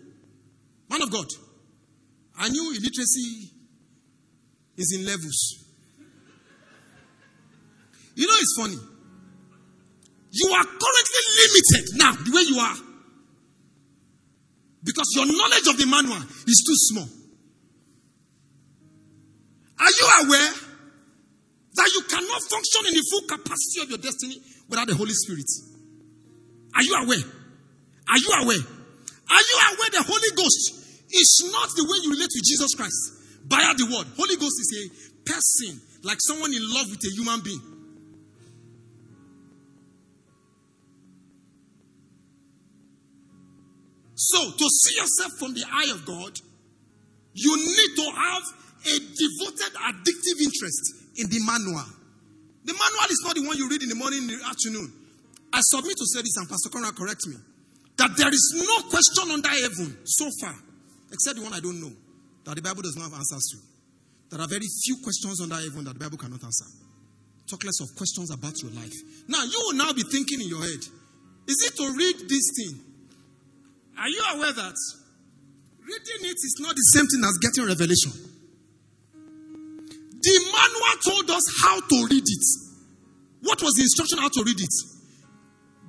man 0.90 1.02
of 1.02 1.12
God, 1.12 1.28
I 2.38 2.50
knew 2.50 2.72
illiteracy 2.72 3.52
is 4.78 4.96
in 4.98 5.06
levels. 5.06 5.67
You 8.18 8.26
know, 8.26 8.34
it's 8.42 8.56
funny. 8.58 8.80
You 10.32 10.50
are 10.50 10.66
currently 10.66 11.24
limited 11.38 11.86
now, 12.02 12.12
the 12.18 12.32
way 12.34 12.42
you 12.50 12.58
are. 12.58 12.78
Because 14.84 15.06
your 15.14 15.28
knowledge 15.30 15.68
of 15.70 15.78
the 15.78 15.86
manual 15.86 16.26
is 16.50 16.60
too 16.66 16.78
small. 16.90 17.08
Are 19.78 19.94
you 19.94 20.06
aware 20.26 20.54
that 21.78 21.90
you 21.94 22.02
cannot 22.10 22.42
function 22.50 22.90
in 22.90 22.94
the 22.98 23.06
full 23.06 23.38
capacity 23.38 23.86
of 23.86 23.90
your 23.94 24.02
destiny 24.02 24.42
without 24.68 24.88
the 24.88 24.96
Holy 24.96 25.14
Spirit? 25.14 25.46
Are 26.74 26.82
you 26.82 26.98
aware? 26.98 27.22
Are 27.22 28.18
you 28.18 28.32
aware? 28.42 28.66
Are 29.30 29.44
you 29.46 29.58
aware 29.78 29.90
the 29.94 30.06
Holy 30.10 30.32
Ghost 30.34 31.06
is 31.14 31.52
not 31.54 31.70
the 31.78 31.86
way 31.86 32.02
you 32.02 32.10
relate 32.18 32.34
to 32.34 32.42
Jesus 32.42 32.74
Christ 32.74 33.14
via 33.46 33.78
the 33.78 33.86
word? 33.94 34.08
Holy 34.18 34.38
Ghost 34.42 34.58
is 34.58 34.74
a 34.74 35.30
person, 35.30 35.82
like 36.02 36.18
someone 36.20 36.52
in 36.52 36.66
love 36.66 36.90
with 36.90 37.06
a 37.06 37.14
human 37.14 37.42
being. 37.42 37.77
So, 44.18 44.50
to 44.50 44.66
see 44.66 44.98
yourself 44.98 45.32
from 45.38 45.54
the 45.54 45.64
eye 45.70 45.94
of 45.94 46.04
God, 46.04 46.34
you 47.38 47.54
need 47.54 47.92
to 48.02 48.06
have 48.18 48.44
a 48.82 48.96
devoted, 48.98 49.74
addictive 49.78 50.42
interest 50.42 51.22
in 51.22 51.30
the 51.30 51.38
manual. 51.46 51.86
The 52.66 52.74
manual 52.74 53.10
is 53.14 53.22
not 53.22 53.36
the 53.38 53.46
one 53.46 53.58
you 53.58 53.70
read 53.70 53.84
in 53.84 53.90
the 53.90 53.96
morning, 53.96 54.26
in 54.26 54.28
the 54.28 54.42
afternoon. 54.42 54.90
I 55.54 55.62
submit 55.62 55.98
to 55.98 56.06
say 56.10 56.26
this, 56.26 56.36
and 56.38 56.50
Pastor 56.50 56.70
Conrad 56.74 56.98
correct 56.98 57.22
me, 57.30 57.38
that 57.98 58.18
there 58.18 58.34
is 58.34 58.46
no 58.58 58.90
question 58.90 59.30
under 59.30 59.54
heaven 59.54 60.02
so 60.04 60.26
far, 60.42 60.56
except 61.14 61.38
the 61.38 61.44
one 61.46 61.54
I 61.54 61.62
don't 61.62 61.80
know, 61.80 61.94
that 62.46 62.56
the 62.56 62.62
Bible 62.66 62.82
does 62.82 62.98
not 62.98 63.14
have 63.14 63.22
answers 63.22 63.54
to. 63.54 63.58
There 64.34 64.42
are 64.42 64.50
very 64.50 64.66
few 64.66 64.98
questions 65.06 65.46
under 65.46 65.62
heaven 65.62 65.86
that 65.86 65.94
the 65.94 66.02
Bible 66.02 66.18
cannot 66.18 66.44
answer. 66.44 66.66
Talk 67.46 67.64
less 67.64 67.80
of 67.86 67.94
questions 67.96 68.34
about 68.34 68.58
your 68.66 68.74
life. 68.74 68.98
Now, 69.30 69.46
you 69.46 69.62
will 69.62 69.78
now 69.78 69.94
be 69.94 70.02
thinking 70.10 70.42
in 70.42 70.50
your 70.50 70.66
head, 70.66 70.82
is 71.46 71.60
it 71.70 71.78
to 71.78 71.86
read 71.94 72.28
this 72.28 72.50
thing? 72.58 72.87
Are 73.98 74.10
you 74.10 74.22
aware 74.36 74.54
that 74.54 74.76
reading 75.80 76.30
it 76.30 76.38
is 76.38 76.56
not 76.60 76.76
the 76.76 76.82
same 76.94 77.08
thing 77.08 77.24
as 77.26 77.38
getting 77.40 77.66
revelation? 77.66 78.12
The 80.22 80.40
manual 80.54 80.98
told 81.04 81.30
us 81.32 81.44
how 81.64 81.80
to 81.80 82.08
read 82.10 82.24
it. 82.26 82.46
What 83.42 83.62
was 83.62 83.74
the 83.74 83.82
instruction 83.82 84.20
how 84.20 84.30
to 84.30 84.44
read 84.44 84.60
it? 84.60 84.74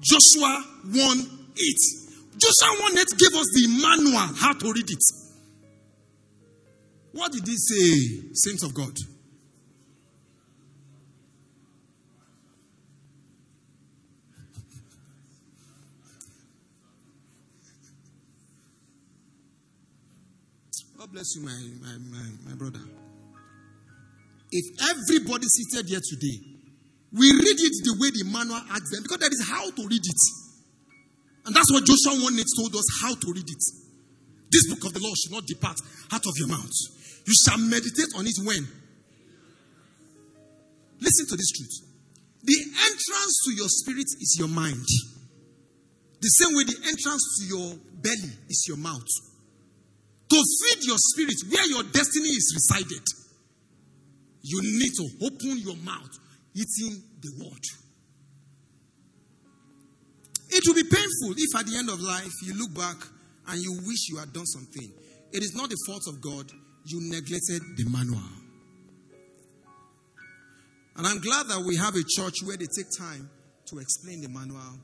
Joshua 0.01 0.65
1 0.85 0.95
8. 0.95 1.77
Joshua 2.39 2.83
1 2.83 2.99
8 2.99 3.07
gave 3.19 3.35
us 3.35 3.49
the 3.53 3.67
manual 3.83 4.35
how 4.37 4.53
to 4.53 4.73
read 4.73 4.91
it. 4.91 5.05
What 7.13 7.33
did 7.33 7.47
he 7.47 7.57
say, 7.57 8.31
saints 8.33 8.63
of 8.63 8.75
God? 8.75 8.97
God 21.09 21.15
bless 21.15 21.37
you, 21.37 21.43
my, 21.43 21.57
my, 21.81 21.97
my, 22.13 22.51
my 22.51 22.55
brother. 22.55 22.85
If 24.53 24.67
everybody 24.93 25.47
seated 25.49 25.89
here 25.89 26.05
today, 26.05 26.37
we 27.17 27.33
read 27.33 27.57
it 27.57 27.75
the 27.81 27.97
way 27.97 28.13
the 28.13 28.29
manual 28.29 28.61
asks 28.69 28.93
them, 28.93 29.03
because 29.03 29.17
that 29.25 29.33
is 29.33 29.49
how 29.49 29.71
to 29.71 29.83
read 29.89 30.05
it. 30.05 30.23
And 31.47 31.57
that's 31.57 31.73
what 31.73 31.87
Joshua 31.89 32.13
1 32.13 32.35
8 32.37 32.45
told 32.61 32.75
us 32.77 32.85
how 33.01 33.15
to 33.15 33.33
read 33.33 33.49
it. 33.49 33.65
This 34.53 34.69
book 34.69 34.85
of 34.85 34.93
the 34.93 35.01
law 35.01 35.13
should 35.17 35.33
not 35.33 35.47
depart 35.47 35.81
out 36.13 36.27
of 36.27 36.35
your 36.37 36.49
mouth. 36.49 36.77
You 37.25 37.33
shall 37.33 37.57
meditate 37.57 38.13
on 38.13 38.27
it 38.27 38.37
when? 38.45 38.69
Listen 41.01 41.25
to 41.25 41.37
this 41.41 41.53
truth. 41.57 41.89
The 42.45 42.59
entrance 42.85 43.35
to 43.49 43.51
your 43.57 43.69
spirit 43.73 44.13
is 44.21 44.37
your 44.39 44.49
mind. 44.49 44.85
The 46.21 46.29
same 46.29 46.53
way 46.53 46.65
the 46.65 46.77
entrance 46.85 47.25
to 47.41 47.43
your 47.49 47.81
belly 47.97 48.33
is 48.53 48.67
your 48.69 48.77
mouth. 48.77 49.09
To 50.31 50.37
feed 50.37 50.85
your 50.85 50.99
spirit 50.99 51.37
where 51.51 51.67
your 51.67 51.83
destiny 51.85 52.29
is 52.29 52.53
resided, 52.55 53.05
you 54.43 54.61
need 54.63 54.93
to 54.97 55.09
open 55.25 55.59
your 55.59 55.77
mouth, 55.77 56.11
eating 56.55 57.03
the 57.21 57.33
word. 57.45 57.65
It 60.51 60.63
will 60.67 60.75
be 60.75 60.85
painful 60.85 61.35
if 61.37 61.57
at 61.59 61.67
the 61.67 61.77
end 61.77 61.89
of 61.89 62.01
life 62.01 62.33
you 62.43 62.55
look 62.55 62.75
back 62.75 62.97
and 63.49 63.61
you 63.61 63.73
wish 63.87 64.09
you 64.09 64.19
had 64.19 64.33
done 64.33 64.47
something. 64.47 64.93
It 65.33 65.43
is 65.43 65.55
not 65.55 65.71
the 65.71 65.77
fault 65.87 66.03
of 66.09 66.21
God, 66.21 66.51
you 66.85 67.01
neglected 67.03 67.63
the 67.77 67.85
manual. 67.91 68.23
And 70.97 71.07
I'm 71.07 71.21
glad 71.21 71.47
that 71.49 71.63
we 71.65 71.77
have 71.77 71.95
a 71.95 72.03
church 72.03 72.43
where 72.45 72.57
they 72.57 72.67
take 72.67 72.89
time 72.99 73.31
to 73.67 73.79
explain 73.79 74.21
the 74.21 74.29
manual 74.29 74.81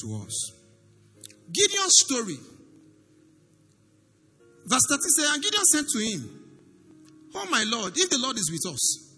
to 0.00 0.22
us. 0.24 0.52
Gideon's 1.52 1.94
story. 1.98 2.38
Verse 4.68 4.84
30 4.88 5.00
says, 5.16 5.30
And 5.32 5.42
Gideon 5.42 5.64
said 5.64 5.84
to 5.88 5.98
him, 5.98 6.20
Oh 7.34 7.46
my 7.50 7.64
Lord, 7.66 7.94
if 7.96 8.10
the 8.10 8.18
Lord 8.18 8.36
is 8.36 8.50
with 8.52 8.72
us, 8.72 9.14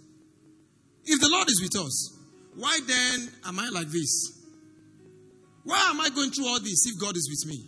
if 1.05 1.21
the 1.21 1.29
Lord 1.29 1.49
is 1.51 1.61
with 1.61 1.77
us, 1.85 2.17
why 2.55 2.79
then 2.87 3.31
am 3.47 3.59
I 3.59 3.69
like 3.71 3.89
this? 3.89 4.39
Why 5.65 5.79
am 5.91 6.01
I 6.01 6.09
going 6.11 6.31
through 6.31 6.47
all 6.47 6.61
this 6.61 6.87
if 6.87 6.99
God 7.01 7.17
is 7.17 7.29
with 7.29 7.51
me? 7.51 7.65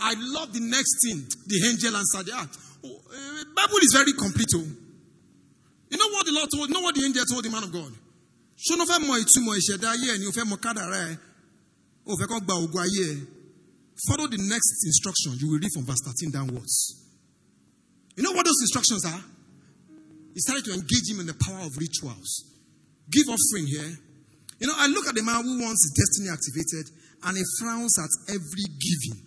I 0.00 0.14
love 0.18 0.52
the 0.52 0.60
next 0.60 0.96
thing 1.04 1.22
the 1.46 1.68
angel 1.68 1.96
answered. 1.96 2.30
Ah, 2.34 2.48
oh, 2.84 2.88
uh, 2.88 3.44
Bible 3.54 3.78
is 3.78 3.92
very 3.94 4.12
complete. 4.12 4.48
Oh. 4.56 4.66
You 5.90 5.98
know 5.98 6.08
what 6.08 6.24
the 6.26 6.32
Lord 6.32 6.48
told? 6.50 6.68
You 6.68 6.74
know 6.74 6.80
what 6.80 6.94
the 6.94 7.04
angel 7.04 7.24
told 7.24 7.44
the 7.44 7.50
man 7.50 7.64
of 7.64 7.72
God? 7.72 7.92
ṣó 8.68 8.76
ló 8.78 8.84
fẹ́ 8.86 8.98
mọ 9.06 9.14
ìtumọ̀ 9.18 9.56
ìṣẹ̀dá 9.60 9.88
ayé 9.92 10.08
ẹ̀ 10.14 10.18
ni 10.20 10.26
o 10.26 10.32
fẹ́ 10.32 10.44
mọ 10.50 10.56
kádàrá 10.64 10.98
ẹ̀ 11.10 11.18
o 12.06 12.12
fẹ́ 12.16 12.26
kọ́ 12.30 12.40
follow 14.08 14.26
the 14.26 14.38
next 14.38 14.84
instruction. 14.84 15.38
You 15.38 15.50
will 15.50 15.60
read 15.60 15.72
from 15.74 15.84
verse 15.84 16.02
13 16.04 16.30
downwards. 16.30 17.02
You 18.16 18.22
know 18.22 18.32
what 18.32 18.44
those 18.44 18.60
instructions 18.60 19.04
are? 19.04 19.22
He 20.34 20.40
started 20.40 20.64
to 20.66 20.72
engage 20.72 21.08
him 21.08 21.20
in 21.20 21.26
the 21.26 21.36
power 21.36 21.60
of 21.64 21.76
rituals. 21.76 22.44
Give 23.10 23.28
offering 23.28 23.66
here. 23.66 23.92
You 24.60 24.66
know, 24.66 24.74
I 24.76 24.86
look 24.88 25.06
at 25.08 25.14
the 25.14 25.22
man 25.22 25.42
who 25.42 25.60
wants 25.60 25.84
his 25.84 25.92
destiny 25.92 26.28
activated 26.30 26.86
and 27.24 27.36
he 27.36 27.44
frowns 27.60 27.98
at 27.98 28.12
every 28.34 28.66
giving. 28.78 29.18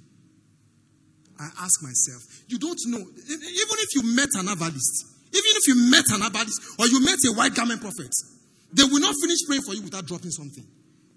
I 1.40 1.52
ask 1.60 1.84
myself, 1.84 2.24
you 2.48 2.58
don't 2.58 2.80
know, 2.88 3.04
even 3.04 3.78
if 3.84 3.90
you 3.96 4.04
met 4.16 4.32
an 4.40 4.48
herbalist, 4.48 4.96
even 5.36 5.54
if 5.60 5.68
you 5.68 5.76
met 5.92 6.08
an 6.16 6.24
herbalist 6.24 6.80
or 6.80 6.88
you 6.88 7.04
met 7.04 7.20
a 7.28 7.36
white 7.36 7.54
garment 7.54 7.82
prophet, 7.82 8.12
they 8.72 8.84
will 8.84 9.04
not 9.04 9.14
finish 9.20 9.44
praying 9.46 9.64
for 9.64 9.76
you 9.76 9.84
without 9.84 10.06
dropping 10.06 10.32
something. 10.32 10.66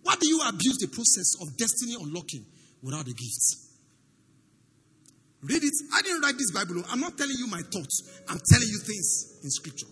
Why 0.02 0.16
do 0.18 0.26
you 0.26 0.42
abuse 0.42 0.78
the 0.78 0.88
process 0.88 1.38
of 1.40 1.56
destiny 1.56 1.94
unlocking 1.94 2.44
without 2.83 3.05
the 3.05 3.12
gifts? 3.12 3.68
Read 5.43 5.62
it. 5.62 5.74
I 5.95 6.03
didn't 6.03 6.22
write 6.22 6.37
this 6.37 6.51
Bible. 6.51 6.83
I'm 6.91 7.01
not 7.01 7.16
telling 7.16 7.37
you 7.39 7.47
my 7.47 7.62
thoughts. 7.62 8.22
I'm 8.29 8.41
telling 8.51 8.68
you 8.68 8.79
things 8.79 9.39
in 9.45 9.51
scripture. 9.51 9.87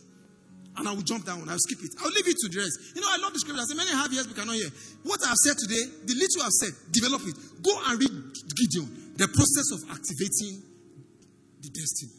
And 0.77 0.89
I 0.89 0.93
will 0.93 1.07
jump 1.07 1.25
down. 1.25 1.49
I'll 1.49 1.59
skip 1.59 1.79
it. 1.83 1.95
I'll 2.03 2.11
leave 2.11 2.29
it 2.29 2.37
to 2.37 2.49
the 2.49 2.59
rest. 2.59 2.97
You 2.97 3.01
know, 3.01 3.09
I 3.09 3.17
love 3.23 3.33
the 3.33 3.39
scripture. 3.39 3.63
I 3.63 3.65
say, 3.65 3.77
many 3.77 3.91
have 3.91 4.13
ears, 4.13 4.27
we 4.29 4.35
cannot 4.35 4.57
hear. 4.57 4.69
What 5.05 5.21
I've 5.25 5.39
said 5.39 5.57
today, 5.57 5.83
the 6.05 6.15
little 6.15 6.43
I've 6.43 6.53
said, 6.53 6.75
develop 6.91 7.23
it. 7.25 7.37
Go 7.63 7.73
and 7.87 7.95
read 8.01 8.13
Gideon. 8.59 9.15
The 9.17 9.29
process 9.31 9.73
of 9.73 9.89
activating 9.89 10.63
the 11.63 11.71
destiny. 11.71 12.13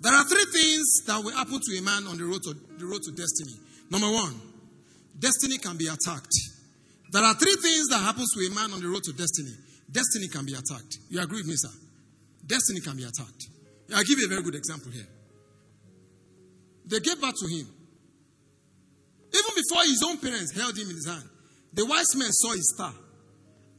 There 0.00 0.14
are 0.14 0.24
three 0.24 0.46
things 0.50 1.02
that 1.06 1.22
will 1.22 1.36
happen 1.36 1.60
to 1.60 1.78
a 1.78 1.82
man 1.82 2.06
on 2.06 2.18
the 2.18 2.24
road 2.24 2.42
to, 2.44 2.54
the 2.78 2.86
road 2.86 3.02
to 3.02 3.12
destiny. 3.12 3.54
Number 3.90 4.10
one, 4.10 4.34
destiny 5.18 5.58
can 5.58 5.76
be 5.76 5.86
attacked. 5.86 6.34
There 7.12 7.22
are 7.22 7.34
three 7.34 7.56
things 7.60 7.88
that 7.88 8.00
happens 8.00 8.32
to 8.32 8.40
a 8.40 8.54
man 8.54 8.72
on 8.72 8.80
the 8.80 8.88
road 8.88 9.02
to 9.04 9.12
destiny. 9.12 9.52
Destiny 9.90 10.28
can 10.28 10.46
be 10.46 10.54
attacked. 10.54 10.96
You 11.10 11.20
agree 11.20 11.44
with 11.44 11.46
me, 11.46 11.54
sir? 11.56 11.68
Destiny 12.46 12.80
can 12.80 12.96
be 12.96 13.04
attacked. 13.04 13.48
I'll 13.94 14.02
give 14.04 14.18
you 14.18 14.26
a 14.26 14.28
very 14.28 14.42
good 14.42 14.54
example 14.54 14.90
here. 14.90 15.06
They 16.86 17.00
gave 17.00 17.20
birth 17.20 17.36
to 17.36 17.48
him. 17.48 17.68
Even 19.32 19.52
before 19.54 19.84
his 19.84 20.02
own 20.08 20.18
parents 20.18 20.56
held 20.56 20.76
him 20.76 20.88
in 20.88 20.96
his 20.96 21.06
hand, 21.06 21.28
the 21.74 21.84
wise 21.84 22.16
men 22.16 22.32
saw 22.32 22.52
his 22.52 22.72
star. 22.74 22.92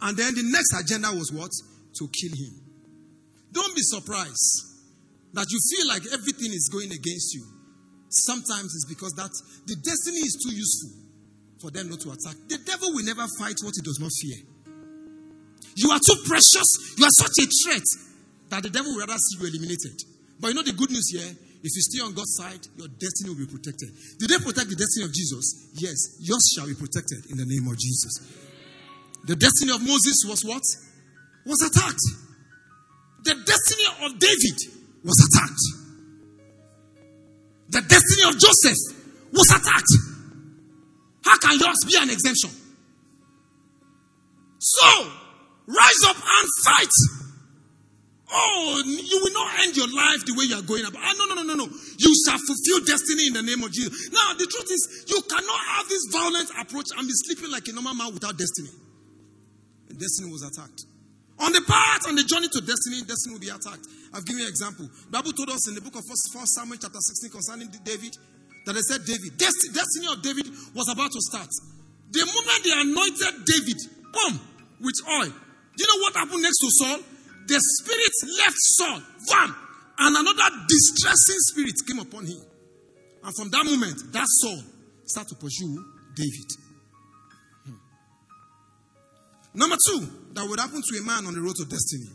And 0.01 0.17
then 0.17 0.36
the 0.36 0.43
next 0.43 0.73
agenda 0.77 1.09
was 1.09 1.31
what? 1.34 1.51
To 1.97 2.07
kill 2.09 2.38
him. 2.38 2.53
Don't 3.51 3.75
be 3.75 3.81
surprised 3.81 4.73
that 5.34 5.49
you 5.49 5.57
feel 5.57 5.88
like 5.88 6.05
everything 6.13 6.53
is 6.53 6.69
going 6.71 6.91
against 6.91 7.34
you. 7.34 7.45
Sometimes 8.09 8.73
it's 8.75 8.86
because 8.86 9.13
that 9.13 9.31
the 9.65 9.75
destiny 9.75 10.21
is 10.21 10.38
too 10.38 10.53
useful 10.53 11.02
for 11.64 11.72
them 11.72 11.88
not 11.88 12.03
to 12.03 12.11
attack. 12.11 12.36
The 12.51 12.59
devil 12.68 12.91
will 12.91 13.07
never 13.07 13.24
fight 13.39 13.55
what 13.64 13.72
he 13.72 13.80
does 13.80 13.95
not 14.03 14.11
fear. 14.11 14.36
You 15.80 15.95
are 15.95 16.01
too 16.03 16.20
precious. 16.28 16.99
You 16.99 17.07
are 17.07 17.16
such 17.24 17.39
a 17.39 17.47
threat 17.47 17.88
that 18.51 18.68
the 18.68 18.70
devil 18.70 18.91
will 18.91 18.99
rather 18.99 19.16
see 19.16 19.39
you 19.39 19.47
eliminated. 19.47 19.95
But 20.43 20.51
you 20.51 20.59
know 20.59 20.68
the 20.68 20.76
good 20.76 20.91
news 20.91 21.07
here? 21.07 21.24
If 21.64 21.72
you 21.72 21.84
stay 21.88 22.03
on 22.03 22.11
God's 22.11 22.36
side, 22.36 22.59
your 22.76 22.91
destiny 22.99 23.32
will 23.32 23.39
be 23.39 23.47
protected. 23.47 23.95
Did 24.20 24.28
they 24.28 24.43
protect 24.43 24.68
the 24.68 24.76
destiny 24.76 25.07
of 25.07 25.16
Jesus? 25.16 25.72
Yes, 25.80 26.20
yours 26.20 26.43
shall 26.51 26.68
be 26.68 26.76
protected 26.76 27.32
in 27.32 27.39
the 27.39 27.47
name 27.47 27.64
of 27.72 27.80
Jesus. 27.80 28.20
The 29.24 29.39
destiny 29.39 29.72
of 29.72 29.80
Moses 29.80 30.28
was 30.28 30.43
what? 30.43 30.68
Was 31.47 31.64
attacked. 31.64 32.03
The 33.24 33.39
destiny 33.39 33.88
of 34.03 34.20
David 34.20 34.59
was 35.07 35.16
attacked. 35.32 35.64
The 37.72 37.82
destiny 37.88 38.24
of 38.28 38.36
Joseph 38.36 38.99
was 39.32 39.47
attacked. 39.47 40.12
How 41.24 41.38
can 41.38 41.59
yours 41.59 41.80
be 41.88 41.97
an 41.99 42.09
exemption? 42.09 42.51
So, 44.59 45.11
rise 45.67 46.03
up 46.07 46.17
and 46.17 46.47
fight. 46.65 46.93
Oh, 48.34 48.82
you 48.86 49.19
will 49.21 49.34
not 49.34 49.61
end 49.61 49.78
your 49.78 49.88
life 49.88 50.26
the 50.26 50.34
way 50.34 50.49
you 50.49 50.57
are 50.57 50.65
going 50.65 50.86
about. 50.86 51.03
Ah, 51.05 51.13
no, 51.17 51.26
no, 51.30 51.36
no, 51.36 51.53
no, 51.53 51.53
no. 51.53 51.67
You 51.69 52.11
shall 52.26 52.39
fulfill 52.41 52.82
destiny 52.82 53.30
in 53.30 53.34
the 53.38 53.45
name 53.45 53.61
of 53.61 53.69
Jesus. 53.71 54.09
Now, 54.09 54.34
the 54.34 54.49
truth 54.49 54.71
is, 54.74 55.05
you 55.05 55.21
cannot 55.30 55.61
have 55.78 55.86
this 55.88 56.09
violent 56.09 56.49
approach 56.57 56.89
and 56.97 57.05
be 57.05 57.13
sleeping 57.13 57.51
like 57.51 57.67
a 57.69 57.74
normal 57.74 57.93
man 57.93 58.09
without 58.09 58.34
destiny. 58.34 58.74
And 59.89 59.99
destiny 60.01 60.34
was 60.34 60.41
attacked. 60.41 60.82
On 61.39 61.51
the 61.53 61.61
path, 61.61 62.07
on 62.09 62.15
the 62.15 62.26
journey 62.26 62.49
to 62.49 62.59
destiny, 62.61 63.05
destiny 63.05 63.38
will 63.38 63.43
be 63.43 63.53
attacked. 63.53 63.86
I've 64.13 64.26
given 64.26 64.41
you 64.41 64.49
an 64.49 64.53
example. 64.53 64.89
The 64.89 65.11
Bible 65.13 65.34
told 65.34 65.53
us 65.53 65.69
in 65.69 65.76
the 65.78 65.82
book 65.82 65.93
of 65.93 66.01
First 66.09 66.34
Samuel 66.57 66.82
chapter 66.82 67.01
16 67.01 67.30
concerning 67.30 67.69
David 67.86 68.17
that 68.66 68.74
they 68.74 68.82
said 68.82 69.05
David, 69.05 69.38
destiny 69.38 70.07
of 70.11 70.22
David 70.22 70.47
was 70.74 70.88
about 70.89 71.11
to 71.11 71.22
start. 71.22 71.49
The 72.11 72.26
moment 72.26 72.59
they 72.64 72.72
anointed 72.72 73.45
David, 73.45 73.80
boom, 74.14 74.39
with 74.80 74.95
oil. 75.09 75.32
Do 75.32 75.80
you 75.82 75.88
know 75.89 76.01
what 76.03 76.16
happened 76.16 76.43
next 76.43 76.59
to 76.59 76.70
Saul? 76.70 76.99
the 77.47 77.59
spirit 77.59 78.16
left 78.38 78.57
Saul, 78.57 79.01
bam, 79.30 79.55
and 79.99 80.16
another 80.16 80.66
distressing 80.68 81.39
spirit 81.51 81.76
came 81.88 81.99
upon 81.99 82.26
him. 82.26 82.41
And 83.24 83.36
from 83.36 83.49
that 83.51 83.66
moment, 83.66 84.11
that 84.11 84.26
Saul 84.28 84.61
started 85.05 85.30
to 85.30 85.36
pursue 85.36 85.84
David. 86.16 86.49
Hmm. 87.66 87.80
Number 89.53 89.76
two, 89.88 90.07
that 90.34 90.47
would 90.47 90.59
happen 90.59 90.82
to 90.82 90.97
a 90.99 91.03
man 91.03 91.26
on 91.26 91.34
the 91.34 91.41
road 91.41 91.55
to 91.55 91.66
destiny. 91.66 92.09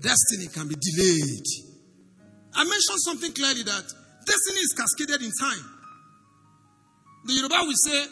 Destiny 0.00 0.48
can 0.48 0.68
be 0.68 0.74
delayed. 0.74 1.46
I 2.54 2.64
mentioned 2.64 3.00
something 3.04 3.32
clearly 3.32 3.62
that 3.62 3.84
destiny 4.24 4.60
is 4.60 4.72
cascaded 4.76 5.22
in 5.22 5.30
time. 5.40 5.64
The 7.24 7.32
Yoruba 7.34 7.58
will 7.66 7.76
say, 7.86 8.06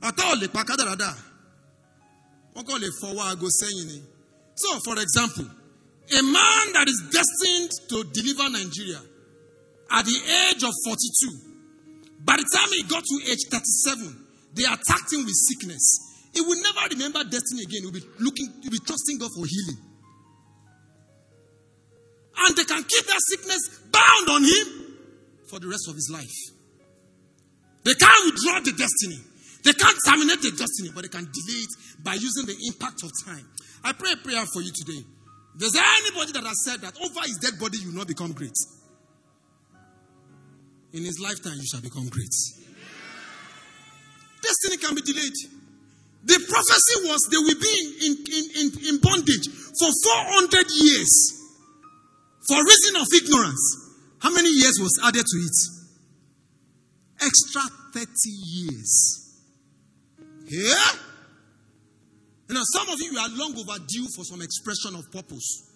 Ọ̀tá 0.00 0.22
ò 0.30 0.34
lè 0.40 0.48
pa 0.52 0.62
kádàrádà. 0.64 1.10
Wọ́n 2.54 2.66
kàn 2.66 2.78
lè 2.82 2.88
fọwọ́ 3.00 3.24
aago 3.26 3.48
sẹ́yìn. 3.60 4.02
So, 4.54 4.80
for 4.84 4.98
example, 4.98 5.46
a 6.18 6.22
man 6.22 6.72
that 6.72 6.88
is 6.88 7.00
destined 7.12 7.70
to 7.90 8.04
deliver 8.12 8.48
Nigeria 8.48 9.00
at 9.90 10.04
the 10.04 10.16
age 10.50 10.62
of 10.64 10.72
42, 10.84 11.30
by 12.24 12.36
the 12.36 12.46
time 12.54 12.68
he 12.72 12.82
got 12.84 13.04
to 13.04 13.16
age 13.30 13.44
37, 13.50 14.26
they 14.54 14.64
attacked 14.64 15.12
him 15.12 15.24
with 15.24 15.34
sickness. 15.34 15.84
He 16.34 16.40
will 16.40 16.60
never 16.60 16.88
remember 16.90 17.22
destiny 17.24 17.62
again. 17.62 17.82
He 17.82 17.86
will 17.86 17.92
be 18.00 18.06
looking, 18.18 18.46
he 18.62 18.68
will 18.68 18.78
be 18.78 18.84
trusting 18.84 19.18
God 19.18 19.30
for 19.34 19.46
healing. 19.46 19.78
And 22.38 22.56
they 22.56 22.64
can 22.64 22.82
keep 22.84 23.04
that 23.06 23.20
sickness 23.30 23.62
bound 23.90 24.28
on 24.30 24.42
him 24.44 24.87
for 25.48 25.58
the 25.58 25.68
rest 25.68 25.88
of 25.88 25.94
his 25.94 26.10
life. 26.12 26.38
They 27.84 27.94
can't 27.94 28.24
withdraw 28.26 28.60
the 28.60 28.72
destiny. 28.76 29.20
They 29.64 29.72
can't 29.72 29.98
terminate 30.06 30.40
the 30.42 30.52
destiny, 30.52 30.90
but 30.94 31.02
they 31.02 31.12
can 31.12 31.24
delay 31.24 31.60
it 31.64 31.72
by 32.04 32.14
using 32.14 32.46
the 32.46 32.56
impact 32.68 33.02
of 33.02 33.10
time. 33.24 33.46
I 33.82 33.92
pray 33.92 34.12
a 34.12 34.16
prayer 34.16 34.44
for 34.46 34.60
you 34.60 34.72
today. 34.72 35.02
There's 35.56 35.74
anybody 35.74 36.32
that 36.32 36.44
has 36.44 36.64
said 36.64 36.80
that 36.82 36.94
over 37.00 37.20
his 37.26 37.38
dead 37.38 37.58
body 37.58 37.78
you 37.78 37.88
will 37.88 37.98
not 37.98 38.08
become 38.08 38.32
great. 38.32 38.54
In 40.92 41.04
his 41.04 41.18
lifetime, 41.20 41.56
you 41.56 41.66
shall 41.66 41.82
become 41.82 42.08
great. 42.08 42.32
Destiny 44.42 44.76
can 44.78 44.94
be 44.94 45.02
delayed. 45.02 45.36
The 46.24 46.38
prophecy 46.48 47.08
was 47.08 47.28
they 47.30 47.38
will 47.38 47.60
be 47.60 47.76
in, 48.06 48.12
in, 48.28 48.44
in, 48.60 48.94
in 48.94 49.00
bondage 49.00 49.48
for 49.78 49.90
400 49.90 50.66
years 50.70 51.38
for 52.48 52.56
reason 52.64 52.96
of 52.96 53.06
ignorance. 53.14 53.87
How 54.20 54.30
many 54.30 54.50
years 54.50 54.78
was 54.80 54.98
added 55.04 55.24
to 55.24 55.38
it? 55.38 55.58
Extra 57.20 57.62
30 57.92 58.06
years. 58.26 59.40
Yeah? 60.46 60.74
Know, 62.48 62.62
some 62.72 62.88
of 62.88 62.98
you, 63.00 63.12
you 63.12 63.18
are 63.18 63.28
long 63.28 63.52
overdue 63.58 64.08
for 64.16 64.24
some 64.24 64.40
expression 64.40 64.96
of 64.96 65.12
purpose. 65.12 65.68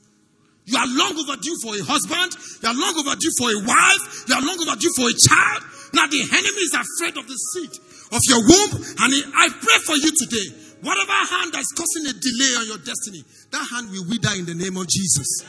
You 0.64 0.78
are 0.78 0.86
long 0.86 1.12
overdue 1.18 1.56
for 1.60 1.74
a 1.76 1.82
husband. 1.84 2.32
You 2.62 2.68
are 2.70 2.74
long 2.74 2.94
overdue 2.96 3.32
for 3.36 3.50
a 3.50 3.58
wife. 3.60 4.02
You 4.28 4.34
are 4.34 4.42
long 4.42 4.56
overdue 4.56 4.92
for 4.96 5.10
a 5.10 5.16
child. 5.16 5.60
Now 5.92 6.06
the 6.06 6.22
enemy 6.22 6.62
is 6.64 6.72
afraid 6.72 7.18
of 7.18 7.28
the 7.28 7.36
seed 7.36 7.72
of 8.14 8.22
your 8.30 8.40
womb. 8.40 8.72
And 9.04 9.10
I 9.36 9.52
pray 9.52 9.78
for 9.84 9.96
you 10.00 10.10
today. 10.16 10.48
Whatever 10.80 11.12
hand 11.12 11.52
that's 11.52 11.70
causing 11.76 12.08
a 12.08 12.14
delay 12.14 12.52
on 12.58 12.66
your 12.66 12.78
destiny, 12.78 13.22
that 13.50 13.68
hand 13.70 13.90
will 13.90 14.08
wither 14.08 14.34
in 14.34 14.46
the 14.46 14.54
name 14.54 14.76
of 14.76 14.88
Jesus. 14.88 15.44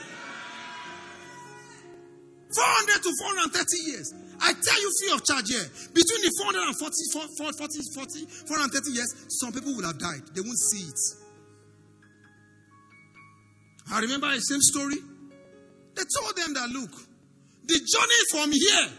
400 2.53 3.03
to 3.03 3.11
430 3.51 3.77
years. 3.89 4.13
I 4.39 4.53
tell 4.53 4.79
you 4.81 4.89
free 4.99 5.11
of 5.13 5.25
charge 5.25 5.49
here. 5.49 5.65
Between 5.93 6.21
the 6.21 6.31
440, 6.37 6.75
40, 7.37 7.73
40, 7.97 8.25
430 8.47 8.91
years, 8.91 9.09
some 9.29 9.51
people 9.53 9.75
would 9.75 9.85
have 9.85 9.97
died. 9.97 10.21
They 10.33 10.41
won't 10.41 10.57
see 10.57 10.85
it. 10.87 10.99
I 13.91 13.99
remember 14.01 14.31
the 14.33 14.39
same 14.39 14.61
story. 14.61 14.97
They 15.95 16.03
told 16.03 16.35
them 16.35 16.53
that, 16.55 16.69
look, 16.69 16.91
the 17.65 17.77
journey 17.77 18.21
from 18.31 18.51
here 18.51 18.89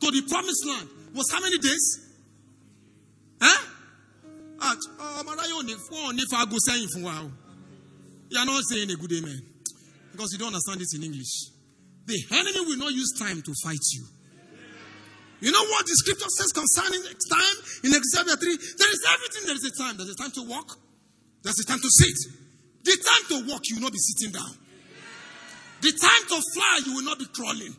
to 0.00 0.10
the 0.10 0.22
promised 0.28 0.66
land 0.66 0.88
was 1.14 1.30
how 1.30 1.40
many 1.40 1.58
days? 1.58 2.00
Huh? 3.40 3.62
At, 4.62 4.78
oh, 5.00 5.22
you 8.28 8.38
are 8.38 8.46
not 8.46 8.62
saying 8.64 8.90
a 8.90 8.96
good 8.96 9.12
amen. 9.12 9.42
Because 10.12 10.32
you 10.32 10.38
don't 10.38 10.48
understand 10.48 10.80
this 10.80 10.94
in 10.94 11.02
English. 11.02 11.55
The 12.06 12.22
enemy 12.30 12.60
will 12.66 12.78
not 12.78 12.92
use 12.92 13.12
time 13.18 13.42
to 13.42 13.52
fight 13.62 13.82
you. 13.92 14.06
You 15.40 15.52
know 15.52 15.64
what 15.68 15.84
the 15.84 15.92
scripture 15.94 16.30
says 16.30 16.52
concerning 16.52 17.02
time 17.02 17.56
in 17.84 17.92
Exodus 17.92 18.36
3? 18.40 18.56
There 18.78 18.92
is 18.92 19.02
everything. 19.04 19.42
There 19.46 19.56
is 19.56 19.64
a 19.64 19.74
time. 19.76 19.96
There's 19.98 20.10
a 20.10 20.16
time 20.16 20.30
to 20.32 20.42
walk. 20.48 20.78
There's 21.42 21.58
a 21.60 21.66
time 21.66 21.80
to 21.80 21.90
sit. 21.90 22.16
The 22.84 22.96
time 22.96 23.24
to 23.28 23.52
walk, 23.52 23.62
you 23.68 23.76
will 23.76 23.82
not 23.82 23.92
be 23.92 23.98
sitting 23.98 24.32
down. 24.32 24.54
The 25.82 25.92
time 25.92 26.24
to 26.30 26.42
fly, 26.54 26.80
you 26.86 26.94
will 26.94 27.04
not 27.04 27.18
be 27.18 27.26
crawling. 27.26 27.74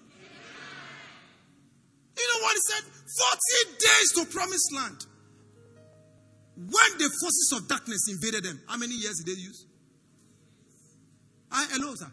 You 2.17 2.25
know 2.33 2.43
what 2.43 2.53
he 2.53 2.61
said? 2.61 2.83
40 2.83 3.77
days 3.79 4.07
to 4.15 4.25
promised 4.25 4.73
land. 4.73 5.05
When 6.57 6.97
the 6.97 7.09
forces 7.21 7.53
of 7.55 7.67
darkness 7.67 8.07
invaded 8.09 8.43
them, 8.43 8.59
how 8.67 8.77
many 8.77 8.95
years 8.95 9.17
did 9.23 9.35
they 9.35 9.39
use? 9.39 9.65
I, 11.51 11.67
hello, 11.71 11.95
sir. 11.95 12.11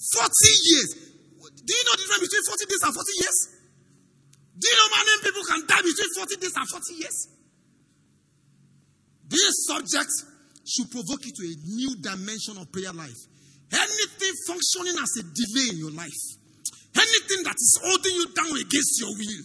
40 0.00 0.32
years. 0.64 0.90
Do 1.60 1.70
you 1.76 1.84
know 1.84 1.92
the 1.92 2.04
difference 2.08 2.24
between 2.24 2.44
40 2.48 2.64
days 2.64 2.82
and 2.88 2.94
40 2.96 3.20
years? 3.20 3.38
Do 4.56 4.64
you 4.64 4.76
know 4.76 4.88
how 4.96 5.04
many 5.04 5.20
people 5.24 5.44
can 5.44 5.60
die 5.68 5.84
between 5.84 6.10
40 6.16 6.36
days 6.40 6.56
and 6.56 6.68
40 6.68 6.94
years? 6.96 7.18
This 9.28 9.54
subject 9.68 10.10
should 10.66 10.90
provoke 10.90 11.24
you 11.24 11.32
to 11.32 11.44
a 11.46 11.54
new 11.76 11.96
dimension 12.00 12.58
of 12.58 12.72
prayer 12.72 12.92
life. 12.92 13.20
Anything 13.72 14.34
functioning 14.48 14.96
as 14.98 15.12
a 15.20 15.22
delay 15.22 15.68
in 15.70 15.78
your 15.78 15.94
life, 15.94 16.20
anything 16.96 17.40
that 17.46 17.54
is 17.54 17.78
holding 17.84 18.14
you 18.14 18.26
down 18.34 18.50
against 18.58 18.98
your 18.98 19.14
will, 19.14 19.44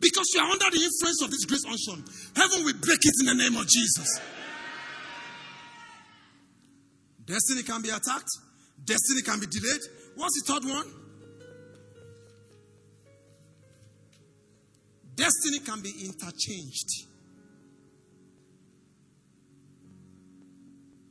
because 0.00 0.26
you 0.32 0.40
are 0.40 0.50
under 0.50 0.70
the 0.72 0.80
influence 0.80 1.20
of 1.22 1.30
this 1.30 1.44
grace 1.44 1.66
unction, 1.68 2.00
heaven 2.34 2.64
will 2.64 2.78
break 2.80 3.02
it 3.02 3.14
in 3.20 3.26
the 3.26 3.34
name 3.34 3.56
of 3.60 3.68
Jesus. 3.68 4.08
Destiny 7.26 7.62
can 7.62 7.82
be 7.82 7.90
attacked, 7.90 8.30
destiny 8.84 9.22
can 9.22 9.40
be 9.40 9.46
delayed. 9.46 9.82
What's 10.16 10.42
the 10.42 10.52
third 10.52 10.64
one? 10.64 10.92
Destiny 15.14 15.58
can 15.60 15.80
be 15.82 15.90
interchanged. 16.04 17.06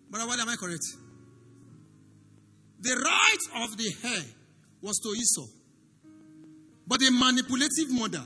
But 0.09 0.26
what 0.26 0.39
am 0.39 0.49
I 0.49 0.55
correct? 0.55 0.86
The 2.80 2.95
right 2.95 3.63
of 3.63 3.78
the 3.78 3.93
heir 4.03 4.24
was 4.82 4.99
to 4.99 5.09
Esau. 5.09 5.47
But 6.88 6.99
the 6.99 7.11
manipulative 7.11 7.91
mother 7.91 8.24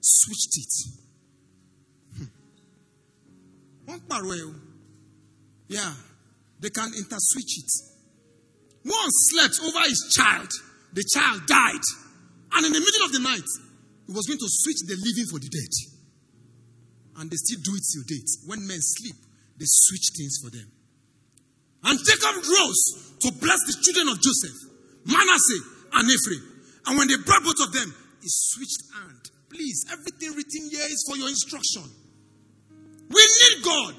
switched 0.00 0.58
it. 0.58 0.72
Hmm. 2.16 2.24
Yeah, 5.68 5.94
they 6.58 6.70
can 6.70 6.90
interswitch 6.92 7.58
it. 7.58 7.89
One 8.82 9.10
slept 9.30 9.60
over 9.62 9.80
his 9.88 10.12
child. 10.16 10.48
The 10.92 11.04
child 11.12 11.46
died. 11.46 11.84
And 12.52 12.66
in 12.66 12.72
the 12.72 12.80
middle 12.80 13.04
of 13.06 13.12
the 13.12 13.20
night, 13.20 13.48
he 14.06 14.12
was 14.12 14.26
going 14.26 14.38
to 14.38 14.48
switch 14.48 14.82
the 14.88 14.96
living 14.96 15.28
for 15.30 15.38
the 15.38 15.48
dead. 15.48 15.72
And 17.20 17.30
they 17.30 17.36
still 17.36 17.60
do 17.62 17.76
it 17.76 17.84
till 17.92 18.04
date. 18.08 18.30
When 18.46 18.66
men 18.66 18.80
sleep, 18.80 19.16
they 19.58 19.68
switch 19.68 20.10
things 20.16 20.40
for 20.42 20.50
them. 20.50 20.66
And 21.84 21.98
Jacob 22.00 22.42
rose 22.42 22.82
to 23.20 23.28
bless 23.40 23.60
the 23.68 23.76
children 23.84 24.08
of 24.08 24.20
Joseph, 24.20 24.56
Manasseh 25.06 25.62
and 25.94 26.10
Ephraim. 26.10 26.44
And 26.86 26.98
when 26.98 27.08
they 27.08 27.16
brought 27.24 27.44
both 27.44 27.60
of 27.60 27.72
them, 27.72 27.94
he 28.20 28.28
switched 28.28 28.82
hand. 28.96 29.20
Please, 29.48 29.84
everything 29.92 30.36
written 30.36 30.70
here 30.70 30.86
is 30.88 31.04
for 31.08 31.16
your 31.16 31.28
instruction. 31.28 31.84
We 33.10 33.22
need 33.22 33.64
God 33.64 33.96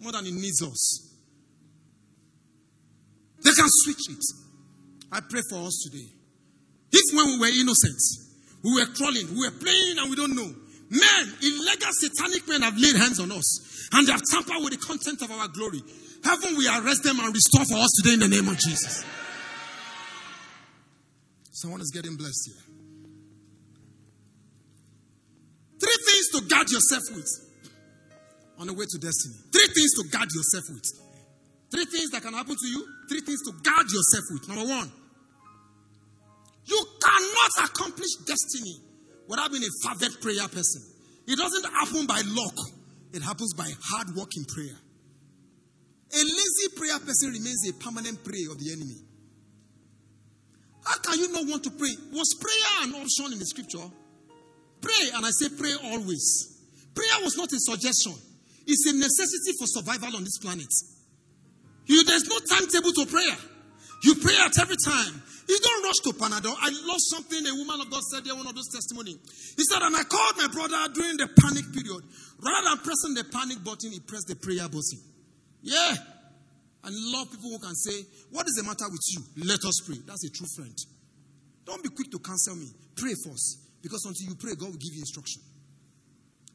more 0.00 0.12
than 0.12 0.24
He 0.24 0.32
needs 0.32 0.62
us. 0.62 1.05
They 3.46 3.52
can 3.54 3.70
switch 3.86 4.10
it. 4.10 4.24
I 5.12 5.20
pray 5.20 5.40
for 5.48 5.62
us 5.62 5.86
today. 5.86 6.08
If 6.90 7.14
when 7.14 7.38
we 7.38 7.38
were 7.38 7.54
innocent, 7.54 8.00
we 8.64 8.74
were 8.74 8.86
crawling, 8.90 9.30
we 9.30 9.46
were 9.46 9.54
playing, 9.54 9.98
and 10.02 10.10
we 10.10 10.16
don't 10.16 10.34
know. 10.34 10.50
Men, 10.90 11.22
illegal 11.42 11.92
satanic 11.94 12.48
men 12.48 12.62
have 12.62 12.76
laid 12.76 12.96
hands 12.96 13.20
on 13.20 13.30
us 13.30 13.88
and 13.92 14.06
they 14.06 14.12
have 14.12 14.22
tampered 14.30 14.62
with 14.62 14.72
the 14.72 14.82
content 14.84 15.22
of 15.22 15.30
our 15.30 15.46
glory. 15.48 15.80
Heaven 16.24 16.56
we 16.56 16.66
arrest 16.66 17.04
them 17.04 17.20
and 17.20 17.32
restore 17.32 17.64
for 17.64 17.78
us 17.78 17.90
today 18.02 18.14
in 18.14 18.20
the 18.20 18.28
name 18.28 18.48
of 18.48 18.58
Jesus. 18.58 19.04
Someone 21.52 21.80
is 21.80 21.90
getting 21.94 22.16
blessed 22.16 22.50
here. 22.50 22.62
Three 25.78 25.98
things 26.04 26.28
to 26.34 26.48
guard 26.48 26.70
yourself 26.70 27.02
with 27.14 27.30
on 28.58 28.66
the 28.66 28.74
way 28.74 28.86
to 28.88 28.98
destiny. 28.98 29.34
Three 29.52 29.68
things 29.74 29.92
to 30.02 30.08
guard 30.10 30.28
yourself 30.34 30.64
with. 30.70 31.05
Three 31.70 31.84
things 31.84 32.10
that 32.10 32.22
can 32.22 32.32
happen 32.32 32.54
to 32.54 32.68
you. 32.68 32.86
Three 33.08 33.20
things 33.20 33.42
to 33.42 33.52
guard 33.62 33.86
yourself 33.90 34.24
with. 34.30 34.48
Number 34.48 34.66
one, 34.68 34.90
you 36.64 36.84
cannot 37.02 37.70
accomplish 37.70 38.14
destiny 38.26 38.76
without 39.28 39.50
being 39.50 39.64
a 39.64 39.72
fervent 39.86 40.20
prayer 40.20 40.48
person. 40.48 40.82
It 41.26 41.38
doesn't 41.38 41.64
happen 41.72 42.06
by 42.06 42.22
luck, 42.24 42.54
it 43.12 43.22
happens 43.22 43.54
by 43.54 43.70
hard 43.82 44.14
work 44.14 44.30
in 44.36 44.44
prayer. 44.44 44.76
A 46.14 46.18
lazy 46.18 46.68
prayer 46.76 46.98
person 47.00 47.30
remains 47.32 47.68
a 47.68 47.72
permanent 47.74 48.22
prey 48.22 48.46
of 48.50 48.58
the 48.58 48.72
enemy. 48.72 48.94
How 50.84 50.98
can 50.98 51.18
you 51.18 51.32
not 51.32 51.46
want 51.46 51.64
to 51.64 51.70
pray? 51.70 51.90
Was 52.12 52.36
prayer 52.38 52.86
an 52.86 52.94
option 52.94 53.32
in 53.32 53.40
the 53.40 53.46
scripture? 53.46 53.90
Pray, 54.80 55.10
and 55.14 55.26
I 55.26 55.30
say 55.30 55.48
pray 55.58 55.74
always. 55.82 56.60
Prayer 56.94 57.24
was 57.24 57.36
not 57.36 57.52
a 57.52 57.58
suggestion, 57.58 58.14
it's 58.66 58.86
a 58.86 58.92
necessity 58.92 59.52
for 59.58 59.66
survival 59.66 60.16
on 60.16 60.22
this 60.22 60.38
planet. 60.38 60.70
You, 61.86 62.04
there's 62.04 62.28
no 62.28 62.38
timetable 62.38 62.92
to 62.92 63.06
prayer. 63.06 63.36
You 64.02 64.14
pray 64.16 64.34
at 64.44 64.58
every 64.60 64.76
time. 64.84 65.22
You 65.48 65.58
don't 65.62 65.82
rush 65.84 66.00
to 66.04 66.10
Panadol. 66.10 66.54
I 66.58 66.70
lost 66.86 67.10
something 67.10 67.38
a 67.46 67.54
woman 67.54 67.80
of 67.80 67.90
God 67.90 68.02
said 68.02 68.24
there, 68.24 68.34
one 68.34 68.46
of 68.46 68.54
those 68.54 68.68
testimony. 68.68 69.14
He 69.56 69.62
said, 69.62 69.82
and 69.82 69.94
I 69.94 70.02
called 70.02 70.34
my 70.36 70.48
brother 70.48 70.92
during 70.92 71.16
the 71.16 71.28
panic 71.40 71.70
period. 71.72 72.02
Rather 72.42 72.68
than 72.68 72.78
pressing 72.78 73.14
the 73.14 73.24
panic 73.30 73.62
button, 73.62 73.92
he 73.92 74.00
pressed 74.00 74.26
the 74.26 74.34
prayer 74.34 74.68
button. 74.68 74.98
Yeah. 75.62 75.94
I 76.82 76.90
love 76.90 77.30
people 77.30 77.50
who 77.50 77.58
can 77.58 77.74
say, 77.74 78.06
What 78.30 78.46
is 78.46 78.54
the 78.54 78.62
matter 78.62 78.86
with 78.90 79.02
you? 79.10 79.22
Let 79.44 79.64
us 79.64 79.82
pray. 79.86 79.98
That's 80.06 80.24
a 80.24 80.30
true 80.30 80.46
friend. 80.54 80.74
Don't 81.64 81.82
be 81.82 81.90
quick 81.90 82.10
to 82.12 82.18
cancel 82.18 82.54
me. 82.54 82.70
Pray 82.94 83.14
first. 83.26 83.82
Because 83.82 84.04
until 84.06 84.30
you 84.30 84.34
pray, 84.34 84.54
God 84.54 84.70
will 84.70 84.82
give 84.82 84.94
you 84.94 85.00
instruction. 85.00 85.42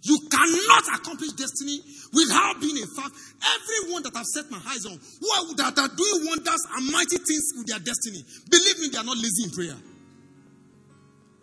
You 0.04 0.18
cannot 0.30 0.86
accomplish 0.98 1.34
destiny 1.34 1.80
without 2.14 2.60
being 2.60 2.82
a 2.82 2.88
fact. 2.98 3.14
Everyone 3.38 4.02
that 4.04 4.16
I've 4.16 4.26
set 4.26 4.50
my 4.50 4.58
eyes 4.58 4.86
on, 4.86 4.98
who 4.98 5.28
are, 5.30 5.56
that 5.62 5.78
are 5.78 5.94
doing 5.94 6.26
wonders 6.26 6.64
and 6.74 6.92
mighty 6.92 7.18
things 7.22 7.54
with 7.58 7.68
their 7.68 7.80
destiny, 7.80 8.26
believe 8.50 8.80
me, 8.80 8.90
they 8.90 8.98
are 8.98 9.06
not 9.06 9.18
lazy 9.18 9.46
in 9.46 9.52
prayer. 9.52 9.78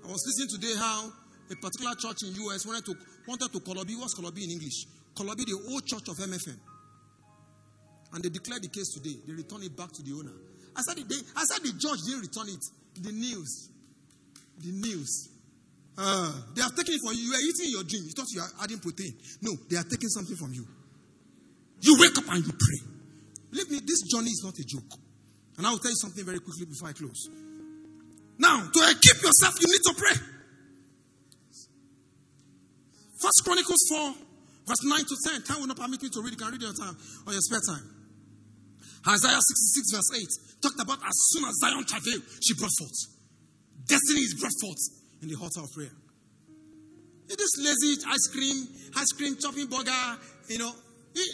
I 0.02 0.10
was 0.10 0.24
listening 0.26 0.48
today 0.58 0.74
how 0.78 1.12
a 1.50 1.56
particular 1.56 1.94
church 1.94 2.22
in 2.26 2.34
US 2.34 2.66
wanted 2.66 2.84
to 2.86 2.94
wanted 3.26 3.52
to 3.52 3.60
Kolobi. 3.60 3.94
What's 3.98 4.18
Kolobi 4.18 4.44
in 4.44 4.50
English? 4.50 4.86
Kolobi, 5.14 5.44
the 5.44 5.58
old 5.70 5.86
church 5.86 6.08
of 6.08 6.16
MFM. 6.16 6.58
And 8.14 8.24
they 8.24 8.30
declared 8.30 8.62
the 8.62 8.68
case 8.68 8.88
today. 8.94 9.16
They 9.26 9.34
returned 9.34 9.64
it 9.64 9.76
back 9.76 9.92
to 9.92 10.02
the 10.02 10.12
owner. 10.12 10.32
I 10.74 10.80
said, 10.82 10.96
they, 10.96 11.20
I 11.36 11.44
said 11.44 11.62
the 11.62 11.72
judge 11.76 12.00
didn't 12.06 12.22
return 12.22 12.48
it. 12.48 12.64
The 13.02 13.12
news. 13.12 13.68
The 14.64 14.72
news. 14.72 15.28
Uh, 15.98 16.30
they 16.54 16.62
have 16.62 16.76
taken 16.78 16.94
it 16.94 17.02
from 17.02 17.10
you. 17.18 17.26
You 17.26 17.34
are 17.34 17.42
eating 17.42 17.74
your 17.74 17.82
dream. 17.82 18.06
You 18.06 18.14
thought 18.14 18.30
you 18.30 18.38
are 18.40 18.52
adding 18.62 18.78
protein. 18.78 19.18
No, 19.42 19.58
they 19.68 19.74
are 19.74 19.82
taking 19.82 20.08
something 20.08 20.36
from 20.36 20.54
you. 20.54 20.62
You 21.82 21.98
wake 21.98 22.14
up 22.14 22.30
and 22.30 22.38
you 22.38 22.54
pray. 22.54 22.78
Believe 23.50 23.70
me, 23.70 23.78
this 23.82 24.06
journey 24.06 24.30
is 24.30 24.46
not 24.46 24.54
a 24.54 24.62
joke. 24.62 24.94
And 25.58 25.66
I 25.66 25.74
will 25.74 25.82
tell 25.82 25.90
you 25.90 25.98
something 25.98 26.24
very 26.24 26.38
quickly 26.38 26.66
before 26.66 26.88
I 26.88 26.92
close. 26.94 27.26
Now, 28.38 28.62
to 28.62 28.80
keep 29.02 29.18
yourself, 29.18 29.58
you 29.58 29.66
need 29.66 29.82
to 29.90 29.94
pray. 29.98 30.16
First 33.18 33.42
Chronicles 33.42 33.82
4, 33.90 34.14
verse 34.70 34.84
9 34.86 34.98
to 35.02 35.16
10. 35.34 35.42
Time 35.42 35.58
will 35.58 35.66
not 35.66 35.82
permit 35.82 36.00
me 36.00 36.10
to 36.14 36.22
read. 36.22 36.30
You 36.30 36.38
can 36.38 36.52
read 36.54 36.62
your 36.62 36.78
time 36.78 36.94
on 37.26 37.32
your 37.34 37.42
spare 37.42 37.58
time. 37.66 37.82
Isaiah 39.02 39.42
66, 39.42 39.90
verse 39.90 40.10
8 40.14 40.62
talked 40.62 40.78
about 40.78 41.02
as 41.02 41.16
soon 41.34 41.42
as 41.42 41.58
Zion 41.58 41.82
travailed, 41.82 42.22
she 42.38 42.54
brought 42.54 42.70
forth. 42.78 42.98
Destiny 43.88 44.22
is 44.22 44.38
brought 44.38 44.54
forth 44.62 44.97
in 45.22 45.28
the 45.28 45.36
altar 45.36 45.60
of 45.60 45.72
prayer. 45.72 45.90
It 47.28 47.40
is 47.40 47.52
lazy 47.60 48.02
ice 48.08 48.26
cream, 48.32 48.56
ice 48.96 49.12
cream 49.12 49.36
chopping 49.36 49.66
burger, 49.66 50.18
you 50.48 50.58
know. 50.58 50.72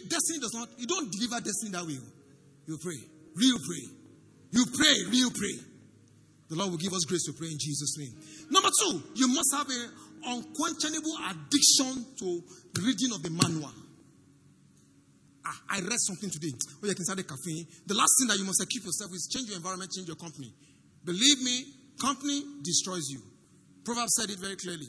Destiny 0.09 0.39
does 0.41 0.55
not, 0.55 0.68
you 0.78 0.87
don't 0.87 1.11
deliver 1.12 1.41
destiny 1.45 1.70
that 1.72 1.85
way. 1.85 1.99
You 2.66 2.78
pray, 2.78 2.99
real 3.37 3.59
pray. 3.59 3.85
You 4.51 4.64
pray, 4.66 4.97
real 5.11 5.30
pray. 5.30 5.59
The 6.49 6.57
Lord 6.57 6.70
will 6.70 6.78
give 6.78 6.93
us 6.93 7.05
grace 7.05 7.24
to 7.26 7.32
pray 7.32 7.49
in 7.49 7.59
Jesus' 7.59 7.99
name. 7.99 8.14
Number 8.51 8.70
two, 8.80 9.03
you 9.14 9.28
must 9.28 9.53
have 9.53 9.68
an 9.68 9.91
unquenchable 10.24 11.16
addiction 11.28 12.07
to 12.18 12.43
reading 12.80 13.12
of 13.12 13.22
the 13.22 13.30
manual. 13.30 13.72
Ah, 15.45 15.61
I 15.68 15.80
read 15.80 16.01
something 16.01 16.30
today. 16.30 16.53
Oh, 16.82 16.87
you 16.87 16.95
can 16.95 17.05
start 17.05 17.20
a 17.20 17.24
cafe. 17.24 17.66
The 17.87 17.95
last 17.95 18.16
thing 18.18 18.28
that 18.28 18.39
you 18.39 18.45
must 18.45 18.62
equip 18.62 18.85
yourself 18.85 19.12
is 19.12 19.28
change 19.28 19.49
your 19.49 19.57
environment, 19.57 19.93
change 19.93 20.09
your 20.09 20.16
company. 20.16 20.53
Believe 21.05 21.43
me, 21.43 21.64
company 22.01 22.43
destroys 22.62 23.11
you. 23.11 23.20
Proverbs 23.85 24.14
said 24.16 24.30
it 24.30 24.39
very 24.39 24.57
clearly. 24.57 24.87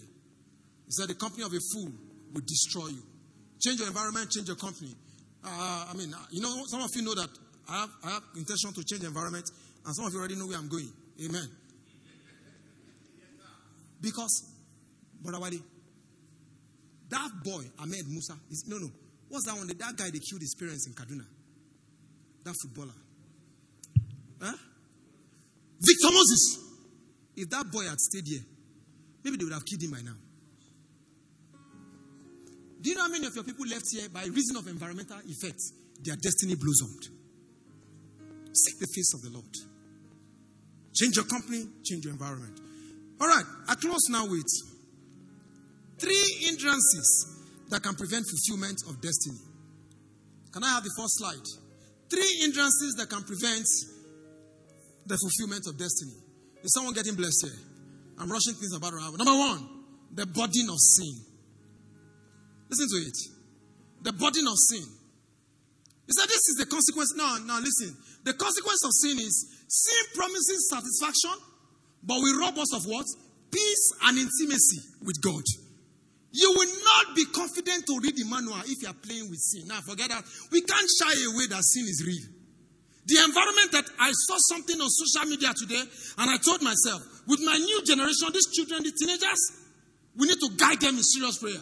He 0.86 0.92
said, 0.92 1.10
The 1.10 1.16
company 1.16 1.44
of 1.44 1.52
a 1.54 1.60
fool 1.74 1.92
will 2.34 2.46
destroy 2.46 2.88
you. 2.88 3.04
Change 3.62 3.80
your 3.80 3.88
environment, 3.88 4.32
change 4.32 4.48
your 4.48 4.58
company. 4.58 4.96
Uh, 5.44 5.88
I 5.90 5.94
mean, 5.96 6.14
uh, 6.14 6.18
you 6.32 6.42
know, 6.42 6.64
some 6.68 6.82
of 6.82 6.90
you 6.96 7.04
know 7.04 7.16
that 7.16 7.30
I 7.70 7.82
have, 7.82 7.90
I 8.04 8.10
have 8.12 8.24
intention 8.36 8.74
to 8.74 8.84
change 8.84 9.02
the 9.02 9.08
environment, 9.08 9.46
and 9.86 9.96
some 9.96 10.06
of 10.06 10.14
you 10.14 10.20
already 10.20 10.36
know 10.36 10.48
where 10.48 10.58
I'm 10.58 10.70
going. 10.70 10.92
Amen. 11.24 11.48
Because 14.02 14.54
Brother 15.22 15.40
Wadi, 15.40 15.62
that 17.10 17.30
boy, 17.44 17.64
Ahmed 17.80 18.08
Musa, 18.08 18.34
is, 18.52 18.66
no, 18.68 18.78
no. 18.78 18.90
What's 19.30 19.46
that 19.46 19.56
one? 19.56 19.68
That 19.68 19.98
guy 19.98 20.10
they 20.12 20.20
killed 20.20 20.42
his 20.42 20.56
parents 20.60 20.88
in 20.88 20.94
Kaduna. 20.94 21.26
That 22.44 22.54
footballer. 22.62 22.94
Huh? 24.42 24.54
Victor 25.82 26.14
Moses. 26.14 26.60
If 27.36 27.50
that 27.50 27.72
boy 27.72 27.84
had 27.84 28.00
stayed 28.00 28.28
here, 28.28 28.42
maybe 29.26 29.38
they 29.38 29.44
would 29.44 29.54
have 29.54 29.66
killed 29.66 29.82
him 29.82 29.92
by 29.92 30.02
now. 30.06 30.16
Do 32.80 32.90
you 32.90 32.96
know 32.96 33.02
how 33.02 33.10
many 33.10 33.26
of 33.26 33.34
your 33.34 33.44
people 33.44 33.66
left 33.66 33.90
here 33.92 34.08
by 34.14 34.26
reason 34.26 34.56
of 34.56 34.68
environmental 34.68 35.18
effects? 35.26 35.74
Their 36.04 36.16
destiny 36.16 36.54
blossomed. 36.54 37.10
Seek 38.54 38.78
the 38.80 38.88
face 38.94 39.14
of 39.16 39.22
the 39.24 39.32
Lord. 39.34 39.54
Change 40.94 41.16
your 41.16 41.26
company, 41.26 41.66
change 41.84 42.06
your 42.06 42.14
environment. 42.14 42.62
All 43.20 43.28
right, 43.28 43.44
I 43.68 43.74
close 43.76 44.08
now 44.10 44.28
with 44.30 44.46
three 45.98 46.46
hindrances 46.46 47.42
that 47.70 47.82
can 47.82 47.96
prevent 47.96 48.26
fulfillment 48.30 48.78
of 48.88 49.02
destiny. 49.02 49.42
Can 50.52 50.64
I 50.64 50.70
have 50.70 50.84
the 50.84 50.94
first 50.96 51.18
slide? 51.18 51.46
Three 52.10 52.38
hindrances 52.42 52.94
that 53.00 53.10
can 53.10 53.24
prevent 53.24 53.66
the 55.08 55.18
fulfillment 55.18 55.66
of 55.68 55.78
destiny. 55.78 56.14
Is 56.64 56.72
someone 56.74 56.94
getting 56.94 57.16
blessed 57.16 57.50
here? 57.50 57.75
I'm 58.20 58.32
rushing 58.32 58.54
things 58.54 58.74
about 58.74 58.94
around. 58.94 59.18
Number 59.18 59.36
one, 59.36 59.68
the 60.14 60.26
burden 60.26 60.70
of 60.70 60.80
sin. 60.80 61.14
Listen 62.70 62.88
to 62.90 63.08
it. 63.08 63.18
The 64.04 64.14
burden 64.14 64.48
of 64.48 64.56
sin. 64.58 64.86
He 66.08 66.14
said, 66.14 66.28
This 66.30 66.48
is 66.50 66.56
the 66.60 66.66
consequence. 66.66 67.14
No, 67.16 67.38
no, 67.46 67.60
listen. 67.60 67.96
The 68.24 68.34
consequence 68.34 68.84
of 68.86 68.92
sin 68.94 69.20
is 69.20 69.66
sin 69.68 70.04
promises 70.14 70.70
satisfaction, 70.70 71.36
but 72.04 72.20
will 72.20 72.40
rob 72.40 72.58
us 72.58 72.74
of 72.74 72.86
what? 72.86 73.06
Peace 73.52 73.94
and 74.04 74.18
intimacy 74.18 74.82
with 75.02 75.22
God. 75.22 75.44
You 76.32 76.52
will 76.52 76.74
not 76.84 77.16
be 77.16 77.26
confident 77.26 77.88
to 77.88 78.00
read 78.04 78.18
the 78.18 78.26
manual 78.26 78.60
if 78.68 78.82
you 78.82 78.90
are 78.90 78.94
playing 78.94 79.30
with 79.30 79.40
sin. 79.40 79.68
Now, 79.68 79.80
forget 79.82 80.10
that. 80.10 80.24
We 80.52 80.62
can't 80.62 80.90
shy 81.00 81.14
away 81.32 81.48
that 81.48 81.64
sin 81.64 81.86
is 81.88 82.04
real. 82.06 82.28
The 83.06 83.22
environment 83.22 83.72
that 83.72 83.86
I 84.00 84.10
saw 84.12 84.38
something 84.50 84.82
on 84.82 84.90
social 84.90 85.30
media 85.30 85.54
today, 85.54 85.82
and 86.18 86.30
I 86.30 86.38
told 86.38 86.62
myself, 86.64 87.06
with 87.28 87.40
my 87.42 87.58
new 87.58 87.86
generation, 87.86 88.34
these 88.34 88.50
children, 88.50 88.82
the 88.82 88.92
teenagers, 88.98 89.62
we 90.18 90.28
need 90.28 90.40
to 90.42 90.50
guide 90.58 90.82
them 90.82 90.98
in 90.98 91.04
serious 91.04 91.38
prayer. 91.38 91.62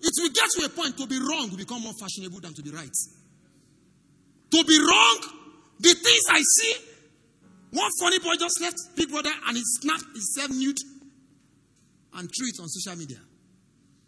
It 0.00 0.14
will 0.22 0.30
get 0.30 0.48
to 0.54 0.66
a 0.66 0.68
point 0.68 0.96
to 0.98 1.06
be 1.06 1.18
wrong 1.18 1.50
will 1.50 1.58
become 1.58 1.82
more 1.82 1.94
fashionable 1.98 2.38
than 2.38 2.54
to 2.54 2.62
be 2.62 2.70
right. 2.70 2.94
To 4.52 4.64
be 4.64 4.78
wrong, 4.78 5.18
the 5.80 5.94
things 5.94 6.24
I 6.30 6.42
see, 6.42 6.74
one 7.72 7.90
funny 7.98 8.18
boy 8.20 8.34
just 8.38 8.60
left 8.60 8.78
Big 8.94 9.10
Brother 9.10 9.32
and 9.46 9.56
he 9.56 9.62
snapped 9.64 10.06
himself 10.14 10.50
nude 10.50 10.78
and 12.14 12.30
threw 12.30 12.46
it 12.46 12.60
on 12.60 12.68
social 12.68 12.98
media. 12.98 13.18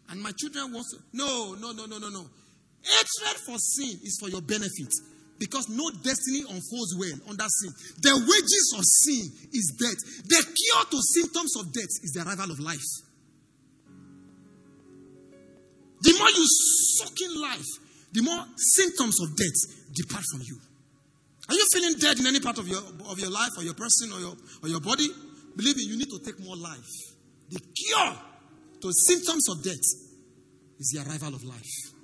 And 0.09 0.23
my 0.23 0.31
children 0.39 0.73
want 0.73 0.87
to, 0.93 0.99
no, 1.13 1.55
no, 1.55 1.73
no, 1.73 1.87
no, 1.87 1.99
no, 1.99 2.09
no. 2.09 2.27
Hatred 2.83 3.37
for 3.45 3.59
sin 3.59 3.99
is 4.05 4.19
for 4.21 4.29
your 4.29 4.41
benefit 4.41 4.89
because 5.41 5.69
no 5.71 5.89
destiny 6.05 6.45
unfolds 6.53 6.95
well 7.01 7.17
under 7.33 7.49
sin. 7.49 7.73
The 8.05 8.13
wages 8.13 8.75
of 8.77 8.85
sin 8.85 9.25
is 9.57 9.73
death. 9.81 9.97
The 10.29 10.45
cure 10.45 10.85
to 10.93 10.99
symptoms 11.01 11.57
of 11.57 11.73
death 11.73 11.91
is 12.05 12.13
the 12.13 12.23
arrival 12.29 12.53
of 12.53 12.61
life. 12.61 12.85
The 16.03 16.13
more 16.13 16.29
you 16.29 16.45
suck 16.45 17.17
in 17.25 17.41
life, 17.41 17.71
the 18.13 18.23
more 18.23 18.45
symptoms 18.57 19.21
of 19.21 19.35
death 19.35 19.95
depart 19.97 20.25
from 20.31 20.43
you. 20.45 20.61
Are 21.49 21.55
you 21.55 21.67
feeling 21.73 21.99
dead 21.99 22.21
in 22.21 22.27
any 22.27 22.41
part 22.41 22.59
of 22.59 22.69
your, 22.69 22.83
of 23.09 23.19
your 23.19 23.31
life 23.31 23.51
or 23.57 23.65
your 23.65 23.75
person 23.75 24.13
or 24.13 24.21
your, 24.21 24.35
or 24.63 24.69
your 24.69 24.81
body? 24.81 25.09
Believe 25.57 25.77
me, 25.77 25.85
you 25.85 25.97
need 25.97 26.11
to 26.11 26.21
take 26.21 26.39
more 26.41 26.57
life. 26.57 26.93
The 27.49 27.59
cure 27.59 28.13
to 28.83 28.93
symptoms 28.93 29.49
of 29.49 29.65
death 29.65 29.89
is 30.79 30.93
the 30.93 31.03
arrival 31.09 31.35
of 31.35 31.45
life. 31.45 31.97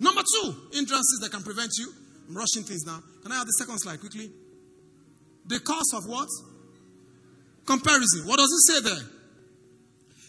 Number 0.00 0.22
two, 0.22 0.54
hindrances 0.72 1.18
that 1.22 1.32
can 1.32 1.42
prevent 1.42 1.72
you. 1.78 1.92
I'm 2.28 2.36
rushing 2.36 2.62
things 2.62 2.84
now. 2.84 3.00
Can 3.22 3.32
I 3.32 3.36
have 3.36 3.46
the 3.46 3.52
second 3.52 3.78
slide 3.78 4.00
quickly? 4.00 4.30
The 5.46 5.60
cause 5.60 5.92
of 5.94 6.06
what? 6.06 6.28
Comparison. 7.64 8.26
What 8.28 8.36
does 8.36 8.52
it 8.52 8.72
say 8.72 8.80
there? 8.84 9.04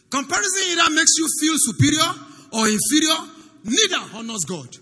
Comparison 0.10 0.64
either 0.72 0.90
makes 0.96 1.18
you 1.18 1.28
feel 1.40 1.56
superior 1.58 2.10
or 2.54 2.68
inferior, 2.68 3.20
neither 3.64 4.18
honors 4.18 4.46
God. 4.46 4.76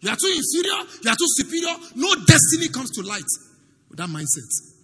You 0.00 0.10
are 0.10 0.16
too 0.16 0.28
inferior, 0.28 0.84
you 1.02 1.10
are 1.10 1.16
too 1.16 1.30
superior, 1.38 1.74
no 1.94 2.14
destiny 2.26 2.68
comes 2.68 2.90
to 2.92 3.02
light 3.02 3.30
with 3.88 3.98
that 3.98 4.08
mindset. 4.08 4.76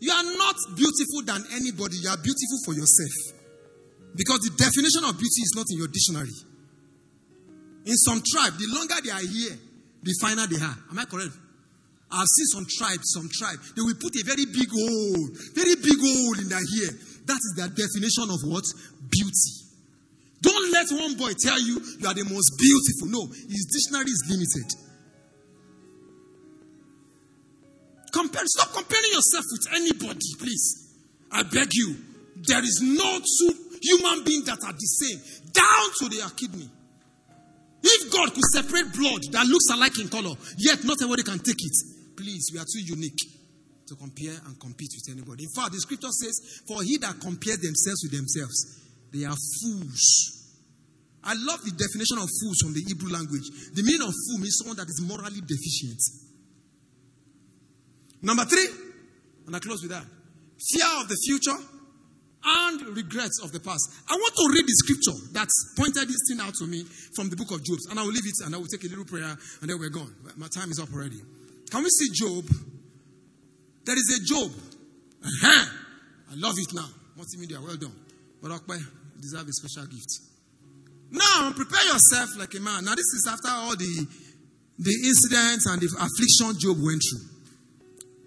You 0.00 0.12
are 0.12 0.24
not 0.38 0.54
beautiful 0.76 1.22
than 1.26 1.42
anybody, 1.56 1.96
you 1.96 2.08
are 2.08 2.16
beautiful 2.16 2.58
for 2.64 2.74
yourself. 2.74 3.34
Because 4.14 4.40
the 4.40 4.54
definition 4.56 5.04
of 5.04 5.18
beauty 5.18 5.42
is 5.42 5.52
not 5.56 5.66
in 5.70 5.78
your 5.78 5.88
dictionary. 5.88 6.32
In 7.88 7.96
some 7.96 8.20
tribe, 8.20 8.52
the 8.60 8.68
longer 8.68 9.00
they 9.00 9.08
are 9.08 9.24
here, 9.24 9.56
the 10.04 10.12
finer 10.20 10.46
they 10.46 10.60
are. 10.60 10.76
Am 10.92 10.98
I 10.98 11.08
correct? 11.08 11.32
I've 12.12 12.28
seen 12.28 12.48
some 12.52 12.66
tribes, 12.68 13.16
some 13.16 13.28
tribe, 13.32 13.56
they 13.76 13.80
will 13.80 13.96
put 13.96 14.12
a 14.12 14.24
very 14.28 14.44
big 14.44 14.68
hole, 14.68 15.24
very 15.56 15.72
big 15.80 15.96
hole 15.96 16.36
in 16.36 16.52
their 16.52 16.60
hair. 16.60 16.92
That 17.24 17.40
is 17.40 17.52
their 17.56 17.72
definition 17.72 18.28
of 18.28 18.44
what? 18.44 18.64
Beauty. 19.08 19.72
Don't 20.44 20.68
let 20.70 20.84
one 21.00 21.16
boy 21.16 21.32
tell 21.40 21.56
you 21.60 21.80
you 21.80 22.06
are 22.06 22.12
the 22.12 22.28
most 22.28 22.60
beautiful. 22.60 23.08
No, 23.08 23.24
his 23.32 23.64
dictionary 23.72 24.12
is 24.12 24.20
limited. 24.28 24.68
Compare, 28.12 28.44
stop 28.52 28.72
comparing 28.76 29.12
yourself 29.16 29.44
with 29.48 29.64
anybody, 29.80 30.28
please. 30.36 30.92
I 31.32 31.42
beg 31.42 31.72
you. 31.72 31.96
There 32.36 32.64
is 32.64 32.80
no 32.84 33.16
two 33.16 33.52
human 33.80 34.24
beings 34.24 34.44
that 34.44 34.60
are 34.60 34.76
the 34.76 34.88
same, 34.92 35.20
down 35.52 35.88
to 36.00 36.08
their 36.12 36.28
kidney. 36.36 36.68
If 37.82 38.12
God 38.12 38.34
could 38.34 38.44
separate 38.52 38.92
blood 38.92 39.22
that 39.32 39.46
looks 39.46 39.70
alike 39.70 39.98
in 40.00 40.08
color, 40.08 40.34
yet 40.58 40.82
not 40.84 40.98
everybody 41.00 41.22
can 41.22 41.38
take 41.38 41.58
it, 41.58 41.76
please, 42.16 42.50
we 42.52 42.58
are 42.58 42.66
too 42.66 42.82
unique 42.82 43.18
to 43.86 43.94
compare 43.94 44.34
and 44.46 44.58
compete 44.60 44.90
with 44.92 45.14
anybody. 45.16 45.44
In 45.44 45.50
fact, 45.54 45.72
the 45.72 45.80
scripture 45.80 46.10
says, 46.10 46.62
For 46.66 46.82
he 46.82 46.98
that 46.98 47.20
compares 47.20 47.58
themselves 47.58 48.02
with 48.02 48.12
themselves, 48.12 48.82
they 49.12 49.24
are 49.24 49.36
fools. 49.36 50.04
I 51.24 51.34
love 51.34 51.62
the 51.64 51.72
definition 51.72 52.18
of 52.18 52.28
fools 52.28 52.58
from 52.62 52.74
the 52.74 52.84
Hebrew 52.86 53.10
language. 53.10 53.46
The 53.74 53.82
meaning 53.82 54.02
of 54.06 54.12
fool 54.12 54.38
means 54.38 54.58
someone 54.58 54.76
that 54.76 54.88
is 54.88 55.00
morally 55.06 55.40
deficient. 55.40 56.00
Number 58.22 58.44
three, 58.44 58.68
and 59.46 59.56
I 59.56 59.58
close 59.60 59.82
with 59.82 59.92
that 59.92 60.04
fear 60.58 60.88
of 61.00 61.08
the 61.08 61.16
future 61.16 61.56
and 62.48 62.96
regrets 62.96 63.40
of 63.44 63.52
the 63.52 63.60
past. 63.60 63.84
I 64.08 64.14
want 64.16 64.34
to 64.34 64.46
read 64.54 64.64
the 64.64 64.76
scripture 64.80 65.16
that 65.36 65.48
pointed 65.76 66.08
this 66.08 66.22
thing 66.28 66.40
out 66.40 66.54
to 66.54 66.66
me 66.66 66.84
from 67.14 67.28
the 67.28 67.36
book 67.36 67.50
of 67.52 67.60
Job. 67.64 67.78
And 67.90 68.00
I 68.00 68.02
will 68.02 68.12
leave 68.12 68.26
it 68.26 68.40
and 68.44 68.54
I 68.54 68.58
will 68.58 68.70
take 68.70 68.84
a 68.84 68.88
little 68.88 69.04
prayer 69.04 69.36
and 69.60 69.66
then 69.68 69.78
we're 69.78 69.92
gone. 69.92 70.14
My 70.36 70.48
time 70.48 70.70
is 70.70 70.80
up 70.80 70.88
already. 70.92 71.20
Can 71.70 71.82
we 71.84 71.90
see 71.90 72.08
Job? 72.14 72.44
There 73.84 73.96
is 73.96 74.08
a 74.16 74.20
Job. 74.24 74.50
Uh-huh. 75.24 75.66
I 76.32 76.34
love 76.36 76.54
it 76.56 76.72
now. 76.72 76.88
Multimedia, 77.18 77.60
well 77.60 77.76
done. 77.76 77.96
But 78.40 78.52
Okpe, 78.52 78.78
deserve 79.20 79.48
a 79.48 79.52
special 79.52 79.86
gift. 79.90 80.12
Now, 81.10 81.52
prepare 81.52 81.84
yourself 81.84 82.36
like 82.38 82.54
a 82.54 82.60
man. 82.60 82.84
Now, 82.84 82.94
this 82.94 83.12
is 83.16 83.26
after 83.28 83.48
all 83.48 83.76
the, 83.76 84.06
the 84.78 84.94
incidents 85.04 85.66
and 85.66 85.80
the 85.80 85.88
affliction 85.98 86.56
Job 86.60 86.76
went 86.80 87.00
through. 87.00 87.38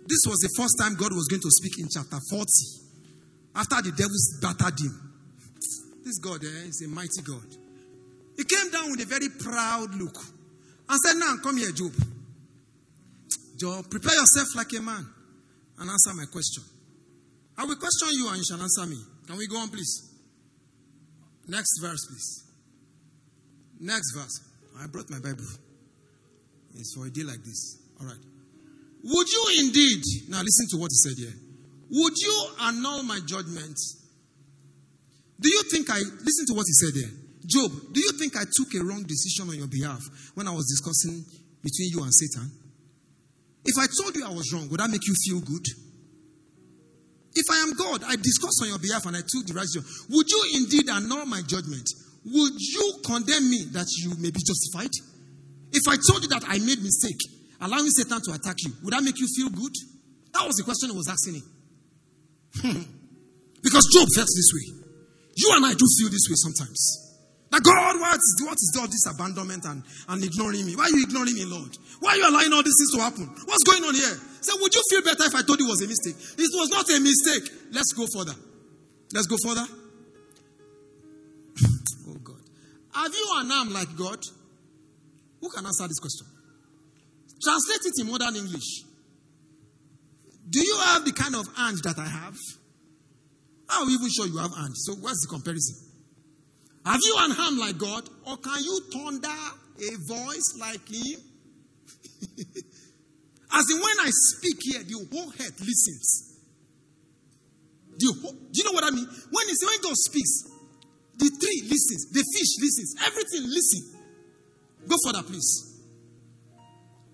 This 0.05 0.25
was 0.27 0.39
the 0.41 0.49
first 0.57 0.75
time 0.81 0.95
God 0.95 1.13
was 1.13 1.27
going 1.29 1.41
to 1.41 1.51
speak 1.51 1.79
in 1.79 1.87
chapter 1.93 2.17
40. 2.29 2.90
After 3.55 3.81
the 3.81 3.91
devils 3.91 4.39
battered 4.41 4.79
him. 4.79 5.11
This 6.03 6.19
God 6.19 6.43
eh, 6.43 6.67
is 6.67 6.81
a 6.85 6.87
mighty 6.87 7.21
God. 7.23 7.45
He 8.37 8.43
came 8.43 8.71
down 8.71 8.91
with 8.91 9.01
a 9.01 9.05
very 9.05 9.29
proud 9.29 9.93
look 9.95 10.15
and 10.89 10.99
said, 10.99 11.17
Now, 11.17 11.35
come 11.43 11.57
here, 11.57 11.71
Job. 11.71 11.91
Job, 13.57 13.89
prepare 13.89 14.15
yourself 14.15 14.55
like 14.55 14.73
a 14.73 14.81
man 14.81 15.05
and 15.79 15.89
answer 15.89 16.13
my 16.15 16.25
question. 16.31 16.63
I 17.57 17.65
will 17.65 17.75
question 17.75 18.09
you 18.13 18.27
and 18.29 18.37
you 18.37 18.43
shall 18.43 18.61
answer 18.61 18.85
me. 18.87 18.97
Can 19.27 19.37
we 19.37 19.47
go 19.47 19.57
on, 19.57 19.69
please? 19.69 20.09
Next 21.47 21.79
verse, 21.81 22.05
please. 22.07 22.43
Next 23.79 24.13
verse. 24.15 24.41
I 24.79 24.87
brought 24.87 25.09
my 25.09 25.19
Bible. 25.19 25.45
It's 26.75 26.95
for 26.95 27.05
a 27.05 27.09
day 27.11 27.23
like 27.23 27.43
this. 27.43 27.77
All 27.99 28.07
right. 28.07 28.23
Would 29.03 29.29
you 29.29 29.45
indeed, 29.59 30.01
now 30.29 30.41
listen 30.41 30.67
to 30.71 30.77
what 30.77 30.89
he 30.91 30.95
said 30.95 31.17
here. 31.17 31.50
Would 31.91 32.17
you 32.17 32.45
annul 32.61 33.03
my 33.03 33.19
judgment? 33.25 33.77
Do 35.39 35.49
you 35.49 35.63
think 35.71 35.89
I, 35.89 35.99
listen 35.99 36.45
to 36.47 36.53
what 36.53 36.65
he 36.67 36.73
said 36.73 36.93
there. 36.95 37.11
Job, 37.45 37.71
do 37.91 37.99
you 37.99 38.11
think 38.13 38.37
I 38.37 38.43
took 38.45 38.73
a 38.75 38.85
wrong 38.85 39.03
decision 39.03 39.49
on 39.49 39.57
your 39.57 39.67
behalf 39.67 39.99
when 40.35 40.47
I 40.47 40.51
was 40.51 40.67
discussing 40.69 41.25
between 41.61 41.89
you 41.91 42.03
and 42.03 42.13
Satan? 42.13 42.49
If 43.65 43.75
I 43.77 43.87
told 43.91 44.15
you 44.15 44.25
I 44.25 44.31
was 44.31 44.53
wrong, 44.53 44.69
would 44.69 44.79
that 44.79 44.89
make 44.89 45.05
you 45.05 45.15
feel 45.25 45.41
good? 45.41 45.65
If 47.33 47.45
I 47.49 47.57
am 47.63 47.73
God, 47.73 48.03
I 48.07 48.15
discussed 48.15 48.61
on 48.61 48.69
your 48.69 48.79
behalf 48.79 49.05
and 49.05 49.17
I 49.17 49.21
took 49.27 49.47
the 49.47 49.53
right 49.53 49.65
decision. 49.65 49.83
Would 50.11 50.29
you 50.29 50.41
indeed 50.63 50.89
annul 50.89 51.25
my 51.25 51.41
judgment? 51.41 51.89
Would 52.23 52.55
you 52.55 53.01
condemn 53.03 53.49
me 53.49 53.65
that 53.73 53.87
you 53.97 54.15
may 54.15 54.31
be 54.31 54.39
justified? 54.45 54.91
If 55.73 55.87
I 55.87 55.97
told 56.07 56.23
you 56.23 56.29
that 56.29 56.43
I 56.47 56.59
made 56.59 56.83
mistake, 56.83 57.19
allowing 57.59 57.89
Satan 57.89 58.21
to 58.21 58.31
attack 58.33 58.57
you, 58.63 58.71
would 58.83 58.93
that 58.93 59.03
make 59.03 59.19
you 59.19 59.27
feel 59.27 59.49
good? 59.49 59.73
That 60.33 60.45
was 60.45 60.55
the 60.55 60.63
question 60.63 60.91
he 60.91 60.95
was 60.95 61.09
asking 61.09 61.35
him. 61.35 61.43
Because 62.53 62.85
Because 63.63 63.87
Job 63.93 64.07
felt 64.15 64.27
this 64.27 64.51
way. 64.53 64.73
You 65.35 65.49
and 65.55 65.65
I 65.65 65.73
do 65.73 65.85
feel 65.99 66.09
this 66.09 66.27
way 66.29 66.35
sometimes. 66.35 67.01
That 67.51 67.63
God, 67.63 67.99
what 67.99 68.15
is, 68.15 68.43
what 68.47 68.55
is 68.55 68.77
all 68.79 68.87
this 68.87 69.05
abandonment 69.11 69.65
and, 69.65 69.83
and 70.07 70.23
ignoring 70.23 70.65
me? 70.65 70.75
Why 70.75 70.85
are 70.85 70.89
you 70.89 71.03
ignoring 71.03 71.35
me, 71.35 71.43
Lord? 71.43 71.77
Why 71.99 72.11
are 72.11 72.17
you 72.17 72.29
allowing 72.29 72.53
all 72.53 72.63
these 72.63 72.79
things 72.79 72.91
to 72.95 73.01
happen? 73.03 73.27
What's 73.43 73.63
going 73.67 73.83
on 73.83 73.93
here? 73.93 74.15
So, 74.39 74.55
would 74.59 74.73
you 74.73 74.81
feel 74.89 75.03
better 75.03 75.25
if 75.27 75.35
I 75.35 75.41
told 75.43 75.59
you 75.59 75.67
it 75.67 75.69
was 75.69 75.81
a 75.83 75.87
mistake? 75.87 76.15
It 76.39 76.49
was 76.55 76.69
not 76.71 76.89
a 76.89 76.99
mistake. 76.99 77.51
Let's 77.71 77.91
go 77.91 78.07
further. 78.07 78.35
Let's 79.13 79.27
go 79.27 79.35
further. 79.43 79.67
oh, 82.07 82.15
God. 82.23 82.39
Have 82.95 83.13
you 83.13 83.27
an 83.35 83.51
arm 83.51 83.73
like 83.73 83.97
God? 83.97 84.23
Who 85.41 85.49
can 85.49 85.65
answer 85.65 85.87
this 85.87 85.99
question? 85.99 86.27
Translate 87.43 87.81
it 87.83 87.99
in 87.99 88.07
modern 88.09 88.35
English. 88.35 88.83
Do 90.49 90.59
you 90.59 90.77
have 90.85 91.05
the 91.05 91.11
kind 91.11 91.35
of 91.35 91.47
hands 91.55 91.81
that 91.81 91.97
I 91.97 92.07
have? 92.07 92.37
How 93.69 93.87
even 93.87 94.09
sure 94.09 94.27
you 94.27 94.37
have 94.37 94.53
hands? 94.53 94.83
So, 94.85 94.95
what's 94.95 95.25
the 95.25 95.29
comparison? 95.29 95.75
Have 96.85 96.99
you 97.03 97.15
an 97.17 97.31
arm 97.39 97.57
like 97.59 97.77
God? 97.77 98.09
Or 98.27 98.37
can 98.37 98.61
you 98.63 98.81
thunder 98.91 99.29
a 99.29 99.97
voice 100.07 100.57
like 100.59 100.87
Him? 100.89 101.19
As 103.53 103.69
in, 103.69 103.77
when 103.77 103.99
I 103.99 104.09
speak 104.09 104.57
here, 104.61 104.83
the 104.83 105.07
whole 105.11 105.29
head 105.31 105.51
listens. 105.59 106.39
The 107.97 108.13
whole, 108.21 108.33
do 108.33 108.51
you 108.53 108.63
know 108.63 108.71
what 108.71 108.83
I 108.83 108.91
mean? 108.91 109.05
When, 109.05 109.45
it's, 109.49 109.63
when 109.63 109.81
God 109.83 109.95
speaks, 109.95 110.43
the 111.17 111.29
tree 111.29 111.61
listens, 111.69 112.09
the 112.11 112.23
fish 112.23 112.57
listens, 112.59 112.95
everything 113.05 113.43
listens. 113.47 113.95
Go 114.87 114.95
further, 115.05 115.23
please. 115.23 115.79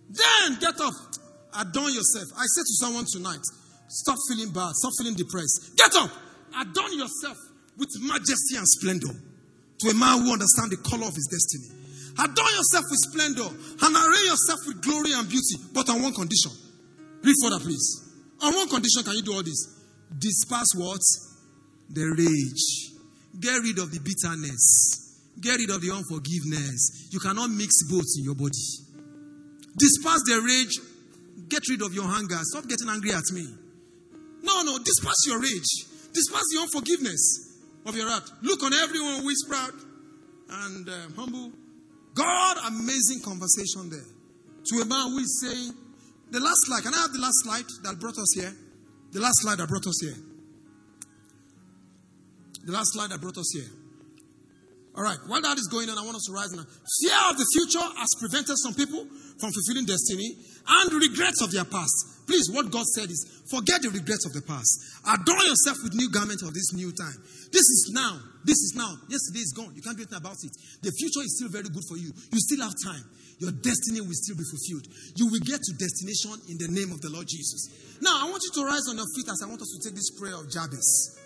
Then 0.09 0.59
get 0.59 0.79
up, 0.79 0.93
adorn 1.57 1.93
yourself. 1.93 2.29
I 2.37 2.45
say 2.45 2.61
to 2.61 2.75
someone 2.79 3.05
tonight, 3.05 3.43
stop 3.89 4.17
feeling 4.29 4.53
bad, 4.53 4.71
stop 4.75 4.93
feeling 4.97 5.15
depressed. 5.15 5.75
Get 5.77 5.93
up, 5.95 6.11
adorn 6.55 6.93
yourself 6.93 7.37
with 7.77 7.89
majesty 8.01 8.57
and 8.57 8.67
splendor 8.67 9.13
to 9.13 9.85
a 9.89 9.93
man 9.93 10.23
who 10.23 10.33
understands 10.33 10.71
the 10.73 10.81
color 10.81 11.05
of 11.05 11.13
his 11.13 11.27
destiny. 11.29 11.77
Adorn 12.17 12.53
yourself 12.57 12.85
with 12.89 13.01
splendor 13.13 13.49
and 13.85 13.91
array 13.93 14.23
yourself 14.25 14.59
with 14.65 14.81
glory 14.81 15.13
and 15.13 15.29
beauty, 15.29 15.57
but 15.73 15.89
on 15.89 16.01
one 16.01 16.13
condition. 16.13 16.51
Read 17.21 17.35
further, 17.43 17.59
please. 17.59 18.07
On 18.41 18.53
one 18.53 18.69
condition 18.69 19.03
can 19.03 19.13
you 19.13 19.21
do 19.21 19.33
all 19.33 19.43
this? 19.43 19.77
Disperse 20.17 20.73
what? 20.75 21.01
The 21.89 22.05
rage. 22.17 22.97
Get 23.39 23.61
rid 23.61 23.77
of 23.77 23.91
the 23.91 23.99
bitterness. 23.99 25.31
Get 25.39 25.57
rid 25.57 25.69
of 25.69 25.81
the 25.81 25.91
unforgiveness. 25.93 27.09
You 27.11 27.19
cannot 27.19 27.49
mix 27.51 27.85
both 27.89 28.09
in 28.17 28.25
your 28.25 28.35
body. 28.35 28.65
Disperse 29.77 30.25
the 30.25 30.41
rage. 30.41 30.79
Get 31.47 31.61
rid 31.69 31.81
of 31.81 31.93
your 31.93 32.05
anger. 32.05 32.37
Stop 32.41 32.67
getting 32.67 32.89
angry 32.89 33.11
at 33.11 33.29
me. 33.31 33.45
No, 34.41 34.63
no, 34.63 34.79
disperse 34.79 35.27
your 35.27 35.39
rage. 35.39 35.85
Disperse 36.13 36.47
the 36.53 36.61
unforgiveness 36.61 37.59
of 37.85 37.95
your 37.95 38.09
heart. 38.09 38.29
Look 38.41 38.63
on 38.63 38.73
everyone 38.73 39.21
who 39.21 39.29
is 39.29 39.45
proud 39.47 39.73
and 40.49 40.89
um, 40.89 41.13
humble. 41.15 41.51
God, 42.13 42.57
amazing 42.67 43.21
conversation 43.21 43.89
there. 43.89 44.07
To 44.65 44.81
a 44.81 44.85
man 44.85 45.11
who 45.11 45.19
is 45.19 45.45
saying, 45.45 45.73
the 46.31 46.39
last 46.39 46.57
slide, 46.65 46.83
can 46.83 46.93
I 46.93 46.97
have 46.97 47.13
the 47.13 47.19
last 47.19 47.43
slide 47.43 47.65
that 47.83 47.99
brought 47.99 48.17
us 48.17 48.33
here? 48.33 48.53
The 49.11 49.19
last 49.19 49.41
slide 49.41 49.59
that 49.59 49.69
brought 49.69 49.87
us 49.87 49.99
here. 50.01 50.15
The 52.65 52.71
last 52.71 52.93
slide 52.93 53.11
that 53.11 53.21
brought 53.21 53.37
us 53.37 53.51
here. 53.53 53.69
All 54.97 55.05
right, 55.05 55.21
while 55.29 55.45
that 55.45 55.61
is 55.61 55.69
going 55.69 55.93
on, 55.93 55.97
I 55.97 56.01
want 56.01 56.17
us 56.17 56.25
to 56.25 56.33
rise 56.33 56.49
now. 56.57 56.65
Fear 56.65 57.21
of 57.29 57.37
the 57.37 57.45
future 57.53 57.85
has 58.01 58.09
prevented 58.17 58.57
some 58.57 58.73
people 58.73 59.05
from 59.37 59.53
fulfilling 59.53 59.85
destiny 59.85 60.33
and 60.65 60.89
regrets 60.89 61.37
of 61.45 61.53
their 61.53 61.69
past. 61.69 62.25
Please, 62.25 62.49
what 62.49 62.73
God 62.73 62.81
said 62.97 63.05
is 63.05 63.45
forget 63.45 63.85
the 63.85 63.93
regrets 63.93 64.25
of 64.25 64.33
the 64.33 64.41
past. 64.41 64.73
Adorn 65.05 65.45
yourself 65.45 65.77
with 65.85 65.93
new 65.93 66.09
garments 66.09 66.41
of 66.41 66.49
this 66.49 66.73
new 66.73 66.89
time. 66.97 67.13
This 67.53 67.61
is 67.61 67.93
now. 67.93 68.17
This 68.41 68.57
is 68.57 68.73
now. 68.73 68.89
Yesterday 69.05 69.45
is 69.45 69.53
gone. 69.53 69.69
You 69.77 69.85
can't 69.85 69.93
do 69.93 70.01
anything 70.01 70.17
about 70.17 70.41
it. 70.41 70.53
The 70.81 70.89
future 70.89 71.21
is 71.21 71.37
still 71.37 71.53
very 71.53 71.69
good 71.69 71.85
for 71.85 72.01
you. 72.01 72.09
You 72.09 72.39
still 72.41 72.65
have 72.65 72.73
time. 72.81 73.05
Your 73.37 73.53
destiny 73.53 74.01
will 74.01 74.17
still 74.17 74.33
be 74.33 74.49
fulfilled. 74.49 74.89
You 75.13 75.29
will 75.29 75.45
get 75.45 75.61
to 75.61 75.77
destination 75.77 76.41
in 76.49 76.57
the 76.57 76.73
name 76.73 76.89
of 76.89 77.05
the 77.05 77.13
Lord 77.13 77.29
Jesus. 77.29 77.69
Now, 78.01 78.25
I 78.25 78.33
want 78.33 78.41
you 78.49 78.51
to 78.57 78.65
rise 78.65 78.89
on 78.89 78.97
your 78.97 79.05
feet 79.13 79.29
as 79.29 79.45
I 79.45 79.47
want 79.47 79.61
us 79.61 79.69
to 79.77 79.79
take 79.85 79.93
this 79.93 80.09
prayer 80.17 80.33
of 80.33 80.49
Jabez. 80.49 81.21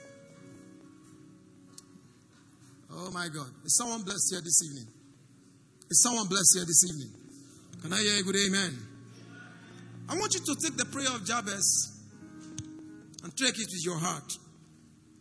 Oh 2.94 3.12
my 3.12 3.28
God. 3.30 3.48
Is 3.66 3.78
someone 3.78 4.02
blessed 4.04 4.28
here 4.32 4.42
this 4.42 4.62
evening? 4.64 4.88
Is 5.90 6.02
someone 6.04 6.28
blessed 6.28 6.54
here 6.56 6.66
this 6.66 6.84
evening? 6.90 7.12
Can 7.82 7.94
I 7.94 8.00
hear 8.02 8.20
a 8.20 8.24
good 8.24 8.36
amen? 8.36 8.78
I 10.10 10.16
want 10.16 10.34
you 10.34 10.40
to 10.42 10.56
take 10.62 10.78
the 10.78 10.86
prayer 10.86 11.08
of 11.14 11.26
Jabez 11.26 11.98
and 13.24 13.36
take 13.38 13.56
it 13.60 13.68
with 13.72 13.86
your 13.86 13.98
heart. 13.98 14.38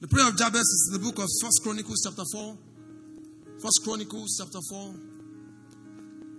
The 0.00 0.08
prayer 0.08 0.28
of 0.28 0.36
Jabez 0.36 0.60
is 0.62 0.90
in 0.92 1.00
the 1.00 1.06
book 1.06 1.18
of 1.18 1.28
First 1.42 1.60
Chronicles 1.62 2.02
chapter 2.04 2.24
4. 2.32 2.56
First 3.62 3.80
Chronicles 3.84 4.36
chapter 4.38 4.60
4. 4.68 4.94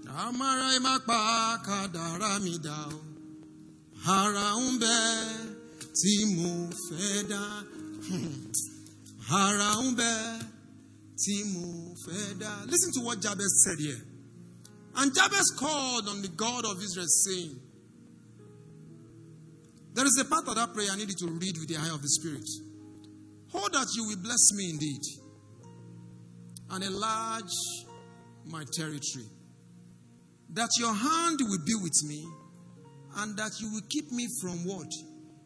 Amara 0.09 0.73
imakpa 0.75 1.63
kadara 1.63 2.39
mi 2.43 2.57
da 2.57 2.89
o. 2.89 3.01
Ara 4.07 4.55
ń. 4.59 4.81
Listen 12.67 12.91
to 12.93 13.01
what 13.01 13.21
Jabez 13.21 13.63
said 13.65 13.79
here. 13.79 14.01
And 14.95 15.13
Jabez 15.15 15.53
called 15.57 16.07
on 16.09 16.21
the 16.21 16.27
God 16.29 16.65
of 16.65 16.81
Israel, 16.81 17.07
saying, 17.07 17.59
There 19.93 20.05
is 20.05 20.17
a 20.19 20.25
part 20.25 20.47
of 20.47 20.55
that 20.55 20.73
prayer 20.73 20.89
I 20.91 20.95
need 20.97 21.09
you 21.09 21.27
to 21.27 21.33
read 21.33 21.57
with 21.57 21.67
the 21.67 21.77
eye 21.77 21.93
of 21.93 22.01
the 22.01 22.09
Spirit. 22.09 22.47
Hold 23.51 23.73
that 23.73 23.87
you 23.95 24.07
will 24.07 24.21
bless 24.23 24.53
me 24.53 24.69
indeed 24.69 25.01
and 26.71 26.83
enlarge 26.83 27.51
my 28.45 28.63
territory. 28.73 29.27
That 30.53 30.69
your 30.79 30.93
hand 30.93 31.39
will 31.41 31.63
be 31.65 31.75
with 31.75 32.03
me 32.07 32.25
and 33.17 33.37
that 33.37 33.51
you 33.59 33.71
will 33.71 33.85
keep 33.89 34.11
me 34.11 34.27
from 34.41 34.65
what? 34.65 34.87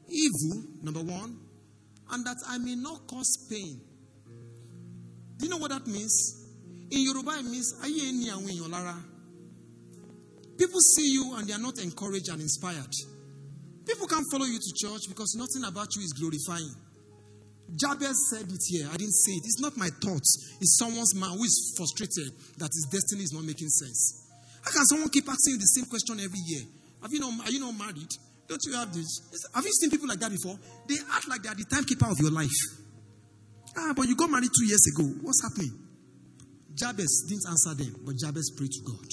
Evil, 0.07 0.63
number 0.83 1.01
one, 1.01 1.39
and 2.11 2.25
that 2.25 2.37
I 2.47 2.59
may 2.59 2.75
not 2.75 3.07
cause 3.07 3.47
pain. 3.49 3.81
Do 5.37 5.45
you 5.45 5.49
know 5.49 5.57
what 5.57 5.71
that 5.71 5.85
means? 5.87 6.43
In 6.91 7.01
Yoruba, 7.01 7.31
it 7.39 7.45
means 7.45 7.73
aye 7.83 8.11
ni 8.11 8.29
àwọn 8.29 8.49
èèyàn 8.49 8.69
lára. 8.71 8.95
People 10.57 10.79
see 10.79 11.11
you 11.13 11.35
and 11.35 11.47
they 11.47 11.53
are 11.53 11.59
not 11.59 11.77
encouraged 11.79 12.29
and 12.29 12.41
inspired. 12.41 12.93
People 13.85 14.07
can't 14.07 14.25
follow 14.31 14.45
you 14.45 14.57
to 14.57 14.71
church 14.75 15.07
because 15.09 15.35
nothing 15.35 15.63
about 15.65 15.93
you 15.95 16.01
is 16.01 16.13
glorifying. 16.13 16.73
Jabez 17.75 18.29
said 18.29 18.45
it 18.49 18.61
here. 18.67 18.87
I 18.91 18.97
didn't 18.97 19.13
say 19.13 19.33
it. 19.33 19.43
It's 19.45 19.59
not 19.59 19.75
my 19.75 19.89
thoughts. 20.01 20.55
It's 20.61 20.77
someone's 20.77 21.13
man 21.15 21.31
who 21.37 21.43
is 21.43 21.73
frustrated 21.75 22.31
that 22.57 22.69
his 22.71 22.87
destiny 22.91 23.23
is 23.23 23.33
not 23.33 23.43
making 23.43 23.69
sense. 23.69 24.29
How 24.63 24.71
can 24.71 24.85
someone 24.85 25.09
keep 25.09 25.27
asking 25.27 25.53
you 25.53 25.59
the 25.59 25.65
same 25.75 25.85
question 25.85 26.19
every 26.19 26.39
year? 26.45 26.61
Have 27.01 27.11
you 27.11 27.19
not, 27.19 27.45
are 27.45 27.51
you 27.51 27.59
not 27.59 27.77
married? 27.77 28.09
Don't 28.47 28.61
you 28.65 28.73
have 28.73 28.93
this? 28.93 29.21
Have 29.53 29.65
you 29.65 29.71
seen 29.73 29.89
people 29.89 30.07
like 30.07 30.19
that 30.19 30.31
before? 30.31 30.57
They 30.87 30.95
act 31.13 31.27
like 31.27 31.41
they 31.43 31.49
are 31.49 31.55
the 31.55 31.65
timekeeper 31.65 32.05
of 32.09 32.17
your 32.19 32.31
life. 32.31 32.53
Ah, 33.77 33.93
but 33.95 34.07
you 34.07 34.15
got 34.15 34.29
married 34.29 34.49
two 34.57 34.65
years 34.65 34.85
ago. 34.93 35.03
What's 35.21 35.41
happening? 35.43 35.73
Jabez 36.75 37.25
didn't 37.27 37.47
answer 37.47 37.73
them, 37.73 37.95
but 38.05 38.15
Jabez 38.17 38.51
prayed 38.55 38.71
to 38.71 38.81
God. 38.83 39.07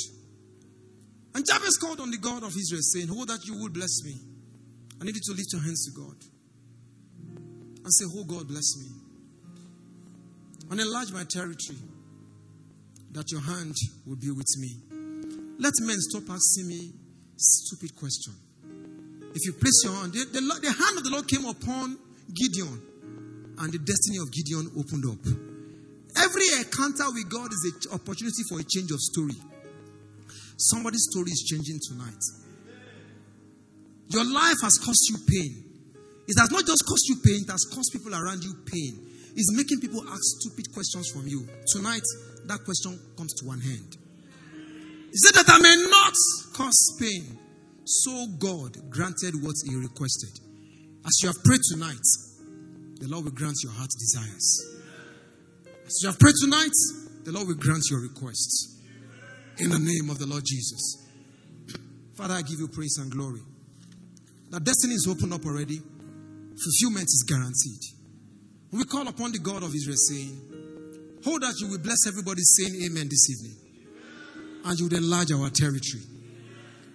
And 1.34 1.46
Jabez 1.46 1.76
called 1.78 2.00
on 2.00 2.10
the 2.10 2.18
God 2.18 2.42
of 2.42 2.50
Israel, 2.50 2.82
saying, 2.82 3.08
Oh, 3.10 3.24
that 3.24 3.40
you 3.46 3.60
would 3.62 3.72
bless 3.72 4.02
me. 4.04 4.14
I 5.00 5.04
need 5.04 5.14
you 5.14 5.22
to 5.24 5.32
lift 5.32 5.52
your 5.52 5.62
hands 5.62 5.86
to 5.86 5.92
God 5.98 6.16
and 7.84 7.92
say, 7.92 8.04
Oh, 8.14 8.24
God, 8.24 8.48
bless 8.48 8.76
me. 8.78 8.86
And 10.70 10.80
enlarge 10.80 11.12
my 11.12 11.24
territory, 11.28 11.78
that 13.12 13.30
your 13.30 13.40
hand 13.40 13.74
will 14.06 14.16
be 14.16 14.30
with 14.30 14.52
me. 14.58 14.76
Let 15.58 15.72
men 15.80 15.96
stop 16.00 16.24
asking 16.30 16.68
me 16.68 16.92
stupid 17.36 17.96
question. 17.96 18.34
If 19.34 19.46
you 19.46 19.52
place 19.52 19.82
your 19.84 19.94
hand, 19.94 20.12
the, 20.12 20.24
the, 20.24 20.40
the 20.40 20.72
hand 20.72 20.98
of 20.98 21.04
the 21.04 21.10
Lord 21.10 21.28
came 21.28 21.44
upon 21.46 21.98
Gideon, 22.34 22.80
and 23.62 23.72
the 23.72 23.78
destiny 23.78 24.18
of 24.18 24.26
Gideon 24.34 24.66
opened 24.74 25.06
up. 25.06 25.22
Every 26.18 26.46
encounter 26.58 27.06
with 27.14 27.30
God 27.30 27.46
is 27.54 27.62
an 27.70 27.94
opportunity 27.94 28.42
for 28.50 28.58
a 28.58 28.66
change 28.66 28.90
of 28.90 28.98
story. 28.98 29.38
Somebody's 30.58 31.06
story 31.10 31.30
is 31.30 31.46
changing 31.46 31.78
tonight. 31.86 32.22
Your 34.10 34.26
life 34.26 34.58
has 34.62 34.76
caused 34.82 35.06
you 35.08 35.18
pain. 35.30 35.62
It 36.26 36.36
has 36.38 36.50
not 36.50 36.66
just 36.66 36.84
caused 36.84 37.06
you 37.08 37.16
pain, 37.24 37.46
it 37.46 37.50
has 37.50 37.64
caused 37.70 37.94
people 37.94 38.14
around 38.14 38.42
you 38.42 38.52
pain. 38.66 38.98
It's 39.34 39.54
making 39.56 39.80
people 39.80 40.02
ask 40.10 40.42
stupid 40.42 40.74
questions 40.74 41.08
from 41.08 41.26
you. 41.26 41.46
Tonight, 41.72 42.04
that 42.46 42.64
question 42.64 42.98
comes 43.16 43.32
to 43.40 43.46
one 43.46 43.62
end. 43.62 43.96
He 45.10 45.18
said 45.22 45.38
that 45.38 45.48
I 45.48 45.58
may 45.62 45.76
not 45.88 46.14
cause 46.52 46.98
pain. 46.98 47.38
So 47.84 48.26
God 48.38 48.90
granted 48.90 49.34
what 49.42 49.54
He 49.64 49.74
requested. 49.76 50.34
As 51.06 51.14
you 51.22 51.28
have 51.28 51.42
prayed 51.42 51.60
tonight, 51.72 52.06
the 53.02 53.08
Lord 53.08 53.24
will 53.24 53.32
grant 53.32 53.56
your 53.64 53.72
heart 53.72 53.90
desires. 53.98 54.78
As 55.84 55.98
you 56.02 56.08
have 56.08 56.20
prayed 56.20 56.36
tonight, 56.40 56.70
the 57.24 57.32
Lord 57.32 57.48
will 57.48 57.58
grant 57.58 57.82
your 57.90 58.00
requests. 58.00 58.78
In 59.58 59.70
the 59.70 59.78
name 59.78 60.08
of 60.08 60.20
the 60.20 60.26
Lord 60.26 60.44
Jesus. 60.46 61.04
Father, 62.14 62.34
I 62.34 62.42
give 62.42 62.60
you 62.60 62.68
praise 62.68 62.98
and 63.02 63.10
glory. 63.10 63.40
That 64.50 64.62
destiny 64.62 64.94
is 64.94 65.08
opened 65.10 65.34
up 65.34 65.44
already. 65.44 65.82
Fulfillment 65.82 67.10
is 67.10 67.26
guaranteed. 67.26 67.82
We 68.70 68.84
call 68.84 69.08
upon 69.08 69.32
the 69.32 69.40
God 69.40 69.64
of 69.64 69.74
Israel, 69.74 69.98
saying, 69.98 71.18
Hold 71.24 71.42
that 71.42 71.58
you 71.58 71.70
will 71.70 71.82
bless 71.82 72.06
everybody 72.06 72.42
saying 72.42 72.86
amen 72.86 73.08
this 73.10 73.26
evening. 73.34 73.58
And 74.64 74.78
you 74.78 74.86
will 74.86 74.96
enlarge 74.96 75.32
our 75.32 75.50
territory. 75.50 76.06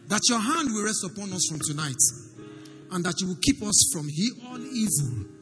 That 0.08 0.24
your 0.30 0.40
hand 0.40 0.72
will 0.72 0.86
rest 0.86 1.04
upon 1.04 1.34
us 1.34 1.46
from 1.52 1.60
tonight. 1.60 2.00
And 2.96 3.04
that 3.04 3.20
you 3.20 3.28
will 3.28 3.42
keep 3.44 3.62
us 3.62 3.92
from 3.92 4.08
all 4.48 4.64
evil. 4.72 5.37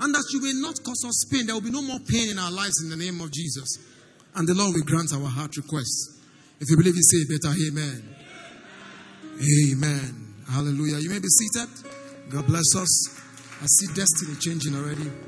And 0.00 0.14
that 0.14 0.24
you 0.32 0.40
will 0.40 0.62
not 0.62 0.82
cause 0.84 1.04
us 1.06 1.24
pain. 1.30 1.46
There 1.46 1.54
will 1.54 1.62
be 1.62 1.70
no 1.70 1.82
more 1.82 1.98
pain 1.98 2.30
in 2.30 2.38
our 2.38 2.50
lives 2.50 2.82
in 2.82 2.90
the 2.90 2.96
name 2.96 3.20
of 3.20 3.32
Jesus. 3.32 3.78
And 4.34 4.46
the 4.46 4.54
Lord 4.54 4.74
will 4.74 4.84
grant 4.84 5.12
our 5.12 5.26
heart 5.26 5.56
requests. 5.56 6.20
If 6.60 6.70
you 6.70 6.76
believe 6.76 6.94
it, 6.96 7.04
say 7.04 7.24
better, 7.26 7.54
Amen. 7.68 8.14
Amen. 9.40 10.34
Hallelujah. 10.50 10.98
You 10.98 11.10
may 11.10 11.18
be 11.18 11.28
seated. 11.28 11.68
God 12.30 12.46
bless 12.46 12.74
us. 12.76 13.20
I 13.60 13.66
see 13.66 13.86
destiny 13.94 14.36
changing 14.38 14.74
already. 14.74 15.27